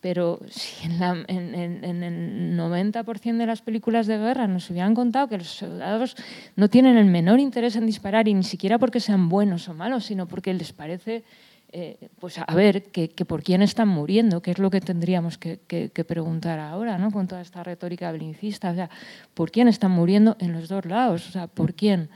Pero 0.00 0.40
si 0.48 0.86
en, 0.86 2.02
el 2.02 2.58
90% 2.58 3.36
de 3.36 3.46
las 3.46 3.62
películas 3.62 4.06
de 4.06 4.18
guerra 4.18 4.46
nos 4.46 4.70
hubieran 4.70 4.94
contado 4.94 5.28
que 5.28 5.38
los 5.38 5.48
soldados 5.48 6.16
no 6.56 6.68
tienen 6.68 6.96
el 6.96 7.06
menor 7.06 7.40
interés 7.40 7.76
en 7.76 7.86
disparar 7.86 8.28
y 8.28 8.34
ni 8.34 8.44
siquiera 8.44 8.78
porque 8.78 9.00
sean 9.00 9.28
buenos 9.28 9.68
o 9.68 9.74
malos, 9.74 10.04
sino 10.04 10.26
porque 10.26 10.54
les 10.54 10.72
parece, 10.72 11.24
eh, 11.72 12.08
pues 12.20 12.38
a 12.38 12.54
ver, 12.54 12.84
que, 12.84 13.08
por 13.24 13.42
quién 13.42 13.62
están 13.62 13.88
muriendo, 13.88 14.40
que 14.40 14.52
es 14.52 14.58
lo 14.58 14.70
que 14.70 14.80
tendríamos 14.80 15.38
que, 15.38 15.58
preguntar 16.06 16.58
ahora, 16.60 16.98
¿no? 16.98 17.10
Con 17.10 17.26
toda 17.26 17.40
esta 17.40 17.62
retórica 17.62 18.12
belicista, 18.12 18.70
o 18.70 18.74
sea, 18.74 18.90
¿por 19.34 19.50
quién 19.50 19.68
están 19.68 19.90
muriendo 19.90 20.36
en 20.38 20.52
los 20.52 20.68
dos 20.68 20.84
lados? 20.86 21.28
O 21.28 21.32
sea, 21.32 21.46
¿por 21.48 21.74
quién? 21.74 22.08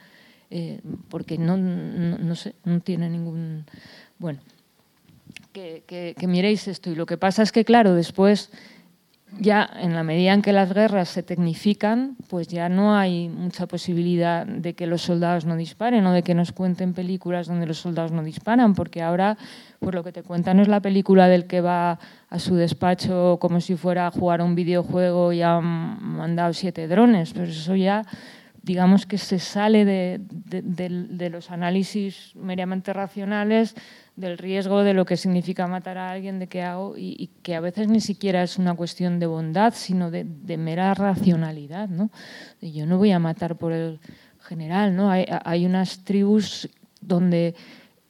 Eh, 0.51 0.81
porque 1.09 1.39
no, 1.39 1.57
no, 1.57 2.19
no 2.19 2.35
sé, 2.35 2.55
no 2.65 2.81
tiene 2.81 3.09
ningún... 3.09 3.65
Bueno, 4.19 4.41
que, 5.53 6.15
miréis 6.27 6.69
esto. 6.69 6.91
Y 6.91 6.95
lo 6.95 7.07
que 7.07 7.17
pasa 7.17 7.43
es 7.43 7.53
que, 7.53 7.65
claro, 7.65 7.95
después, 7.95 8.51
ya 9.39 9.69
en 9.81 9.95
la 9.95 10.03
medida 10.03 10.33
en 10.33 10.43
que 10.43 10.53
las 10.53 10.73
guerras 10.73 11.09
se 11.09 11.23
tecnifican, 11.23 12.17
pues 12.29 12.49
ya 12.49 12.69
no 12.69 12.97
hay 12.97 13.29
mucha 13.29 13.67
posibilidad 13.67 14.47
de 14.47 14.75
que 14.75 14.87
los 14.87 15.03
soldados 15.03 15.47
no 15.47 15.57
disparen 15.57 16.05
o 16.07 16.13
de 16.13 16.23
que 16.23 16.35
nos 16.35 16.53
cuenten 16.53 16.93
películas 16.93 17.47
donde 17.47 17.67
los 17.67 17.79
soldados 17.79 18.13
no 18.13 18.23
disparan, 18.23 18.75
porque 18.75 19.03
ahora, 19.03 19.39
pues 19.79 19.95
lo 19.95 20.03
que 20.03 20.13
te 20.13 20.23
cuentan 20.23 20.61
es 20.61 20.69
la 20.69 20.81
película 20.81 21.29
del 21.29 21.47
que 21.47 21.61
va 21.61 21.99
a 22.29 22.39
su 22.39 22.57
despacho 22.57 23.39
como 23.41 23.61
si 23.61 23.77
fuera 23.77 24.07
a 24.07 24.11
jugar 24.11 24.41
a 24.41 24.45
un 24.45 24.55
videojuego 24.55 25.33
y 25.33 25.43
ha 25.43 25.61
mandado 25.61 26.53
siete 26.53 26.89
drones. 26.89 27.33
Pues 27.33 27.51
eso 27.51 27.77
ya 27.77 28.05
digamos 28.63 29.07
que 29.07 29.19
se 29.19 29.39
sale 29.39 29.85
de, 29.85 31.31
los 31.31 31.51
análisis 31.51 32.33
meramente 32.37 32.93
racionales 32.93 33.75
del 34.17 34.37
riesgo 34.39 34.83
de 34.83 34.95
lo 34.95 35.05
que 35.05 35.17
significa 35.17 35.67
matar 35.67 35.99
a 35.99 36.11
alguien, 36.11 36.39
de 36.39 36.47
qué 36.47 36.63
hago, 36.63 36.95
y, 36.97 37.31
que 37.43 37.55
a 37.55 37.61
veces 37.61 37.89
ni 37.89 38.01
siquiera 38.01 38.43
es 38.43 38.59
una 38.59 38.75
cuestión 38.75 39.19
de 39.19 39.27
bondad, 39.27 39.73
sino 39.75 40.11
de, 40.11 40.25
mera 40.57 40.93
racionalidad. 40.95 41.89
¿no? 41.89 42.11
Yo 42.61 42.87
no 42.87 42.99
voy 42.99 43.13
a 43.13 43.19
matar 43.19 43.57
por 43.57 43.73
el 43.73 44.01
general. 44.41 44.95
¿no? 44.97 45.11
Hay, 45.11 45.27
hay 45.29 45.65
unas 45.65 46.05
tribus 46.05 46.69
donde 47.01 47.55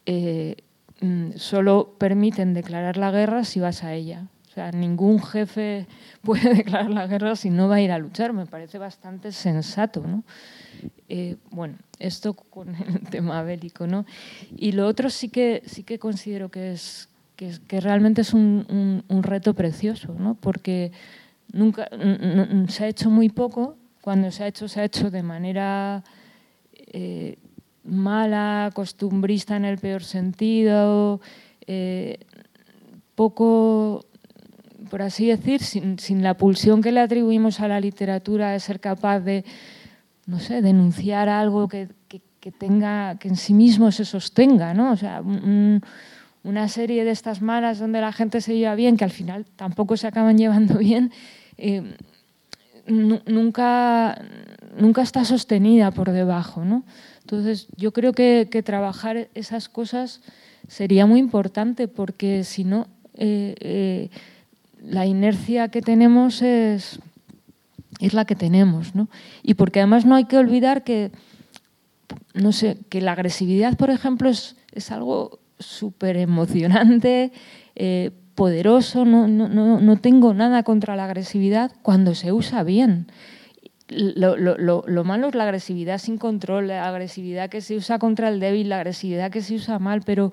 eh, 0.06 0.56
mm, 1.00 1.32
solo 1.36 1.94
permiten 1.98 2.54
declarar 2.54 2.96
la 2.96 3.10
guerra 3.10 3.44
si 3.44 3.60
vas 3.60 3.84
a 3.84 3.94
ella. 3.94 4.26
O 4.48 4.54
sea, 4.54 4.70
ningún 4.70 5.22
jefe 5.22 5.86
puede 6.22 6.54
declarar 6.54 6.90
la 6.90 7.06
guerra 7.06 7.36
si 7.36 7.48
no 7.48 7.68
va 7.68 7.76
a 7.76 7.80
ir 7.80 7.92
a 7.92 7.98
luchar. 7.98 8.32
Me 8.32 8.46
parece 8.46 8.78
bastante 8.78 9.32
sensato, 9.32 10.02
¿no? 10.06 10.24
Eh, 11.14 11.36
bueno, 11.50 11.76
esto 11.98 12.32
con 12.32 12.74
el 12.74 13.00
tema 13.10 13.42
bélico, 13.42 13.86
¿no? 13.86 14.06
Y 14.56 14.72
lo 14.72 14.86
otro 14.86 15.10
sí 15.10 15.28
que, 15.28 15.62
sí 15.66 15.82
que 15.82 15.98
considero 15.98 16.48
que, 16.48 16.72
es, 16.72 17.10
que, 17.36 17.80
realmente 17.82 18.22
es 18.22 18.32
un, 18.32 19.04
reto 19.20 19.52
precioso, 19.52 20.14
¿no? 20.18 20.36
Porque 20.36 20.90
nunca, 21.52 21.86
se 22.68 22.84
ha 22.84 22.88
hecho 22.88 23.10
muy 23.10 23.28
poco 23.28 23.76
cuando 24.00 24.30
se 24.30 24.44
ha 24.44 24.46
hecho, 24.46 24.68
se 24.68 24.80
ha 24.80 24.84
hecho 24.84 25.10
de 25.10 25.22
manera 25.22 26.02
eh, 26.72 27.36
mala, 27.84 28.70
costumbrista 28.72 29.54
en 29.56 29.66
el 29.66 29.76
peor 29.76 30.04
sentido, 30.04 31.20
eh, 31.66 32.20
poco, 33.16 34.06
por 34.88 35.02
así 35.02 35.26
decir, 35.26 35.62
sin, 35.62 35.98
sin, 35.98 36.22
la 36.22 36.38
pulsión 36.38 36.80
que 36.80 36.90
le 36.90 37.00
atribuimos 37.00 37.60
a 37.60 37.68
la 37.68 37.80
literatura 37.80 38.52
de 38.52 38.60
ser 38.60 38.80
capaz 38.80 39.20
de, 39.20 39.44
no 40.26 40.38
sé, 40.38 40.62
denunciar 40.62 41.28
algo 41.28 41.68
que, 41.68 41.88
que, 42.08 42.52
tenga, 42.52 43.16
que 43.18 43.28
en 43.28 43.36
sí 43.36 43.54
mismo 43.54 43.92
se 43.92 44.04
sostenga, 44.04 44.74
¿no? 44.74 44.92
O 44.92 44.96
sea, 44.96 45.20
un, 45.20 45.80
una 46.44 46.68
serie 46.68 47.04
de 47.04 47.10
estas 47.10 47.40
malas 47.40 47.78
donde 47.78 48.00
la 48.00 48.12
gente 48.12 48.40
se 48.40 48.56
lleva 48.56 48.74
bien, 48.74 48.96
que 48.96 49.04
al 49.04 49.10
final 49.10 49.46
tampoco 49.56 49.96
se 49.96 50.06
acaban 50.06 50.38
llevando 50.38 50.78
bien, 50.78 51.12
eh, 51.58 51.96
nunca, 52.86 54.20
nunca 54.76 55.02
está 55.02 55.24
sostenida 55.24 55.90
por 55.90 56.10
debajo. 56.10 56.64
¿no? 56.64 56.84
Entonces, 57.20 57.68
yo 57.76 57.92
creo 57.92 58.12
que, 58.12 58.48
que, 58.50 58.62
trabajar 58.62 59.28
esas 59.34 59.68
cosas 59.68 60.20
sería 60.68 61.06
muy 61.06 61.20
importante 61.20 61.88
porque 61.88 62.44
si 62.44 62.64
no, 62.64 62.88
eh, 63.14 63.54
eh, 63.60 64.10
la 64.82 65.06
inercia 65.06 65.68
que 65.68 65.82
tenemos 65.82 66.42
es, 66.42 66.98
es 68.00 68.14
la 68.14 68.24
que 68.24 68.34
tenemos. 68.34 68.94
¿no? 68.94 69.08
Y 69.42 69.54
porque 69.54 69.80
además 69.80 70.04
no 70.04 70.14
hay 70.14 70.24
que 70.24 70.38
olvidar 70.38 70.84
que, 70.84 71.12
no 72.34 72.52
sé, 72.52 72.78
que 72.88 73.00
la 73.00 73.12
agresividad, 73.12 73.76
por 73.76 73.90
ejemplo, 73.90 74.28
es, 74.28 74.56
es 74.72 74.90
algo 74.90 75.40
súper 75.58 76.16
emocionante, 76.16 77.32
eh, 77.74 78.10
poderoso, 78.34 79.04
no, 79.04 79.28
no, 79.28 79.48
no, 79.48 79.96
tengo 79.98 80.32
nada 80.34 80.62
contra 80.62 80.96
la 80.96 81.04
agresividad 81.04 81.70
cuando 81.82 82.14
se 82.14 82.32
usa 82.32 82.62
bien. 82.64 83.06
Lo, 83.88 84.38
lo, 84.38 84.56
lo, 84.56 85.04
malo 85.04 85.28
es 85.28 85.34
la 85.34 85.44
agresividad 85.44 85.98
sin 85.98 86.16
control, 86.16 86.68
la 86.68 86.88
agresividad 86.88 87.50
que 87.50 87.60
se 87.60 87.76
usa 87.76 87.98
contra 87.98 88.28
el 88.28 88.40
débil, 88.40 88.70
la 88.70 88.76
agresividad 88.76 89.30
que 89.30 89.42
se 89.42 89.54
usa 89.54 89.78
mal, 89.78 90.00
pero, 90.00 90.32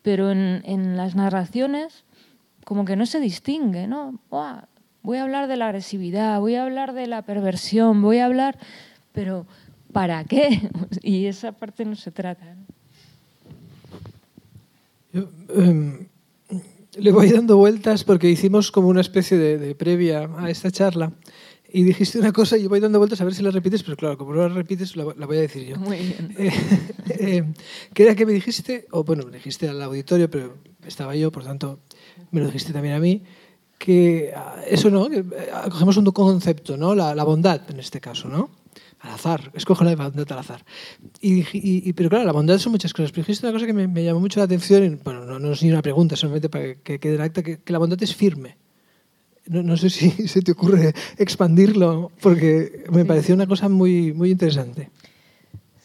pero 0.00 0.30
en, 0.30 0.62
en 0.64 0.96
las 0.96 1.14
narraciones 1.14 2.04
como 2.64 2.84
que 2.84 2.96
no 2.96 3.04
se 3.04 3.20
distingue, 3.20 3.86
¿no? 3.86 4.18
Voy 5.06 5.18
a 5.18 5.22
hablar 5.22 5.46
de 5.46 5.56
la 5.56 5.66
agresividad, 5.66 6.40
voy 6.40 6.56
a 6.56 6.64
hablar 6.64 6.92
de 6.92 7.06
la 7.06 7.22
perversión, 7.22 8.02
voy 8.02 8.18
a 8.18 8.26
hablar, 8.26 8.58
pero 9.12 9.46
¿para 9.92 10.24
qué? 10.24 10.68
Y 11.00 11.26
esa 11.26 11.52
parte 11.52 11.84
no 11.84 11.94
se 11.94 12.10
trata. 12.10 12.44
¿no? 12.44 12.66
Yo, 15.12 15.28
eh, 15.54 16.08
le 16.98 17.12
voy 17.12 17.30
dando 17.30 17.56
vueltas 17.56 18.02
porque 18.02 18.28
hicimos 18.28 18.72
como 18.72 18.88
una 18.88 19.00
especie 19.00 19.38
de, 19.38 19.58
de, 19.58 19.76
previa 19.76 20.28
a 20.38 20.50
esta 20.50 20.72
charla 20.72 21.12
y 21.72 21.84
dijiste 21.84 22.18
una 22.18 22.32
cosa 22.32 22.58
y 22.58 22.64
yo 22.64 22.68
voy 22.68 22.80
dando 22.80 22.98
vueltas 22.98 23.20
a 23.20 23.24
ver 23.24 23.34
si 23.34 23.44
la 23.44 23.52
repites, 23.52 23.84
pero 23.84 23.96
claro, 23.96 24.18
como 24.18 24.34
no 24.34 24.48
la 24.48 24.54
repites, 24.54 24.96
la, 24.96 25.04
voy 25.04 25.36
a 25.36 25.40
decir 25.40 25.66
yo. 25.66 25.76
Muy 25.76 25.98
bien. 25.98 26.34
Eh, 27.08 27.36
eh, 27.38 27.44
¿Qué 27.94 28.02
era 28.02 28.16
que 28.16 28.26
me 28.26 28.32
dijiste? 28.32 28.88
O 28.90 29.04
bueno, 29.04 29.24
me 29.24 29.36
dijiste 29.36 29.68
al 29.68 29.80
auditorio, 29.80 30.28
pero 30.28 30.56
estaba 30.84 31.14
yo, 31.14 31.30
por 31.30 31.44
tanto, 31.44 31.78
me 32.32 32.40
lo 32.40 32.46
dijiste 32.46 32.72
también 32.72 32.94
a 32.94 32.98
mí, 32.98 33.22
que 33.78 34.32
ah, 34.34 34.56
eso 34.66 34.90
no, 34.90 35.08
que 35.08 35.18
eh, 35.18 35.24
cogemos 35.70 35.96
un 35.96 36.04
concepto, 36.06 36.76
¿no? 36.76 36.94
La, 36.94 37.14
la 37.14 37.24
bondad 37.24 37.60
en 37.70 37.80
este 37.80 38.00
caso, 38.00 38.28
¿no? 38.28 38.50
al 39.00 39.12
azar, 39.12 39.50
escojo 39.54 39.84
la 39.84 39.94
bondad 39.94 40.30
al 40.32 40.38
azar. 40.38 40.64
Y, 41.20 41.40
y, 41.40 41.88
y, 41.88 41.92
pero 41.92 42.08
claro, 42.08 42.24
la 42.24 42.32
bondad 42.32 42.58
son 42.58 42.72
muchas 42.72 42.92
cosas. 42.92 43.12
Pero 43.12 43.22
dijiste 43.22 43.46
una 43.46 43.52
cosa 43.52 43.66
que 43.66 43.72
me, 43.72 43.88
me 43.88 44.04
llamó 44.04 44.20
mucho 44.20 44.40
la 44.40 44.44
atención, 44.44 44.84
y, 44.84 44.88
bueno, 44.96 45.24
no, 45.24 45.38
no, 45.38 45.52
es 45.52 45.62
ni 45.62 45.70
una 45.70 45.82
pregunta, 45.82 46.16
solamente 46.16 46.48
para 46.48 46.74
que 46.76 46.98
quede 46.98 47.16
en 47.16 47.20
acta, 47.20 47.42
que, 47.42 47.58
que 47.58 47.72
la 47.72 47.78
bondad 47.78 48.02
es 48.02 48.14
firme. 48.14 48.56
No, 49.46 49.62
no, 49.62 49.76
sé 49.76 49.90
si 49.90 50.10
se 50.28 50.42
te 50.42 50.52
ocurre 50.52 50.94
expandirlo, 51.18 52.10
porque 52.20 52.84
me 52.90 53.04
pareció 53.04 53.34
una 53.34 53.46
cosa 53.46 53.68
muy, 53.68 54.12
muy 54.12 54.30
interesante. 54.30 54.90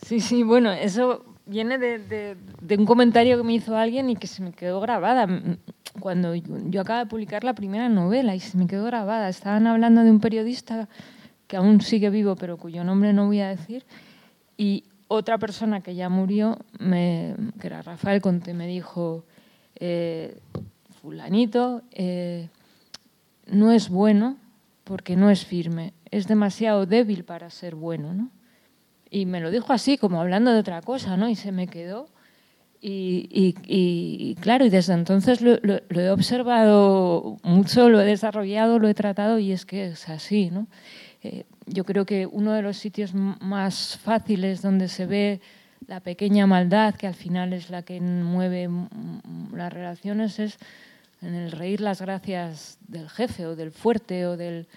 Sí, 0.06 0.20
sí, 0.20 0.44
bueno, 0.44 0.72
eso 0.72 1.24
viene 1.46 1.78
de, 1.78 2.38
un 2.78 2.86
comentario 2.86 3.38
que 3.38 3.44
me 3.44 3.54
hizo 3.54 3.76
alguien 3.76 4.10
y 4.10 4.16
que 4.16 4.28
se 4.28 4.42
me 4.42 4.52
quedó 4.52 4.80
grabada. 4.82 5.28
Cuando 6.00 6.36
yo, 6.36 6.58
yo 6.70 6.82
acabo 6.82 7.00
de 7.00 7.06
publicar 7.06 7.44
la 7.44 7.54
primera 7.54 7.89
novela 7.89 8.36
y 8.36 8.39
se 8.39 8.58
me 8.58 8.68
quedó 8.68 8.86
grabada, 8.86 9.30
estaban 9.30 9.68
hablando 9.68 10.04
de 10.04 10.12
un 10.12 10.20
periodista 10.20 10.88
que 11.48 11.58
aún 11.58 11.82
sigue 11.82 12.10
vivo, 12.10 12.36
pero 12.36 12.58
cuyo 12.58 12.84
nombre 12.84 13.12
no 13.12 13.28
voy 13.28 13.42
a 13.42 13.50
decir, 13.50 13.84
y 14.56 14.86
otra 15.10 15.38
persona 15.38 15.82
que 15.82 15.96
ya 15.96 16.08
murió, 16.08 16.58
me, 16.80 17.36
que 17.60 17.68
era 17.68 17.82
Rafael 17.82 18.22
Conte, 18.22 18.54
me 18.54 18.68
dijo, 18.68 19.26
eh, 19.76 20.39
fulanito, 21.02 21.82
eh, 21.92 22.48
no 23.48 23.74
es 23.74 23.89
bueno 23.89 24.38
porque 24.86 25.18
no 25.18 25.30
es 25.30 25.46
firme, 25.46 25.94
es 26.12 26.28
demasiado 26.28 26.86
débil 26.86 27.26
para 27.26 27.50
ser 27.50 27.76
bueno, 27.76 28.14
¿no? 28.14 28.30
Y 29.14 29.26
me 29.26 29.41
lo 29.41 29.51
dijo 29.51 29.74
así, 29.74 29.97
como 29.97 30.22
hablando 30.22 30.53
de 30.53 30.59
otra 30.59 30.82
cosa, 30.82 31.18
¿no? 31.18 31.30
Y 31.30 31.36
se 31.36 31.51
me 31.51 31.68
quedó. 31.68 32.07
Y, 32.84 33.53
y, 33.68 34.36
claro, 34.41 34.66
y 34.66 34.70
desde 34.70 34.93
entonces 34.93 35.41
lo, 35.41 35.59
he 35.62 36.09
observado 36.09 37.38
mucho, 37.43 37.89
lo 37.89 38.01
he 38.01 38.05
desarrollado, 38.05 38.80
lo 38.80 38.88
he 38.88 38.95
tratado 38.95 39.38
y 39.38 39.51
es 39.51 39.68
que 39.68 39.88
es 39.88 40.09
así, 40.09 40.49
¿no? 40.49 40.66
Eh, 41.22 41.43
yo 41.68 41.84
creo 41.84 42.07
que 42.07 42.26
uno 42.26 42.53
de 42.53 42.64
los 42.64 42.78
sitios 42.78 43.14
más 43.14 43.99
fáciles 44.01 44.64
donde 44.64 44.88
se 44.88 45.05
ve 45.05 45.41
la 45.86 45.99
pequeña 45.99 46.47
maldad, 46.47 46.95
que 46.95 47.05
al 47.05 47.14
final 47.14 47.53
es 47.53 47.70
la 47.70 47.84
que 47.84 48.01
mueve 48.01 48.68
las 49.53 49.72
relaciones, 49.72 50.39
es 50.39 50.57
en 51.22 51.36
el 51.36 51.51
reír 51.51 51.82
las 51.82 52.01
gracias 52.01 52.80
del 52.88 53.09
jefe 53.09 53.45
o 53.45 53.55
del 53.55 53.72
fuerte 53.72 54.26
o 54.26 54.38
del... 54.38 54.68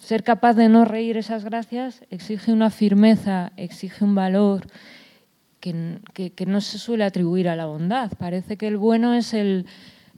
Ser 0.00 0.22
capaz 0.24 0.54
de 0.54 0.68
no 0.68 0.84
reír 0.84 1.16
esas 1.16 1.44
gracias 1.44 2.02
exige 2.10 2.52
una 2.52 2.70
firmeza, 2.70 3.52
exige 3.56 4.04
un 4.04 4.16
valor 4.16 4.66
que, 5.60 6.00
que, 6.34 6.46
no 6.46 6.60
se 6.60 6.78
suele 6.78 7.04
atribuir 7.04 7.48
a 7.48 7.56
la 7.56 7.66
bondad. 7.66 8.12
Parece 8.18 8.56
que 8.56 8.66
el 8.66 8.76
bueno 8.76 9.14
es 9.14 9.32
el, 9.32 9.66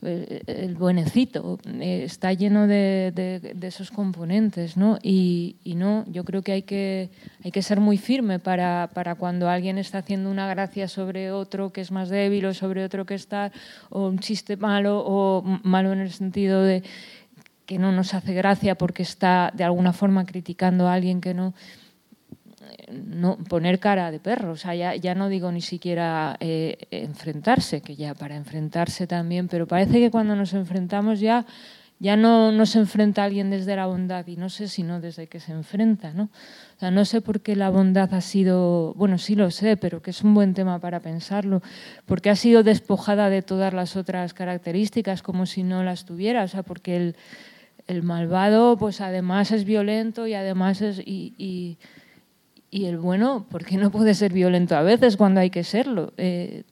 el 0.03 0.75
buenecito 0.75 1.59
eh, 1.81 2.03
está 2.05 2.33
lleno 2.33 2.67
de, 2.67 3.13
de, 3.15 3.55
de, 3.55 3.67
esos 3.67 3.91
componentes, 3.91 4.77
¿no? 4.77 4.99
Y, 5.03 5.57
y, 5.65 5.75
no, 5.75 6.05
yo 6.11 6.25
creo 6.25 6.43
que 6.43 6.53
hay 6.53 6.63
que, 6.63 7.11
hay 7.45 7.51
que 7.51 7.63
ser 7.63 7.81
muy 7.81 7.97
firme 7.97 8.39
para, 8.39 8.91
para, 8.93 9.15
cuando 9.15 9.49
alguien 9.49 9.79
está 9.79 9.99
haciendo 9.99 10.31
una 10.31 10.49
gracia 10.49 10.89
sobre 10.89 11.33
otro 11.33 11.73
que 11.73 11.81
es 11.81 11.91
más 11.91 12.09
débil 12.09 12.47
o 12.47 12.55
sobre 12.55 12.85
otro 12.85 13.07
que 13.07 13.15
está, 13.15 13.53
o 13.89 14.09
un 14.09 14.19
chiste 14.19 14.57
malo, 14.57 15.03
o 15.07 15.43
malo 15.63 15.93
en 15.93 16.01
el 16.01 16.11
sentido 16.11 16.63
de 16.63 16.83
que 17.67 17.79
no 17.79 17.93
nos 17.93 18.15
hace 18.15 18.33
gracia 18.33 18.77
porque 18.77 19.03
está 19.03 19.53
de 19.55 19.65
alguna 19.65 19.93
forma 19.93 20.25
criticando 20.25 20.89
a 20.89 20.95
alguien 20.95 21.21
que 21.21 21.35
no 21.35 21.55
no, 22.93 23.37
poner 23.37 23.79
cara 23.79 24.11
de 24.11 24.21
perro, 24.21 24.53
o 24.53 24.57
sea, 24.57 24.75
ya, 24.75 24.95
ya 24.95 25.15
no 25.15 25.29
digo 25.29 25.51
ni 25.53 25.61
siquiera 25.61 26.37
eh, 26.41 26.79
enfrentarse, 26.91 27.81
que 27.81 27.97
ya 27.97 28.15
para 28.15 28.37
enfrentarse 28.37 29.07
también, 29.07 29.49
pero 29.49 29.67
parece 29.67 29.99
que 29.99 30.11
cuando 30.11 30.37
nos 30.37 30.53
enfrentamos 30.55 31.21
ya, 31.21 31.47
ya 31.99 32.17
no, 32.17 32.53
no 32.53 32.67
se 32.67 32.79
enfrenta 32.79 33.25
alguien 33.25 33.51
desde 33.51 33.75
la 33.75 33.87
bondad, 33.87 34.27
y 34.27 34.37
no 34.37 34.51
sé 34.51 34.69
si 34.69 34.83
no 34.83 35.01
desde 35.01 35.27
que 35.27 35.41
se 35.41 35.53
enfrenta, 35.53 36.13
¿no? 36.13 36.25
O 36.25 36.79
sea, 36.79 36.91
no 36.91 37.05
sé 37.05 37.21
por 37.21 37.41
qué 37.41 37.57
la 37.57 37.71
bondad 37.71 38.13
ha 38.13 38.21
sido, 38.21 38.93
bueno, 38.95 39.19
sí 39.19 39.35
lo 39.35 39.51
sé, 39.51 39.77
pero 39.77 40.03
que 40.03 40.11
es 40.11 40.23
un 40.23 40.35
buen 40.35 40.55
tema 40.55 40.79
para 40.79 41.01
pensarlo, 41.01 41.63
porque 42.05 42.31
ha 42.31 42.37
sido 42.37 42.63
despojada 42.63 43.31
de 43.31 43.43
todas 43.43 43.73
las 43.73 43.97
otras 43.97 44.35
características, 44.35 45.23
como 45.23 45.47
si 45.47 45.63
no 45.63 45.83
las 45.83 46.05
tuviera, 46.05 46.45
o 46.45 46.49
sea, 46.49 46.63
porque 46.63 46.97
el, 46.97 47.17
el 47.87 48.03
malvado, 48.03 48.77
pues 48.77 49.01
además 49.01 49.51
es 49.53 49.65
violento 49.65 50.27
y 50.27 50.35
además 50.35 50.83
es... 50.83 50.99
Y, 50.99 51.35
y, 51.39 51.79
y 52.71 52.87
el 52.87 52.99
bueno, 52.99 53.47
¿por 53.49 53.65
qué 53.65 53.77
no 53.77 53.91
puede 53.91 54.15
ser 54.15 54.33
violento 54.33 54.77
a 54.77 54.83
veces 54.83 55.17
cuando 55.17 55.41
hay 55.41 55.51
que 55.51 55.65
serlo? 55.65 56.13
Eh, 56.17 56.65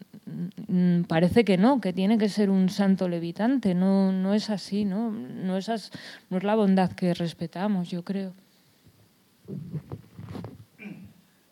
parece 1.06 1.44
que 1.44 1.56
no, 1.56 1.80
que 1.80 1.92
tiene 1.92 2.18
que 2.18 2.28
ser 2.28 2.50
un 2.50 2.68
santo 2.68 3.08
levitante. 3.08 3.74
No, 3.74 4.12
no 4.12 4.34
es 4.34 4.50
así, 4.50 4.84
¿no? 4.84 5.10
No 5.10 5.56
es, 5.56 5.68
as, 5.68 5.92
no 6.30 6.38
es 6.38 6.44
la 6.44 6.56
bondad 6.56 6.92
que 6.92 7.14
respetamos, 7.14 7.90
yo 7.90 8.02
creo. 8.02 8.32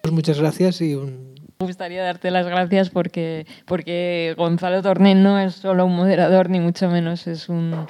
Pues 0.00 0.12
muchas 0.12 0.40
gracias 0.40 0.80
y 0.80 0.94
un... 0.94 1.32
Me 1.60 1.66
gustaría 1.66 2.02
darte 2.02 2.32
las 2.32 2.46
gracias 2.46 2.90
porque, 2.90 3.46
porque 3.66 4.34
Gonzalo 4.36 4.82
Torné 4.82 5.14
no 5.14 5.38
es 5.38 5.54
solo 5.54 5.86
un 5.86 5.94
moderador, 5.94 6.50
ni 6.50 6.58
mucho 6.58 6.88
menos 6.88 7.28
es 7.28 7.48
un 7.48 7.86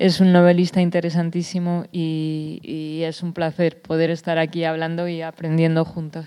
es 0.00 0.18
un 0.18 0.32
novelista 0.32 0.80
interesantísimo 0.80 1.84
y, 1.92 2.60
y, 2.62 3.02
es 3.02 3.22
un 3.22 3.34
placer 3.34 3.82
poder 3.82 4.08
estar 4.08 4.38
aquí 4.38 4.64
hablando 4.64 5.06
y 5.06 5.20
aprendiendo 5.20 5.84
juntos. 5.84 6.24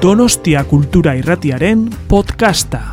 Donostia 0.00 0.64
Kultura 0.64 1.16
Irratiaren 1.16 1.88
podcasta. 2.08 2.90